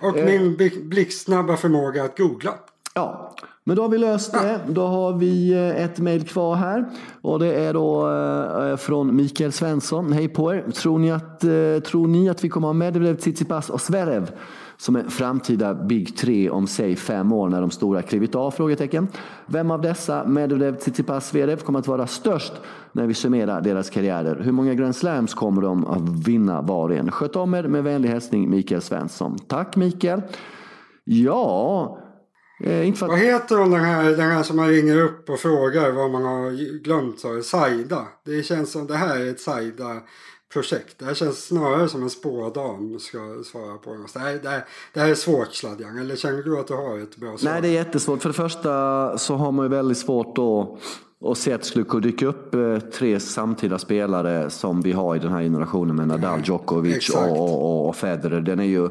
Och 0.00 0.18
eh. 0.18 0.24
min 0.24 0.56
blixtsnabba 0.82 1.56
förmåga 1.56 2.04
att 2.04 2.18
googla. 2.18 2.54
Ja, 2.94 3.34
men 3.64 3.76
då 3.76 3.82
har 3.82 3.88
vi 3.88 3.98
löst 3.98 4.32
det. 4.32 4.60
Då 4.68 4.86
har 4.86 5.12
vi 5.12 5.52
eh, 5.52 5.84
ett 5.84 5.98
mejl 5.98 6.24
kvar 6.24 6.54
här. 6.54 6.84
Och 7.20 7.38
det 7.38 7.54
är 7.54 7.74
då 7.74 8.10
eh, 8.70 8.76
från 8.76 9.16
Mikael 9.16 9.52
Svensson. 9.52 10.12
Hej 10.12 10.28
på 10.28 10.54
er. 10.54 10.64
Tror 10.70 10.98
ni 10.98 11.12
att, 11.12 11.44
eh, 11.44 11.90
tror 11.90 12.06
ni 12.06 12.28
att 12.28 12.44
vi 12.44 12.48
kommer 12.48 12.68
ha 12.68 12.72
Medvedev, 12.72 13.16
Tsitsipas 13.16 13.70
och 13.70 13.80
Zverev 13.80 14.30
som 14.78 14.96
en 14.96 15.10
framtida 15.10 15.74
Big 15.74 16.16
3 16.16 16.50
om 16.50 16.66
säg 16.66 16.96
fem 16.96 17.32
år 17.32 17.48
när 17.48 17.60
de 17.60 17.70
stora 17.70 18.02
klivit 18.02 18.34
av? 18.34 18.50
Frågetecken. 18.50 19.08
Vem 19.46 19.70
av 19.70 19.80
dessa, 19.80 20.24
Medvedev, 20.24 20.76
Tsitsipas, 20.76 21.28
Zverev, 21.28 21.56
kommer 21.56 21.78
att 21.78 21.86
vara 21.86 22.06
störst 22.06 22.52
när 22.92 23.06
vi 23.06 23.14
summerar 23.14 23.60
deras 23.60 23.90
karriärer? 23.90 24.40
Hur 24.42 24.52
många 24.52 24.74
Grand 24.74 24.96
Slams 24.96 25.34
kommer 25.34 25.62
de 25.62 25.86
att 25.86 26.28
vinna 26.28 26.62
var 26.62 26.88
och 26.88 26.96
en? 26.96 27.10
Sköt 27.10 27.36
om 27.36 27.54
er 27.54 27.62
med 27.62 27.84
vänlig 27.84 28.08
hälsning 28.08 28.50
Mikael 28.50 28.82
Svensson. 28.82 29.38
Tack 29.48 29.76
Mikael. 29.76 30.22
Ja, 31.04 31.98
Eh, 32.60 32.94
för... 32.94 33.06
Vad 33.06 33.18
heter 33.18 33.56
hon 33.56 33.70
den 33.70 33.84
här, 33.84 34.10
den 34.10 34.30
här 34.30 34.42
som 34.42 34.56
man 34.56 34.68
ringer 34.68 35.00
upp 35.00 35.30
och 35.30 35.38
frågar 35.38 35.90
vad 35.90 36.10
man 36.10 36.24
har 36.24 36.50
glömt? 36.82 37.20
Så, 37.20 37.42
Saida. 37.42 38.06
Det 38.24 38.42
känns 38.42 38.72
som 38.72 38.86
det 38.86 38.96
här 38.96 39.20
är 39.20 39.30
ett 39.30 39.40
Saida 39.40 40.02
projekt. 40.52 40.98
Det 40.98 41.04
här 41.04 41.14
känns 41.14 41.46
snarare 41.46 41.88
som 41.88 42.02
en 42.02 42.10
spådam 42.10 42.98
ska 42.98 43.18
svara 43.44 43.76
på. 43.76 44.06
Det 44.14 44.20
här, 44.20 44.38
det 44.42 44.48
här, 44.48 44.64
det 44.94 45.00
här 45.00 45.08
är 45.08 45.14
svårt 45.14 45.54
Sladjan, 45.54 45.98
eller 45.98 46.16
känner 46.16 46.42
du 46.42 46.58
att 46.58 46.66
du 46.66 46.74
har 46.74 46.98
ett 46.98 47.16
bra 47.16 47.38
svar? 47.38 47.52
Nej, 47.52 47.62
det 47.62 47.68
är 47.68 47.72
jättesvårt. 47.72 48.22
För 48.22 48.28
det 48.28 48.34
första 48.34 49.18
så 49.18 49.34
har 49.34 49.52
man 49.52 49.64
ju 49.64 49.70
väldigt 49.70 49.98
svårt 49.98 50.36
då 50.36 50.78
att 51.24 51.38
se 51.38 51.52
att 51.52 51.60
det 51.60 51.66
skulle 51.66 51.84
kunna 51.84 52.00
dyka 52.00 52.26
upp 52.26 52.54
eh, 52.54 52.78
tre 52.78 53.20
samtida 53.20 53.78
spelare 53.78 54.50
som 54.50 54.80
vi 54.80 54.92
har 54.92 55.16
i 55.16 55.18
den 55.18 55.32
här 55.32 55.42
generationen 55.42 55.96
med 55.96 56.08
Nadal, 56.08 56.40
Djokovic 56.44 57.10
och, 57.10 57.30
och, 57.30 57.88
och 57.88 57.96
Federer. 57.96 58.40
Den 58.40 58.60
är 58.60 58.64
ju 58.64 58.88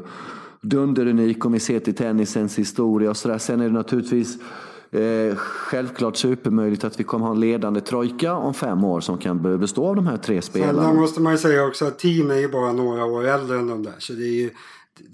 dunderunik 0.60 1.44
om 1.44 1.52
vi 1.52 1.60
ser 1.60 1.80
till 1.80 1.94
tennisens 1.94 2.58
historia 2.58 3.10
och 3.10 3.16
sådär. 3.16 3.38
Sen 3.38 3.60
är 3.60 3.64
det 3.64 3.72
naturligtvis 3.72 4.38
Eh, 4.90 5.36
självklart 5.36 6.16
supermöjligt 6.16 6.84
att 6.84 7.00
vi 7.00 7.04
kommer 7.04 7.26
ha 7.26 7.34
en 7.34 7.40
ledande 7.40 7.80
trojka 7.80 8.34
om 8.34 8.54
fem 8.54 8.84
år 8.84 9.00
som 9.00 9.18
kan 9.18 9.58
bestå 9.60 9.86
av 9.86 9.96
de 9.96 10.06
här 10.06 10.16
tre 10.16 10.42
spelarna. 10.42 10.88
Sen 10.88 10.96
måste 10.96 11.20
man 11.20 11.32
ju 11.32 11.38
säga 11.38 11.64
också 11.64 11.84
att 11.84 11.98
team 11.98 12.30
är 12.30 12.38
ju 12.38 12.48
bara 12.48 12.72
några 12.72 13.04
år 13.04 13.24
äldre 13.24 13.58
än 13.58 13.66
de 13.66 13.82
där. 13.82 13.94
Så 13.98 14.12
det 14.12 14.24
är 14.24 14.32
ju 14.32 14.50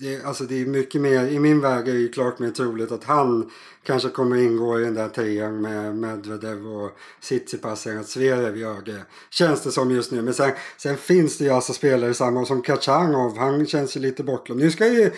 det, 0.01 0.25
alltså 0.25 0.45
det 0.45 0.63
är 0.63 0.67
mycket 0.67 1.01
mer, 1.01 1.27
i 1.27 1.39
min 1.39 1.61
värld 1.61 1.89
är 1.89 1.95
det 1.95 2.09
klart 2.09 2.39
mer 2.39 2.51
troligt 2.51 2.93
att 2.93 3.05
han 3.05 3.51
kanske 3.87 4.09
kommer 4.09 4.37
ingå 4.37 4.81
i 4.81 4.85
den 4.85 4.95
där 4.95 5.09
trean 5.09 5.61
med 5.61 5.97
Medvedev 5.97 6.67
och 6.67 6.91
Tsitsipas 7.23 7.87
än 7.87 8.01
att 8.01 8.09
Zverev 8.09 8.57
gör 8.57 8.83
det. 8.85 9.03
Känns 9.31 9.63
det 9.63 9.71
som 9.71 9.91
just 9.91 10.13
nu. 10.13 10.23
Men 10.23 10.35
sen, 10.35 10.53
sen 10.77 10.97
finns 10.97 11.39
det 11.39 11.45
ju 11.45 11.51
alltså 11.51 11.73
spelare 11.73 12.15
samma 12.15 12.45
som 12.45 12.63
Kachanov. 12.63 13.39
Han 13.39 13.67
känns 13.67 13.97
ju 13.97 14.01
lite 14.01 14.23
bortglömd. 14.23 14.61
Nu 14.63 14.71
ska 14.71 14.87
ju 14.87 15.11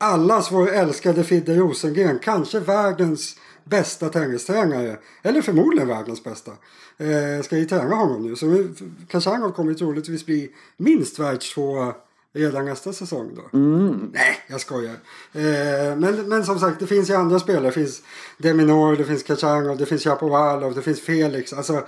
allas 0.00 0.52
vår 0.52 0.72
älskade 0.72 1.24
Fidde 1.24 1.56
Rosengren, 1.56 2.18
kanske 2.18 2.60
världens 2.60 3.36
bästa 3.64 4.08
tennistränare, 4.08 4.98
eller 5.22 5.42
förmodligen 5.42 5.88
världens 5.88 6.24
bästa, 6.24 6.52
eh, 6.98 7.42
ska 7.44 7.58
ju 7.58 7.64
träna 7.64 7.94
honom 7.94 8.22
nu. 8.22 8.36
Så 8.36 8.68
Khachanov 9.08 9.52
kommer 9.52 9.74
troligtvis 9.74 10.26
bli 10.26 10.50
minst 10.76 11.18
världstvåa 11.18 11.94
redan 12.34 12.64
nästa 12.64 12.92
säsong 12.92 13.30
då. 13.36 13.58
Mm. 13.58 14.10
Nej, 14.12 14.44
jag 14.46 14.60
skojar. 14.60 14.96
Eh, 15.32 15.96
men, 15.96 16.28
men 16.28 16.44
som 16.44 16.58
sagt, 16.58 16.80
det 16.80 16.86
finns 16.86 17.10
ju 17.10 17.14
andra 17.14 17.38
spelare. 17.38 17.66
Det 17.66 17.72
finns 17.72 18.02
Deminor, 18.38 18.96
det 18.96 19.04
finns 19.04 19.22
Kachanov, 19.22 19.76
det 19.76 19.86
finns 19.86 20.04
Chapovalov, 20.04 20.74
det 20.74 20.82
finns 20.82 21.00
Felix. 21.00 21.52
Alltså, 21.52 21.82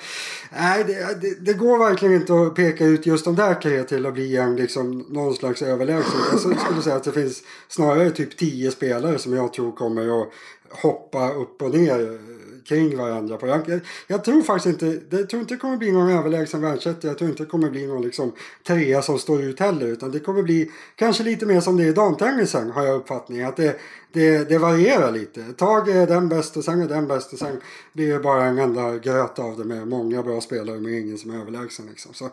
nej, 0.53 0.85
det, 0.85 1.21
det, 1.21 1.35
det, 1.41 1.53
går 1.53 1.79
verkligen 1.79 2.15
inte 2.15 2.35
att 2.35 2.55
peka 2.55 2.85
ut 2.85 3.07
just 3.07 3.25
de 3.25 3.37
där 3.37 3.55
tre 3.55 3.83
till 3.83 4.07
att 4.07 4.15
bli 4.15 4.37
en, 4.37 4.57
liksom, 4.57 4.99
någon 5.09 5.35
slags 5.35 5.63
överlägsen. 5.63 6.21
Jag 6.31 6.41
skulle 6.41 6.83
säga 6.83 6.97
att 6.97 7.05
det 7.05 7.13
finns 7.13 7.43
snarare 7.69 8.11
typ 8.11 8.37
tio 8.37 8.71
spelare 8.71 9.19
som 9.19 9.33
jag 9.33 9.53
tror 9.53 9.73
kommer 9.73 10.23
att 10.23 10.29
hoppa 10.71 11.33
upp 11.33 11.63
och 11.63 11.71
ner 11.71 12.19
kring 12.69 12.97
varandra. 12.97 13.37
På. 13.37 13.47
Jag, 13.47 13.69
jag, 13.69 13.81
jag 14.07 14.25
tror 14.25 14.43
faktiskt 14.43 14.83
inte, 14.83 15.17
jag 15.17 15.29
tror 15.29 15.41
inte 15.41 15.55
det 15.55 15.59
kommer 15.59 15.77
bli 15.77 15.93
någon 15.93 16.11
överlägsen 16.11 16.61
världsetta. 16.61 17.09
Jag 17.09 17.19
tror 17.19 17.31
inte 17.31 17.43
det 17.43 17.49
kommer 17.49 17.71
bli 17.71 17.87
någon 17.87 18.03
liksom 18.03 18.33
trea 18.67 19.03
som 19.03 19.19
står 19.19 19.43
ut 19.43 19.61
heller. 19.61 19.87
Utan 19.87 20.11
det 20.11 20.21
kommer 20.21 20.43
bli 20.43 20.71
kanske 20.97 21.23
lite 21.23 21.47
mer 21.47 21.61
som 21.61 21.77
det 21.77 21.85
är 21.85 21.89
i 21.89 21.93
damtennisen 21.93 22.71
har 22.71 22.85
jag 22.85 22.97
uppfattning. 22.97 23.43
Att 23.43 23.57
det, 23.57 23.81
det, 24.13 24.49
det 24.49 24.59
varierar 24.59 25.13
lite. 25.13 25.41
Ett 25.41 25.57
tag 25.57 25.89
eh, 25.89 25.97
är 25.97 26.07
den 26.07 26.29
bäst 26.29 26.57
och 26.57 26.65
sen 26.65 26.83
är 26.83 26.89
den 26.89 27.07
bäst 27.07 27.33
och 27.33 27.39
sen 27.39 27.61
blir 27.93 28.13
det 28.13 28.19
bara 28.19 28.45
en 28.45 28.59
enda 28.59 28.99
gröt 28.99 29.39
av 29.39 29.59
det 29.59 29.65
med 29.65 29.89
många 29.89 30.23
bra 30.23 30.41
spelare 30.41 30.81
men 30.81 30.95
ingen 30.95 31.19
som 31.19 31.31
är 31.31 31.41
överlägsen. 31.41 31.87
Liksom. 31.87 32.15
Så, 32.15 32.31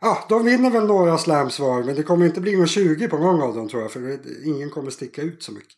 Ja, 0.00 0.24
de 0.28 0.44
vinner 0.44 0.70
väl 0.70 0.86
några 0.86 1.18
slams 1.18 1.58
var 1.60 1.82
men 1.82 1.94
det 1.94 2.02
kommer 2.02 2.26
inte 2.26 2.40
bli 2.40 2.56
någon 2.56 2.66
20 2.66 3.08
på 3.08 3.18
någon 3.18 3.42
av 3.42 3.54
dem 3.54 3.68
tror 3.68 3.82
jag 3.82 3.90
för 3.90 4.18
ingen 4.44 4.70
kommer 4.70 4.90
sticka 4.90 5.22
ut 5.22 5.42
så 5.42 5.52
mycket. 5.52 5.76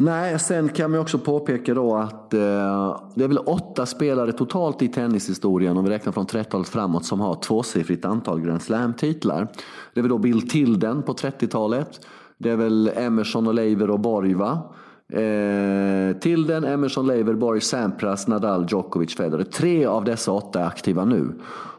Nej, 0.00 0.38
sen 0.38 0.68
kan 0.68 0.90
man 0.90 1.00
också 1.00 1.18
påpeka 1.18 1.74
då 1.74 1.96
att 1.96 2.34
eh, 2.34 3.00
det 3.14 3.24
är 3.24 3.28
väl 3.28 3.38
åtta 3.38 3.86
spelare 3.86 4.32
totalt 4.32 4.82
i 4.82 4.88
tennishistorien, 4.88 5.76
om 5.76 5.84
vi 5.84 5.90
räknar 5.90 6.12
från 6.12 6.26
30-talet 6.26 6.68
framåt, 6.68 7.04
som 7.04 7.20
har 7.20 7.34
tvåsiffrigt 7.34 8.04
antal 8.04 8.40
Grand 8.40 8.62
Slam-titlar. 8.62 9.48
Det 9.94 10.00
är 10.00 10.02
väl 10.02 10.10
då 10.10 10.18
Bill 10.18 10.48
Tilden 10.48 11.02
på 11.02 11.12
30-talet. 11.12 12.00
Det 12.38 12.50
är 12.50 12.56
väl 12.56 12.90
Emerson, 12.96 13.46
och 13.46 13.54
Leiver 13.54 13.90
och 13.90 14.00
Borg 14.00 14.34
va? 14.34 14.74
Eh, 15.12 16.16
Tilden, 16.16 16.64
Emerson, 16.64 17.06
Leiver, 17.06 17.34
Borg, 17.34 17.60
Sampras, 17.60 18.28
Nadal, 18.28 18.66
Djokovic, 18.70 19.16
Federer. 19.16 19.44
Tre 19.44 19.86
av 19.86 20.04
dessa 20.04 20.32
åtta 20.32 20.60
är 20.60 20.66
aktiva 20.66 21.04
nu. 21.04 21.32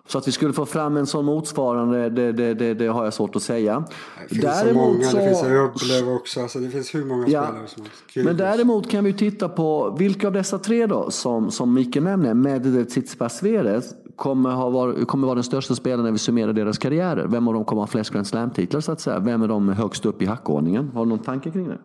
Så 0.09 0.17
att 0.17 0.27
vi 0.27 0.31
skulle 0.31 0.53
få 0.53 0.65
fram 0.65 0.97
en 0.97 1.05
sån 1.05 1.25
motsvarande, 1.25 2.09
det, 2.09 2.31
det, 2.31 2.53
det, 2.53 2.73
det 2.73 2.87
har 2.87 3.03
jag 3.03 3.13
svårt 3.13 3.35
att 3.35 3.41
säga. 3.41 3.83
Det 4.29 4.35
finns 4.35 4.41
däremot 4.41 4.83
så 4.83 4.91
många, 4.91 5.03
så... 5.03 5.17
det 5.17 5.23
finns 5.23 5.43
Rublev 5.43 6.15
också, 6.15 6.41
alltså 6.41 6.59
det 6.59 6.69
finns 6.69 6.95
hur 6.95 7.05
många 7.05 7.27
ja, 7.27 7.43
spelare 7.43 7.67
som 7.67 7.83
helst. 7.83 8.15
Men 8.15 8.37
däremot 8.37 8.89
kan 8.89 9.03
vi 9.03 9.13
titta 9.13 9.49
på 9.49 9.95
vilka 9.99 10.27
av 10.27 10.33
dessa 10.33 10.59
tre 10.59 10.85
då, 10.85 11.11
som, 11.11 11.51
som 11.51 11.73
Mikael 11.73 12.03
nämner, 12.03 12.33
Medvedev, 12.33 12.85
Tsitsipas, 12.85 13.37
Zverev, 13.37 13.83
kommer, 14.15 14.49
ha 14.49 14.69
var, 14.69 15.05
kommer 15.05 15.27
vara 15.27 15.35
den 15.35 15.43
största 15.43 15.75
spelaren 15.75 16.03
när 16.05 16.11
vi 16.11 16.17
summerar 16.17 16.53
deras 16.53 16.77
karriärer. 16.77 17.27
Vem 17.27 17.47
av 17.47 17.53
dem 17.53 17.65
kommer 17.65 17.81
ha 17.81 17.87
flest 17.87 18.09
Grand 18.09 18.27
Slam-titlar 18.27 18.81
så 18.81 18.91
att 18.91 19.01
säga? 19.01 19.19
Vem 19.19 19.41
är 19.41 19.47
de 19.47 19.69
högst 19.69 20.05
upp 20.05 20.21
i 20.21 20.25
hackordningen? 20.25 20.91
Har 20.93 21.05
du 21.05 21.09
någon 21.09 21.19
tanke 21.19 21.51
kring 21.51 21.67
det? 21.67 21.77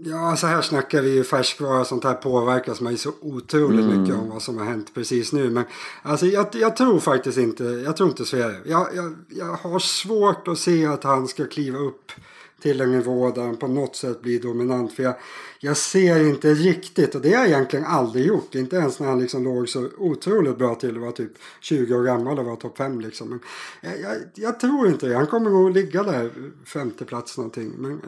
Ja, 0.00 0.36
så 0.36 0.46
här 0.46 0.62
snackar 0.62 1.02
vi 1.02 1.14
ju 1.14 1.24
färskvara. 1.24 1.84
Sånt 1.84 2.04
här 2.04 2.14
påverkas 2.14 2.80
man 2.80 2.92
ju 2.92 2.98
så 2.98 3.12
otroligt 3.20 3.84
mm. 3.84 4.00
mycket 4.00 4.16
om 4.16 4.30
vad 4.30 4.42
som 4.42 4.58
har 4.58 4.64
hänt 4.64 4.94
precis 4.94 5.32
nu. 5.32 5.50
Men 5.50 5.64
alltså, 6.02 6.26
jag, 6.26 6.46
jag 6.52 6.76
tror 6.76 7.00
faktiskt 7.00 7.38
inte, 7.38 7.64
jag 7.64 7.96
tror 7.96 8.08
inte 8.08 8.24
Sverige. 8.24 8.60
Jag, 8.64 8.88
jag, 8.94 9.14
jag 9.28 9.54
har 9.54 9.78
svårt 9.78 10.48
att 10.48 10.58
se 10.58 10.86
att 10.86 11.04
han 11.04 11.28
ska 11.28 11.46
kliva 11.46 11.78
upp 11.78 12.12
till 12.62 12.80
en 12.80 12.92
nivå 12.92 13.30
där 13.30 13.42
han 13.42 13.56
på 13.56 13.66
något 13.66 13.96
sätt 13.96 14.22
blir 14.22 14.40
dominant. 14.40 14.92
För 14.92 15.02
jag, 15.02 15.14
jag 15.60 15.76
ser 15.76 16.28
inte 16.28 16.54
riktigt, 16.54 17.14
och 17.14 17.20
det 17.20 17.32
har 17.32 17.44
jag 17.44 17.48
egentligen 17.48 17.84
aldrig 17.84 18.26
gjort, 18.26 18.54
inte 18.54 18.76
ens 18.76 19.00
när 19.00 19.08
han 19.08 19.20
liksom 19.20 19.44
låg 19.44 19.68
så 19.68 19.88
otroligt 19.98 20.58
bra 20.58 20.74
till 20.74 20.96
och 20.96 21.02
var 21.02 21.12
typ 21.12 21.32
20 21.60 21.94
år 21.94 22.04
gammal 22.04 22.38
och 22.38 22.44
var 22.44 22.56
topp 22.56 22.78
5 22.78 23.00
liksom. 23.00 23.28
Men 23.28 23.40
jag, 23.80 24.00
jag, 24.00 24.16
jag, 24.34 24.60
tror 24.60 24.88
inte 24.88 25.08
det, 25.08 25.14
han 25.14 25.26
kommer 25.26 25.50
nog 25.50 25.70
ligga 25.70 26.02
där 26.02 26.30
femte 26.64 27.04
plats 27.04 27.36
någonting. 27.36 27.72
Men 27.78 27.92
eh, 27.92 27.98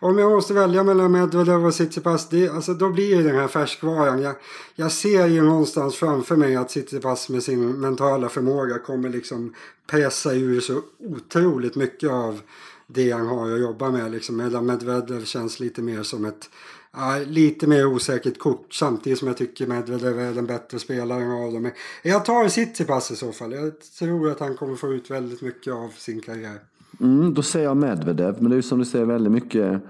om 0.00 0.18
jag 0.18 0.30
måste 0.30 0.54
välja 0.54 0.84
mellan 0.84 1.12
Medvedev 1.12 1.66
och 1.66 1.74
Tsitsipas, 1.74 2.28
det, 2.28 2.48
alltså, 2.48 2.74
då 2.74 2.90
blir 2.90 3.16
det 3.16 3.22
den 3.22 3.36
här 3.36 3.48
färskvaran. 3.48 4.22
Jag, 4.22 4.34
jag 4.74 4.92
ser 4.92 5.26
ju 5.26 5.42
någonstans 5.42 5.96
framför 5.96 6.36
mig 6.36 6.56
att 6.56 6.68
Tsitsipas 6.68 7.28
med 7.28 7.42
sin 7.42 7.80
mentala 7.80 8.28
förmåga 8.28 8.78
kommer 8.78 9.08
liksom 9.08 9.54
pressa 9.86 10.32
ur 10.32 10.60
så 10.60 10.82
otroligt 10.98 11.76
mycket 11.76 12.10
av 12.10 12.40
det 12.88 13.10
han 13.10 13.26
har 13.26 13.52
att 13.52 13.60
jobba 13.60 13.90
med. 13.90 14.10
Liksom. 14.10 14.36
Medan 14.36 14.66
Medvedev 14.66 15.24
känns 15.24 15.60
lite 15.60 15.82
mer 15.82 16.02
som 16.02 16.24
ett 16.24 16.50
ja, 16.92 17.18
lite 17.26 17.66
mer 17.66 17.86
osäkert 17.86 18.38
kort 18.38 18.74
samtidigt 18.74 19.18
som 19.18 19.28
jag 19.28 19.36
tycker 19.36 19.66
Medvedev 19.66 20.20
är 20.20 20.34
den 20.34 20.46
bättre 20.46 20.78
spelaren 20.78 21.30
av 21.30 21.52
dem. 21.52 21.70
Jag 22.02 22.24
tar 22.24 22.48
Tsitsipas 22.48 23.10
i 23.10 23.16
så 23.16 23.32
fall. 23.32 23.52
Jag 23.52 23.72
tror 23.98 24.30
att 24.30 24.40
han 24.40 24.56
kommer 24.56 24.76
få 24.76 24.92
ut 24.92 25.10
väldigt 25.10 25.42
mycket 25.42 25.72
av 25.72 25.88
sin 25.88 26.20
karriär. 26.20 26.58
Mm, 27.00 27.34
då 27.34 27.42
säger 27.42 27.66
jag 27.66 27.76
Medvedev, 27.76 28.36
men 28.40 28.50
det 28.50 28.54
är 28.54 28.56
ju 28.56 28.62
som 28.62 28.78
du 28.78 28.84
säger 28.84 29.04
väldigt 29.04 29.32
mycket 29.32 29.82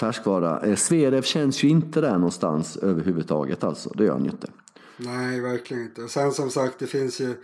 färskvara. 0.00 0.60
Eh, 0.60 0.76
Zverev 0.76 1.22
känns 1.22 1.62
ju 1.62 1.68
inte 1.68 2.00
där 2.00 2.12
någonstans 2.12 2.76
överhuvudtaget 2.76 3.64
alltså. 3.64 3.90
Det 3.90 4.04
gör 4.04 4.12
han 4.12 4.24
ju 4.24 4.30
inte. 4.30 4.48
Nej, 4.96 5.40
verkligen 5.40 5.82
inte. 5.82 6.08
Sen 6.08 6.32
som 6.32 6.50
sagt, 6.50 6.78
det 6.78 6.86
finns 6.86 7.20
ju 7.20 7.34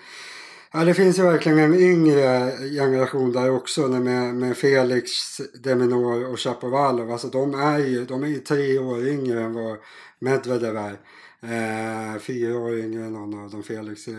Ja, 0.74 0.85
det 0.85 0.94
finns 0.94 1.18
ju 1.18 1.22
verkligen 1.22 1.58
en 1.58 1.74
yngre 1.74 2.52
generation 2.70 3.32
där 3.32 3.50
också 3.50 3.88
med, 3.88 4.35
med 4.35 4.56
Felix, 4.56 5.11
Deminor 5.54 6.24
och 6.32 6.40
Chapovalov. 6.40 7.11
Alltså 7.12 7.28
de 7.28 7.54
är 7.54 7.78
ju 7.78 8.04
de 8.04 8.22
är 8.22 8.26
ju 8.26 8.38
tre 8.38 8.78
år 8.78 9.08
yngre 9.08 9.42
än 9.42 9.54
vad 9.54 9.76
Medvedev 10.18 10.76
är. 10.76 10.98
Eh, 11.42 12.18
fyra 12.18 12.58
år 12.58 12.78
yngre 12.78 13.04
än 13.04 13.12
någon 13.12 13.44
av 13.44 13.50
dem, 13.50 13.62
Felix 13.62 14.08
eh, 14.08 14.14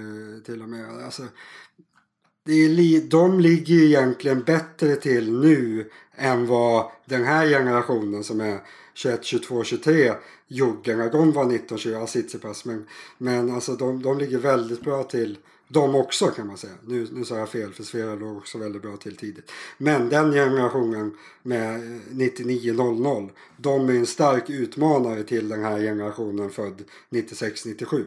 till 0.46 0.62
och 0.62 0.70
med. 0.70 1.04
Alltså, 1.06 1.24
det 2.46 2.54
är 2.54 3.10
de 3.10 3.40
ligger 3.40 3.76
ju 3.76 3.86
egentligen 3.86 4.44
bättre 4.44 4.96
till 4.96 5.40
nu 5.40 5.90
än 6.16 6.48
vad 6.48 6.92
den 7.06 7.24
här 7.24 7.48
generationen 7.48 8.24
som 8.24 8.42
är 8.42 8.60
21, 8.94 9.24
22, 9.24 9.64
23 9.64 10.14
gjorde 10.48 10.96
när 10.96 11.12
de 11.12 11.32
var 11.32 11.46
19, 11.46 11.78
20, 11.78 12.08
Sitsipas. 12.08 12.66
Men, 12.66 12.88
men 13.18 13.52
alltså 13.52 13.74
de, 13.74 14.02
de 14.02 14.18
ligger 14.18 14.38
väldigt 14.38 14.82
bra 14.82 15.04
till 15.04 15.38
de 15.68 15.96
också 15.96 16.28
kan 16.28 16.48
man 16.48 16.58
säga. 16.58 16.74
Nu, 16.88 17.08
nu 17.12 17.26
sa 17.26 17.38
jag 17.38 17.50
fel 17.50 17.74
för 17.74 17.84
Svea 17.84 18.16
låg 18.16 18.38
också 18.38 18.58
väldigt 18.58 18.82
bra 18.82 18.98
till 18.98 19.16
tidigt. 19.16 19.52
Men 19.78 20.10
den 20.10 20.32
generationen 20.32 21.18
med 21.44 21.76
eh, 21.76 22.00
99-00 22.10 23.30
de 23.58 23.90
är 23.90 23.94
en 23.94 24.06
stark 24.06 24.50
utmanare 24.50 25.24
till 25.24 25.50
den 25.50 25.64
här 25.64 25.80
generationen 25.80 26.50
född 26.50 26.84
96-97. 27.10 28.06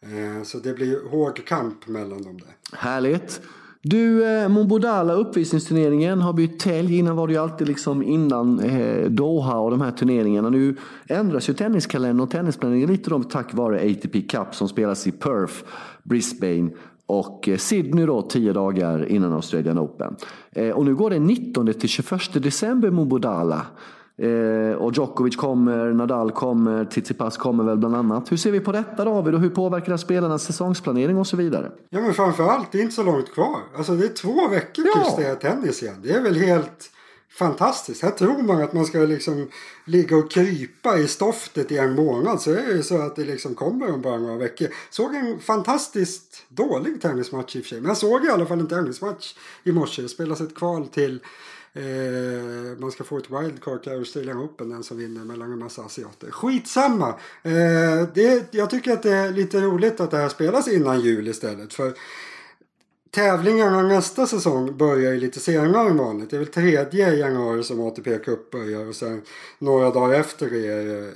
Eh, 0.00 0.42
så 0.42 0.58
det 0.58 0.74
blir 0.74 1.08
hård 1.08 1.46
kamp 1.46 1.86
mellan 1.86 2.22
dem 2.22 2.40
där. 2.40 2.78
Härligt. 2.78 3.40
Du, 3.88 4.24
eh, 4.24 4.48
Mobodala 4.48 5.12
uppvisningsturneringen 5.12 6.20
har 6.20 6.32
bytt 6.32 6.60
tälj. 6.60 6.98
Innan 6.98 7.16
var 7.16 7.26
det 7.26 7.32
ju 7.32 7.38
alltid 7.38 7.68
liksom 7.68 8.02
innan 8.02 8.60
eh, 8.60 9.10
Doha 9.10 9.58
och 9.58 9.70
de 9.70 9.80
här 9.80 9.90
turneringarna. 9.90 10.50
Nu 10.50 10.76
ändras 11.08 11.48
ju 11.48 11.54
tenniskalendern 11.54 12.20
och 12.20 12.30
tennisplaneringen 12.30 12.90
lite 12.90 13.10
då 13.10 13.22
tack 13.22 13.54
vare 13.54 13.76
ATP 13.76 14.22
Cup 14.22 14.54
som 14.54 14.68
spelas 14.68 15.06
i 15.06 15.12
Perth, 15.12 15.54
Brisbane 16.02 16.70
och 17.06 17.48
eh, 17.48 17.56
Sydney 17.56 18.06
då 18.06 18.22
tio 18.22 18.52
dagar 18.52 19.06
innan 19.08 19.32
Australian 19.32 19.78
Open. 19.78 20.16
Eh, 20.52 20.70
och 20.70 20.84
nu 20.84 20.94
går 20.94 21.10
det 21.10 21.18
19 21.18 21.72
till 21.72 21.88
21 21.88 22.42
december 22.42 22.90
Mobodala. 22.90 23.66
Eh, 24.18 24.76
och 24.76 24.92
Djokovic 24.92 25.36
kommer, 25.36 25.92
Nadal 25.92 26.32
kommer, 26.32 26.84
Tsitsipas 26.84 27.36
kommer 27.36 27.64
väl 27.64 27.76
bland 27.78 27.96
annat. 27.96 28.32
Hur 28.32 28.36
ser 28.36 28.50
vi 28.50 28.60
på 28.60 28.72
detta 28.72 29.04
David 29.04 29.34
och 29.34 29.40
hur 29.40 29.50
påverkar 29.50 29.92
det 29.92 29.98
spelarnas 29.98 30.44
säsongsplanering 30.44 31.18
och 31.18 31.26
så 31.26 31.36
vidare? 31.36 31.72
Ja 31.90 32.00
men 32.00 32.14
framförallt, 32.14 32.72
det 32.72 32.78
är 32.78 32.82
inte 32.82 32.94
så 32.94 33.02
långt 33.02 33.32
kvar. 33.32 33.60
Alltså 33.76 33.94
det 33.94 34.04
är 34.04 34.08
två 34.08 34.48
veckor 34.48 34.84
ja. 34.94 35.00
tills 35.00 35.16
det 35.16 35.26
är 35.26 35.34
tennis 35.34 35.82
igen. 35.82 35.96
Det 36.02 36.10
är 36.10 36.22
väl 36.22 36.36
helt 36.36 36.90
fantastiskt. 37.38 38.02
Här 38.02 38.10
tror 38.10 38.42
man 38.42 38.62
att 38.62 38.72
man 38.72 38.86
ska 38.86 38.98
liksom 38.98 39.48
ligga 39.84 40.16
och 40.16 40.30
krypa 40.30 40.98
i 40.98 41.08
stoftet 41.08 41.72
i 41.72 41.78
en 41.78 41.94
månad. 41.94 42.40
Så 42.40 42.50
är 42.50 42.74
det 42.74 42.82
så 42.82 43.02
att 43.02 43.16
det 43.16 43.24
liksom 43.24 43.54
kommer 43.54 43.94
om 43.94 44.02
bara 44.02 44.18
några 44.18 44.36
veckor. 44.36 44.68
Såg 44.90 45.14
en 45.14 45.38
fantastiskt 45.38 46.44
dålig 46.48 47.02
tennismatch 47.02 47.56
i 47.56 47.60
och 47.60 47.62
för 47.62 47.68
sig. 47.68 47.80
Men 47.80 47.88
jag 47.88 47.96
såg 47.96 48.24
i 48.24 48.28
alla 48.28 48.46
fall 48.46 48.60
en 48.60 48.66
tennismatch 48.66 49.34
i 49.64 49.72
morse. 49.72 50.02
Det 50.02 50.08
spelas 50.08 50.40
ett 50.40 50.54
kval 50.54 50.86
till 50.86 51.20
Eh, 51.76 52.78
man 52.78 52.90
ska 52.90 53.04
få 53.04 53.18
ett 53.18 53.30
wildcard 53.30 53.82
till 53.82 53.92
Australian 53.92 54.38
Open, 54.38 54.68
den 54.68 54.82
som 54.82 54.98
vinner 54.98 55.24
mellan 55.24 55.52
en 55.52 55.58
massa 55.58 55.82
asiater. 55.82 56.30
Skitsamma! 56.30 57.08
Eh, 57.42 58.08
det, 58.14 58.54
jag 58.54 58.70
tycker 58.70 58.92
att 58.92 59.02
det 59.02 59.12
är 59.12 59.32
lite 59.32 59.60
roligt 59.60 60.00
att 60.00 60.10
det 60.10 60.16
här 60.16 60.28
spelas 60.28 60.68
innan 60.68 61.00
jul 61.00 61.28
istället. 61.28 61.74
För 61.74 61.94
tävlingarna 63.10 63.82
nästa 63.82 64.26
säsong 64.26 64.76
börjar 64.76 65.12
ju 65.12 65.20
lite 65.20 65.40
senare 65.40 65.88
än 65.88 65.96
vanligt. 65.96 66.30
Det 66.30 66.36
är 66.36 66.40
väl 66.40 66.48
tredje 66.48 67.14
januari 67.14 67.62
som 67.62 67.80
ATP 67.80 68.18
Cup 68.18 68.50
börjar 68.50 68.86
och 68.86 68.94
sen 68.96 69.22
några 69.58 69.90
dagar 69.90 70.20
efter 70.20 70.50
det 70.50 70.66
är 70.66 71.02
eh, 71.02 71.12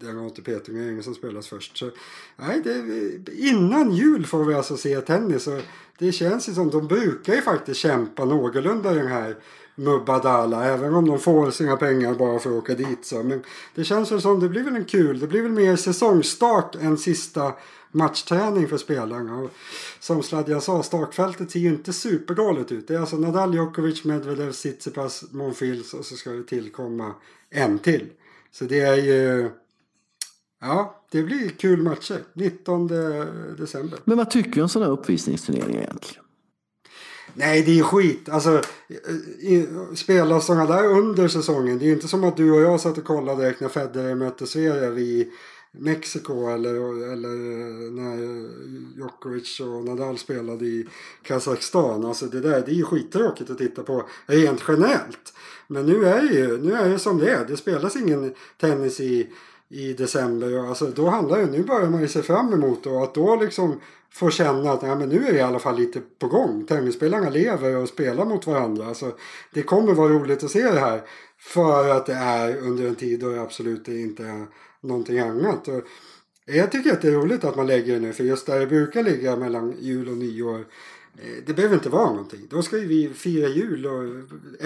den 0.00 0.18
ATP-turneringen 0.18 1.02
som 1.02 1.14
spelas 1.14 1.48
först. 1.48 1.76
Så, 1.76 1.90
nej, 2.36 2.60
det, 2.64 2.74
eh, 2.74 3.48
innan 3.50 3.92
jul 3.92 4.26
får 4.26 4.44
vi 4.44 4.54
alltså 4.54 4.76
se 4.76 5.00
tennis. 5.00 5.46
Och 5.46 5.60
det 5.98 6.12
känns 6.12 6.48
ju 6.48 6.54
som 6.54 6.70
de 6.70 6.86
brukar 6.86 7.34
ju 7.34 7.42
faktiskt 7.42 7.80
kämpa 7.80 8.24
någorlunda 8.24 8.92
i 8.92 8.94
den 8.94 9.06
här 9.06 9.36
Mubadala. 9.74 10.64
Även 10.64 10.94
om 10.94 11.08
de 11.08 11.18
får 11.18 11.50
sina 11.50 11.76
pengar 11.76 12.14
bara 12.14 12.38
för 12.38 12.50
att 12.50 12.56
åka 12.56 12.74
dit. 12.74 13.06
Så. 13.06 13.22
Men 13.22 13.42
det 13.74 13.84
känns 13.84 14.12
väl 14.12 14.20
som 14.20 14.40
det 14.40 14.48
blir 14.48 14.62
väl 14.62 14.76
en 14.76 14.84
kul. 14.84 15.18
Det 15.18 15.26
blir 15.26 15.42
väl 15.42 15.52
mer 15.52 15.76
säsongstart 15.76 16.74
än 16.74 16.98
sista 16.98 17.52
matchträning 17.92 18.68
för 18.68 18.76
spelarna. 18.76 19.38
Och 19.38 19.50
som 20.00 20.22
Sladjan 20.22 20.60
sa, 20.60 20.82
startfältet 20.82 21.50
ser 21.50 21.60
ju 21.60 21.68
inte 21.68 21.92
superdåligt 21.92 22.72
ut. 22.72 22.88
Det 22.88 22.94
är 22.94 22.98
alltså 22.98 23.16
Nadal, 23.16 23.54
Djokovic, 23.54 24.04
Medvedev, 24.04 24.52
Tsitsipas, 24.52 25.24
Monfils 25.32 25.94
och 25.94 26.04
så 26.04 26.16
ska 26.16 26.30
det 26.30 26.42
tillkomma 26.42 27.14
en 27.50 27.78
till. 27.78 28.06
Så 28.52 28.64
det 28.64 28.80
är 28.80 28.96
ju... 28.96 29.50
Ja, 30.60 31.00
det 31.10 31.22
blir 31.22 31.48
kul 31.48 31.82
matcher. 31.82 32.22
19 32.32 32.86
december. 33.58 33.98
Men 34.04 34.16
vad 34.16 34.30
tycker 34.30 34.50
du 34.50 34.62
om 34.62 34.68
sådana 34.68 34.92
uppvisningsturneringar 34.92 35.82
egentligen? 35.82 36.23
Nej, 37.34 37.62
det 37.62 37.78
är 37.78 37.82
skit. 37.82 38.28
Alltså, 38.28 38.62
spela 39.94 40.40
sådana 40.40 40.76
där 40.76 40.86
under 40.86 41.28
säsongen. 41.28 41.78
Det 41.78 41.84
är 41.84 41.92
inte 41.92 42.08
som 42.08 42.24
att 42.24 42.36
du 42.36 42.52
och 42.52 42.60
jag 42.60 42.80
satt 42.80 42.98
och 42.98 43.04
kollade 43.04 43.42
direkt 43.42 43.60
när 43.60 43.68
Federer 43.68 44.14
mötte 44.14 44.46
Zverev 44.46 44.98
i 44.98 45.32
Mexiko 45.78 46.48
eller, 46.48 46.74
eller 47.12 47.28
när 47.90 48.16
Djokovic 48.98 49.60
och 49.60 49.84
Nadal 49.84 50.18
spelade 50.18 50.64
i 50.64 50.88
Kazakstan. 51.22 52.04
Alltså 52.04 52.26
det 52.26 52.40
där, 52.40 52.62
det 52.66 52.72
är 52.72 52.74
ju 52.74 52.84
skittråkigt 52.84 53.50
att 53.50 53.58
titta 53.58 53.82
på 53.82 54.08
rent 54.26 54.64
generellt. 54.68 55.32
Men 55.66 55.86
nu 55.86 56.06
är 56.06 56.22
det 56.22 56.34
ju 56.34 56.58
nu 56.58 56.72
är 56.72 56.88
det 56.88 56.98
som 56.98 57.18
det 57.18 57.30
är. 57.30 57.44
Det 57.44 57.56
spelas 57.56 57.96
ingen 57.96 58.34
tennis 58.60 59.00
i, 59.00 59.30
i 59.74 59.92
december. 59.92 60.68
Alltså 60.68 60.86
då 60.86 61.08
handlar 61.08 61.38
det, 61.38 61.46
nu 61.46 61.62
börjar 61.62 61.90
man 61.90 62.00
ju 62.00 62.08
se 62.08 62.22
fram 62.22 62.52
emot 62.52 62.86
och 62.86 63.02
att 63.02 63.14
då 63.14 63.36
liksom 63.36 63.80
få 64.10 64.30
känna 64.30 64.72
att 64.72 64.82
ja, 64.82 64.94
men 64.94 65.08
nu 65.08 65.26
är 65.26 65.32
det 65.32 65.38
i 65.38 65.42
alla 65.42 65.58
fall 65.58 65.76
lite 65.76 66.00
på 66.18 66.28
gång. 66.28 66.66
Tennisspelarna 66.66 67.30
lever 67.30 67.76
och 67.76 67.88
spelar 67.88 68.24
mot 68.24 68.46
varandra. 68.46 68.86
Alltså, 68.86 69.12
det 69.52 69.62
kommer 69.62 69.94
vara 69.94 70.08
roligt 70.08 70.44
att 70.44 70.50
se 70.50 70.62
det 70.62 70.80
här. 70.80 71.02
För 71.38 71.88
att 71.88 72.06
det 72.06 72.14
är 72.14 72.56
under 72.56 72.88
en 72.88 72.94
tid 72.94 73.20
då 73.20 73.30
det 73.30 73.42
absolut 73.42 73.88
inte 73.88 74.24
är 74.24 74.46
någonting 74.80 75.18
annat. 75.18 75.68
Och 75.68 75.82
jag 76.46 76.72
tycker 76.72 76.92
att 76.92 77.02
det 77.02 77.08
är 77.08 77.12
roligt 77.12 77.44
att 77.44 77.56
man 77.56 77.66
lägger 77.66 77.94
det 77.94 78.00
nu 78.00 78.12
för 78.12 78.24
just 78.24 78.46
där 78.46 78.60
det 78.60 78.66
brukar 78.66 79.02
ligga 79.02 79.36
mellan 79.36 79.74
jul 79.78 80.08
och 80.08 80.16
nyår 80.16 80.64
det 81.46 81.54
behöver 81.54 81.74
inte 81.74 81.88
vara 81.88 82.10
någonting. 82.10 82.40
Då 82.50 82.62
ska 82.62 82.78
ju 82.78 82.86
vi 82.86 83.08
fira 83.08 83.48
jul 83.48 83.86
och 83.86 84.04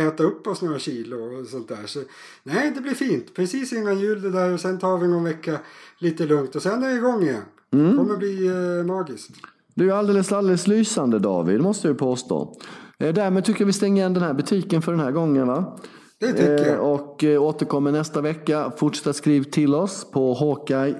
äta 0.00 0.22
upp 0.22 0.46
oss 0.46 0.62
några 0.62 0.78
kilo 0.78 1.16
och 1.16 1.46
sånt 1.46 1.68
där. 1.68 1.86
Så 1.86 2.00
nej, 2.42 2.72
det 2.74 2.80
blir 2.80 2.94
fint. 2.94 3.34
Precis 3.34 3.72
innan 3.72 3.98
jul 3.98 4.22
det 4.22 4.30
där 4.30 4.52
och 4.52 4.60
sen 4.60 4.78
tar 4.78 4.98
vi 4.98 5.08
någon 5.08 5.24
vecka 5.24 5.58
lite 5.98 6.26
lugnt 6.26 6.56
och 6.56 6.62
sen 6.62 6.82
är 6.82 6.88
det 6.88 6.96
igång 6.96 7.22
igen. 7.22 7.42
Mm. 7.72 7.90
Det 7.90 7.96
kommer 7.96 8.16
bli 8.16 8.46
eh, 8.46 8.86
magiskt. 8.86 9.30
Du 9.74 9.90
är 9.90 9.94
alldeles, 9.94 10.32
alldeles 10.32 10.66
lysande 10.66 11.18
David, 11.18 11.60
måste 11.60 11.88
jag 11.88 11.98
påstå. 11.98 12.56
Eh, 12.98 13.14
därmed 13.14 13.44
tycker 13.44 13.60
jag 13.60 13.66
vi 13.66 13.72
stänger 13.72 14.02
igen 14.02 14.14
den 14.14 14.22
här 14.22 14.34
butiken 14.34 14.82
för 14.82 14.92
den 14.92 15.00
här 15.00 15.12
gången 15.12 15.46
va? 15.46 15.78
Det 16.18 16.32
tycker 16.32 16.66
jag. 16.66 16.74
Eh, 16.74 16.78
och 16.78 17.24
eh, 17.24 17.42
återkommer 17.42 17.92
nästa 17.92 18.20
vecka. 18.20 18.72
Fortsätt 18.76 19.16
skriv 19.16 19.42
till 19.42 19.74
oss 19.74 20.10
på 20.10 20.34
hawkeye 20.34 20.96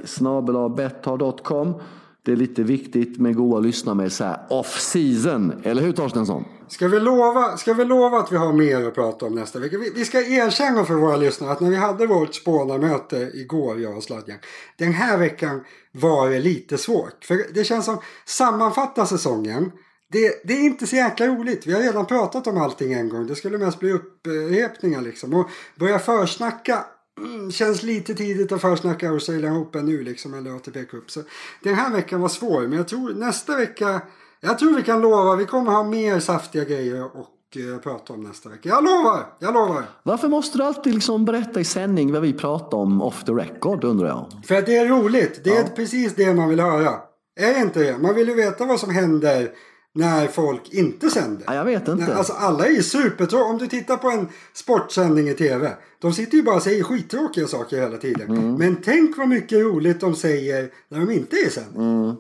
det 2.25 2.33
är 2.33 2.37
lite 2.37 2.63
viktigt 2.63 3.19
med 3.19 3.37
goa 3.37 3.61
lyssnare 3.61 3.95
med 3.97 4.13
så 4.13 4.25
här 4.25 4.47
off 4.51 4.81
season. 4.81 5.53
Eller 5.63 5.83
hur 5.83 5.93
Torstensson? 5.93 6.45
Ska 6.69 6.89
vi, 6.89 7.01
lova, 7.01 7.57
ska 7.57 7.75
vi 7.75 7.85
lova 7.85 8.19
att 8.19 8.33
vi 8.33 8.37
har 8.37 8.53
mer 8.53 8.89
att 8.89 8.95
prata 8.95 9.27
om 9.27 9.35
nästa 9.35 9.59
vecka? 9.59 9.79
Vi, 9.79 9.91
vi 9.95 10.05
ska 10.05 10.19
erkänna 10.21 10.85
för 10.85 10.95
våra 10.95 11.17
lyssnare 11.17 11.53
att 11.53 11.61
när 11.61 11.71
vi 11.71 11.77
hade 11.77 12.07
vårt 12.07 12.35
spånarmöte 12.35 13.31
igår, 13.35 13.81
jag 13.81 13.97
och 13.97 14.03
Sladjan. 14.03 14.39
Den 14.79 14.93
här 14.93 15.19
veckan 15.19 15.61
var 15.93 16.31
det 16.31 16.39
lite 16.39 16.79
svårt. 16.79 17.25
För 17.25 17.55
det 17.55 17.65
känns 17.65 17.85
som 17.85 17.99
sammanfatta 18.27 19.07
säsongen 19.07 19.73
det, 20.13 20.41
det, 20.45 20.53
är 20.53 20.61
inte 20.61 20.87
så 20.87 20.97
jäkla 20.97 21.27
roligt. 21.27 21.67
Vi 21.67 21.73
har 21.73 21.81
redan 21.81 22.07
pratat 22.07 22.47
om 22.47 22.59
allting 22.59 22.93
en 22.93 23.09
gång. 23.09 23.27
Det 23.27 23.35
skulle 23.35 23.59
mest 23.59 23.79
bli 23.79 23.93
upprepningar 23.93 25.01
liksom. 25.01 25.35
Och 25.35 25.51
börja 25.77 25.99
försnacka 25.99 26.85
mm, 27.25 27.53
känns 27.53 27.83
lite 27.83 28.15
tidigt 28.15 28.53
att 28.53 28.61
försnacka 28.61 29.11
Australian 29.11 29.57
Open 29.57 29.87
nu 29.87 30.03
liksom. 30.03 30.35
Eller 30.35 30.57
ATP 30.57 30.85
Cup. 30.85 31.11
Så 31.11 31.21
den 31.63 31.75
här 31.75 31.93
veckan 31.93 32.21
var 32.21 32.29
svår. 32.29 32.61
Men 32.61 32.73
jag 32.73 32.89
tror 32.89 33.15
nästa 33.15 33.57
vecka. 33.57 34.01
Jag 34.41 34.59
tror 34.59 34.77
vi 34.77 34.83
kan 34.83 35.01
lova. 35.01 35.37
Vi 35.37 35.47
kommer 35.47 35.73
ha 35.73 35.85
mer 35.85 36.21
saftiga 36.21 36.65
grejer 36.65 37.05
och 37.05 37.57
eh, 37.57 37.81
prata 37.83 38.13
om 38.13 38.23
nästa 38.23 38.49
vecka. 38.49 38.69
Jag 38.69 38.85
lovar! 38.85 39.27
Jag 39.39 39.55
lovar! 39.55 39.85
Varför 40.03 40.29
måste 40.29 40.59
du 40.59 40.65
alltid 40.65 40.95
liksom 40.95 41.25
berätta 41.25 41.61
i 41.61 41.65
sändning 41.65 42.13
vad 42.13 42.23
vi 42.23 42.33
pratar 42.33 42.79
om 42.79 43.03
off 43.03 43.25
the 43.25 43.33
record 43.33 43.85
undrar 43.85 44.09
jag? 44.09 44.27
För 44.47 44.55
att 44.55 44.67
det 44.67 44.77
är 44.77 44.87
roligt. 44.87 45.41
Det 45.45 45.51
är 45.51 45.63
ja. 45.63 45.69
precis 45.77 46.15
det 46.15 46.35
man 46.35 46.49
vill 46.49 46.61
höra. 46.61 46.95
Är 47.41 47.55
det 47.55 47.61
inte 47.61 47.81
det? 47.81 47.99
Man 47.99 48.15
vill 48.15 48.29
ju 48.29 48.35
veta 48.35 48.65
vad 48.65 48.81
som 48.81 48.91
händer 48.91 49.51
när 49.99 50.27
folk 50.27 50.69
inte 50.71 51.11
sänder. 51.11 51.45
Ja, 51.47 51.55
jag 51.55 51.65
vet 51.65 51.89
inte. 51.89 52.15
Alltså 52.15 52.33
alla 52.33 52.67
är 52.67 52.83
supertråkiga. 52.83 53.45
Om 53.45 53.59
du 53.59 53.67
tittar 53.67 53.97
på 53.97 54.11
en 54.11 54.29
sportsändning 54.53 55.29
i 55.29 55.35
tv. 55.35 55.71
De 56.01 56.13
sitter 56.13 56.37
ju 56.37 56.43
bara 56.43 56.57
och 56.57 56.63
säger 56.63 56.83
skittråkiga 56.85 57.47
saker 57.47 57.81
hela 57.81 57.97
tiden. 57.97 58.31
Mm. 58.31 58.55
Men 58.55 58.77
tänk 58.85 59.19
vad 59.19 59.29
mycket 59.29 59.59
roligt 59.59 60.01
de 60.01 60.15
säger 60.15 60.71
när 60.89 61.01
de 61.01 61.11
inte 61.11 61.37
är 61.37 61.51
sändning. 61.51 62.03
Mm. 62.03 62.17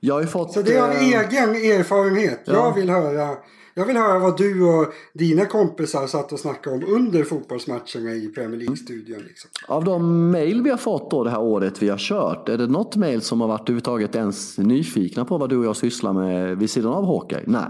Jag 0.00 0.14
har 0.14 0.22
fått, 0.22 0.52
Så 0.52 0.62
det 0.62 0.76
är 0.76 0.82
av 0.82 0.90
äh... 0.90 1.02
egen 1.02 1.50
erfarenhet. 1.50 2.40
Ja. 2.44 2.52
Jag 2.52 2.74
vill 2.74 2.90
höra 2.90 3.36
jag 3.78 3.86
vill 3.86 3.96
höra 3.96 4.18
vad 4.18 4.36
du 4.36 4.64
och 4.64 4.92
dina 5.12 5.46
kompisar 5.46 6.06
satt 6.06 6.32
och 6.32 6.40
snackade 6.40 6.76
om 6.76 6.94
under 6.94 7.24
fotbollsmatcherna 7.24 8.10
i 8.14 8.32
Premier 8.34 8.60
League-studion. 8.60 9.18
Liksom. 9.18 9.50
Av 9.68 9.84
de 9.84 10.30
mejl 10.30 10.62
vi 10.62 10.70
har 10.70 10.76
fått 10.76 11.10
då 11.10 11.24
det 11.24 11.30
här 11.30 11.40
året 11.40 11.82
vi 11.82 11.88
har 11.88 11.98
kört, 11.98 12.48
är 12.48 12.58
det 12.58 12.66
något 12.66 12.96
mejl 12.96 13.22
som 13.22 13.40
har 13.40 13.48
varit 13.48 13.60
överhuvudtaget 13.60 14.14
ens 14.14 14.58
nyfikna 14.58 15.24
på 15.24 15.38
vad 15.38 15.50
du 15.50 15.56
och 15.56 15.64
jag 15.64 15.76
sysslar 15.76 16.12
med 16.12 16.58
vid 16.58 16.70
sidan 16.70 16.92
av 16.92 17.06
Hawkeye? 17.06 17.44
Nej. 17.46 17.68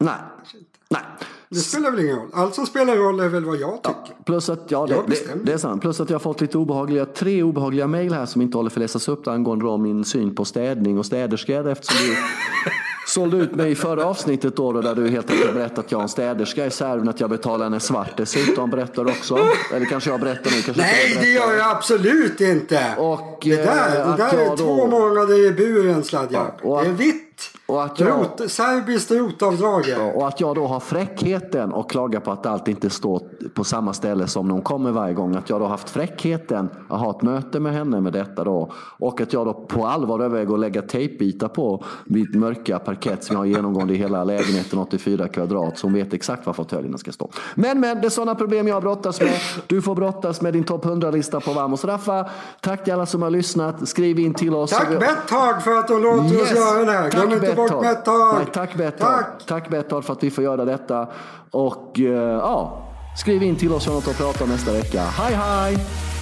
Nej. 0.00 0.14
Nej. 0.90 1.02
Det 1.48 1.60
spelar 1.60 1.90
väl 1.90 2.00
ingen 2.00 2.16
roll. 2.16 2.30
Allt 2.32 2.54
som 2.54 2.66
spelar 2.66 2.96
roll 2.96 3.20
är 3.20 3.28
väl 3.28 3.44
vad 3.44 3.56
jag 3.56 3.82
tycker. 3.82 4.00
Ja, 4.06 4.14
plus 4.26 4.48
att, 4.48 4.70
ja, 4.70 4.86
det, 4.86 4.94
det, 5.06 5.44
det, 5.44 5.52
är 5.52 5.58
sant. 5.58 5.82
Plus 5.82 6.00
att 6.00 6.10
jag 6.10 6.14
har 6.14 6.20
fått 6.20 6.40
lite 6.40 6.58
obehagliga, 6.58 7.06
tre 7.06 7.42
obehagliga 7.42 7.86
mejl 7.86 8.12
här 8.12 8.26
som 8.26 8.42
inte 8.42 8.58
håller 8.58 8.70
för 8.70 8.80
att 8.80 8.82
läsas 8.82 9.08
upp 9.08 9.26
angående 9.26 9.64
då 9.64 9.76
min 9.76 10.04
syn 10.04 10.34
på 10.34 10.44
städning 10.44 10.98
och 10.98 11.06
städerskor 11.06 11.68
eftersom 11.68 12.06
du 12.06 12.16
sålde 13.06 13.36
ut 13.36 13.54
mig 13.54 13.70
i 13.70 13.74
förra 13.74 14.04
avsnittet 14.04 14.56
då, 14.56 14.72
då 14.72 14.80
där 14.80 14.94
du 14.94 15.08
helt 15.08 15.30
enkelt 15.30 15.54
berättade 15.54 15.80
att 15.80 15.92
jag 15.92 15.98
har 15.98 16.02
en 16.02 16.08
städerska 16.08 16.66
i 16.66 16.70
serven, 16.70 17.08
att 17.08 17.20
jag 17.20 17.30
betalar 17.30 17.64
henne 17.64 17.80
svart 17.80 18.16
dessutom 18.16 18.70
berättar 18.70 19.04
också. 19.08 19.38
Eller 19.74 19.86
kanske 19.86 20.10
jag 20.10 20.20
berättar 20.20 20.50
nu. 20.50 20.62
Kanske 20.62 20.82
Nej, 20.82 21.18
det 21.20 21.30
gör 21.30 21.52
jag 21.52 21.70
absolut 21.70 22.40
inte. 22.40 22.94
Och, 22.98 23.38
det 23.42 23.56
där, 23.56 24.06
det 24.06 24.16
där 24.16 24.38
är 24.38 24.50
då... 24.50 24.56
två 24.56 24.86
månader 24.86 25.46
i 25.46 25.52
buren 25.52 26.04
Sladja. 26.04 26.46
Ja, 26.62 26.80
det 26.82 26.88
är 26.88 26.92
vitt 26.92 27.23
och 27.66 27.84
att 27.84 28.00
jag, 28.00 28.08
Rot, 28.08 28.50
serbiskt 28.50 29.10
rotavdrag. 29.10 29.84
Och 30.14 30.28
att 30.28 30.40
jag 30.40 30.54
då 30.54 30.66
har 30.66 30.80
fräckheten 30.80 31.72
och 31.72 31.90
klagar 31.90 32.20
på 32.20 32.30
att 32.30 32.46
allt 32.46 32.68
inte 32.68 32.90
står 32.90 33.22
på 33.54 33.64
samma 33.64 33.92
ställe 33.92 34.26
som 34.26 34.48
de 34.48 34.62
kommer 34.62 34.90
varje 34.90 35.14
gång. 35.14 35.36
Att 35.36 35.50
jag 35.50 35.60
då 35.60 35.66
haft 35.66 35.90
fräckheten 35.90 36.68
att 36.88 37.00
ha 37.00 37.10
ett 37.10 37.22
möte 37.22 37.60
med 37.60 37.72
henne 37.72 38.00
med 38.00 38.12
detta 38.12 38.44
då. 38.44 38.72
Och 38.98 39.20
att 39.20 39.32
jag 39.32 39.46
då 39.46 39.54
på 39.54 39.86
allvar 39.86 40.20
överväger 40.20 40.54
att 40.54 40.60
lägga 40.60 40.82
tejpbitar 40.82 41.48
på 41.48 41.84
mitt 42.04 42.34
mörka 42.34 42.78
parkett 42.78 43.24
som 43.24 43.34
jag 43.34 43.40
har 43.40 43.46
genomgående 43.46 43.94
i 43.94 43.96
hela 43.96 44.24
lägenheten 44.24 44.78
84 44.78 45.28
kvadrat. 45.28 45.78
Så 45.78 45.86
hon 45.86 45.94
vet 45.94 46.14
exakt 46.14 46.46
var 46.46 46.52
fåtöljerna 46.52 46.98
ska 46.98 47.12
stå. 47.12 47.30
Men 47.54 47.80
men, 47.80 48.00
det 48.00 48.06
är 48.06 48.10
sådana 48.10 48.34
problem 48.34 48.68
jag 48.68 48.82
brottas 48.82 49.20
med. 49.20 49.34
Du 49.66 49.82
får 49.82 49.94
brottas 49.94 50.40
med 50.40 50.52
din 50.52 50.64
topp 50.64 50.84
100-lista 50.84 51.40
på 51.40 51.52
Vamos 51.52 51.84
Raffa. 51.84 52.30
Tack 52.60 52.84
till 52.84 52.92
alla 52.92 53.06
som 53.06 53.22
har 53.22 53.30
lyssnat. 53.30 53.88
Skriv 53.88 54.18
in 54.18 54.34
till 54.34 54.54
oss. 54.54 54.70
Tack 54.70 54.88
Betthard 54.88 55.62
för 55.62 55.78
att 55.78 55.88
du 55.88 56.00
låter 56.00 56.34
yes. 56.34 56.42
oss 56.42 56.56
göra 56.56 56.84
det 56.84 56.92
här. 56.92 57.10
Tack 57.10 57.53
bort 57.56 57.80
Betthard! 57.80 58.34
Nej, 58.34 58.46
tack 58.52 58.74
Betthard! 58.74 59.24
Tack. 59.24 59.46
tack 59.46 59.68
Betthard 59.68 60.04
för 60.04 60.12
att 60.12 60.22
vi 60.22 60.30
får 60.30 60.44
göra 60.44 60.64
detta. 60.64 61.08
Och 61.50 61.98
uh, 61.98 62.06
ja, 62.14 62.88
skriv 63.16 63.42
in 63.42 63.56
till 63.56 63.72
oss 63.72 63.88
om 63.88 63.94
något 63.94 64.08
att 64.08 64.18
prata 64.18 64.44
om 64.44 64.50
nästa 64.50 64.72
vecka. 64.72 65.02
Hej 65.02 65.34
hej! 65.34 66.13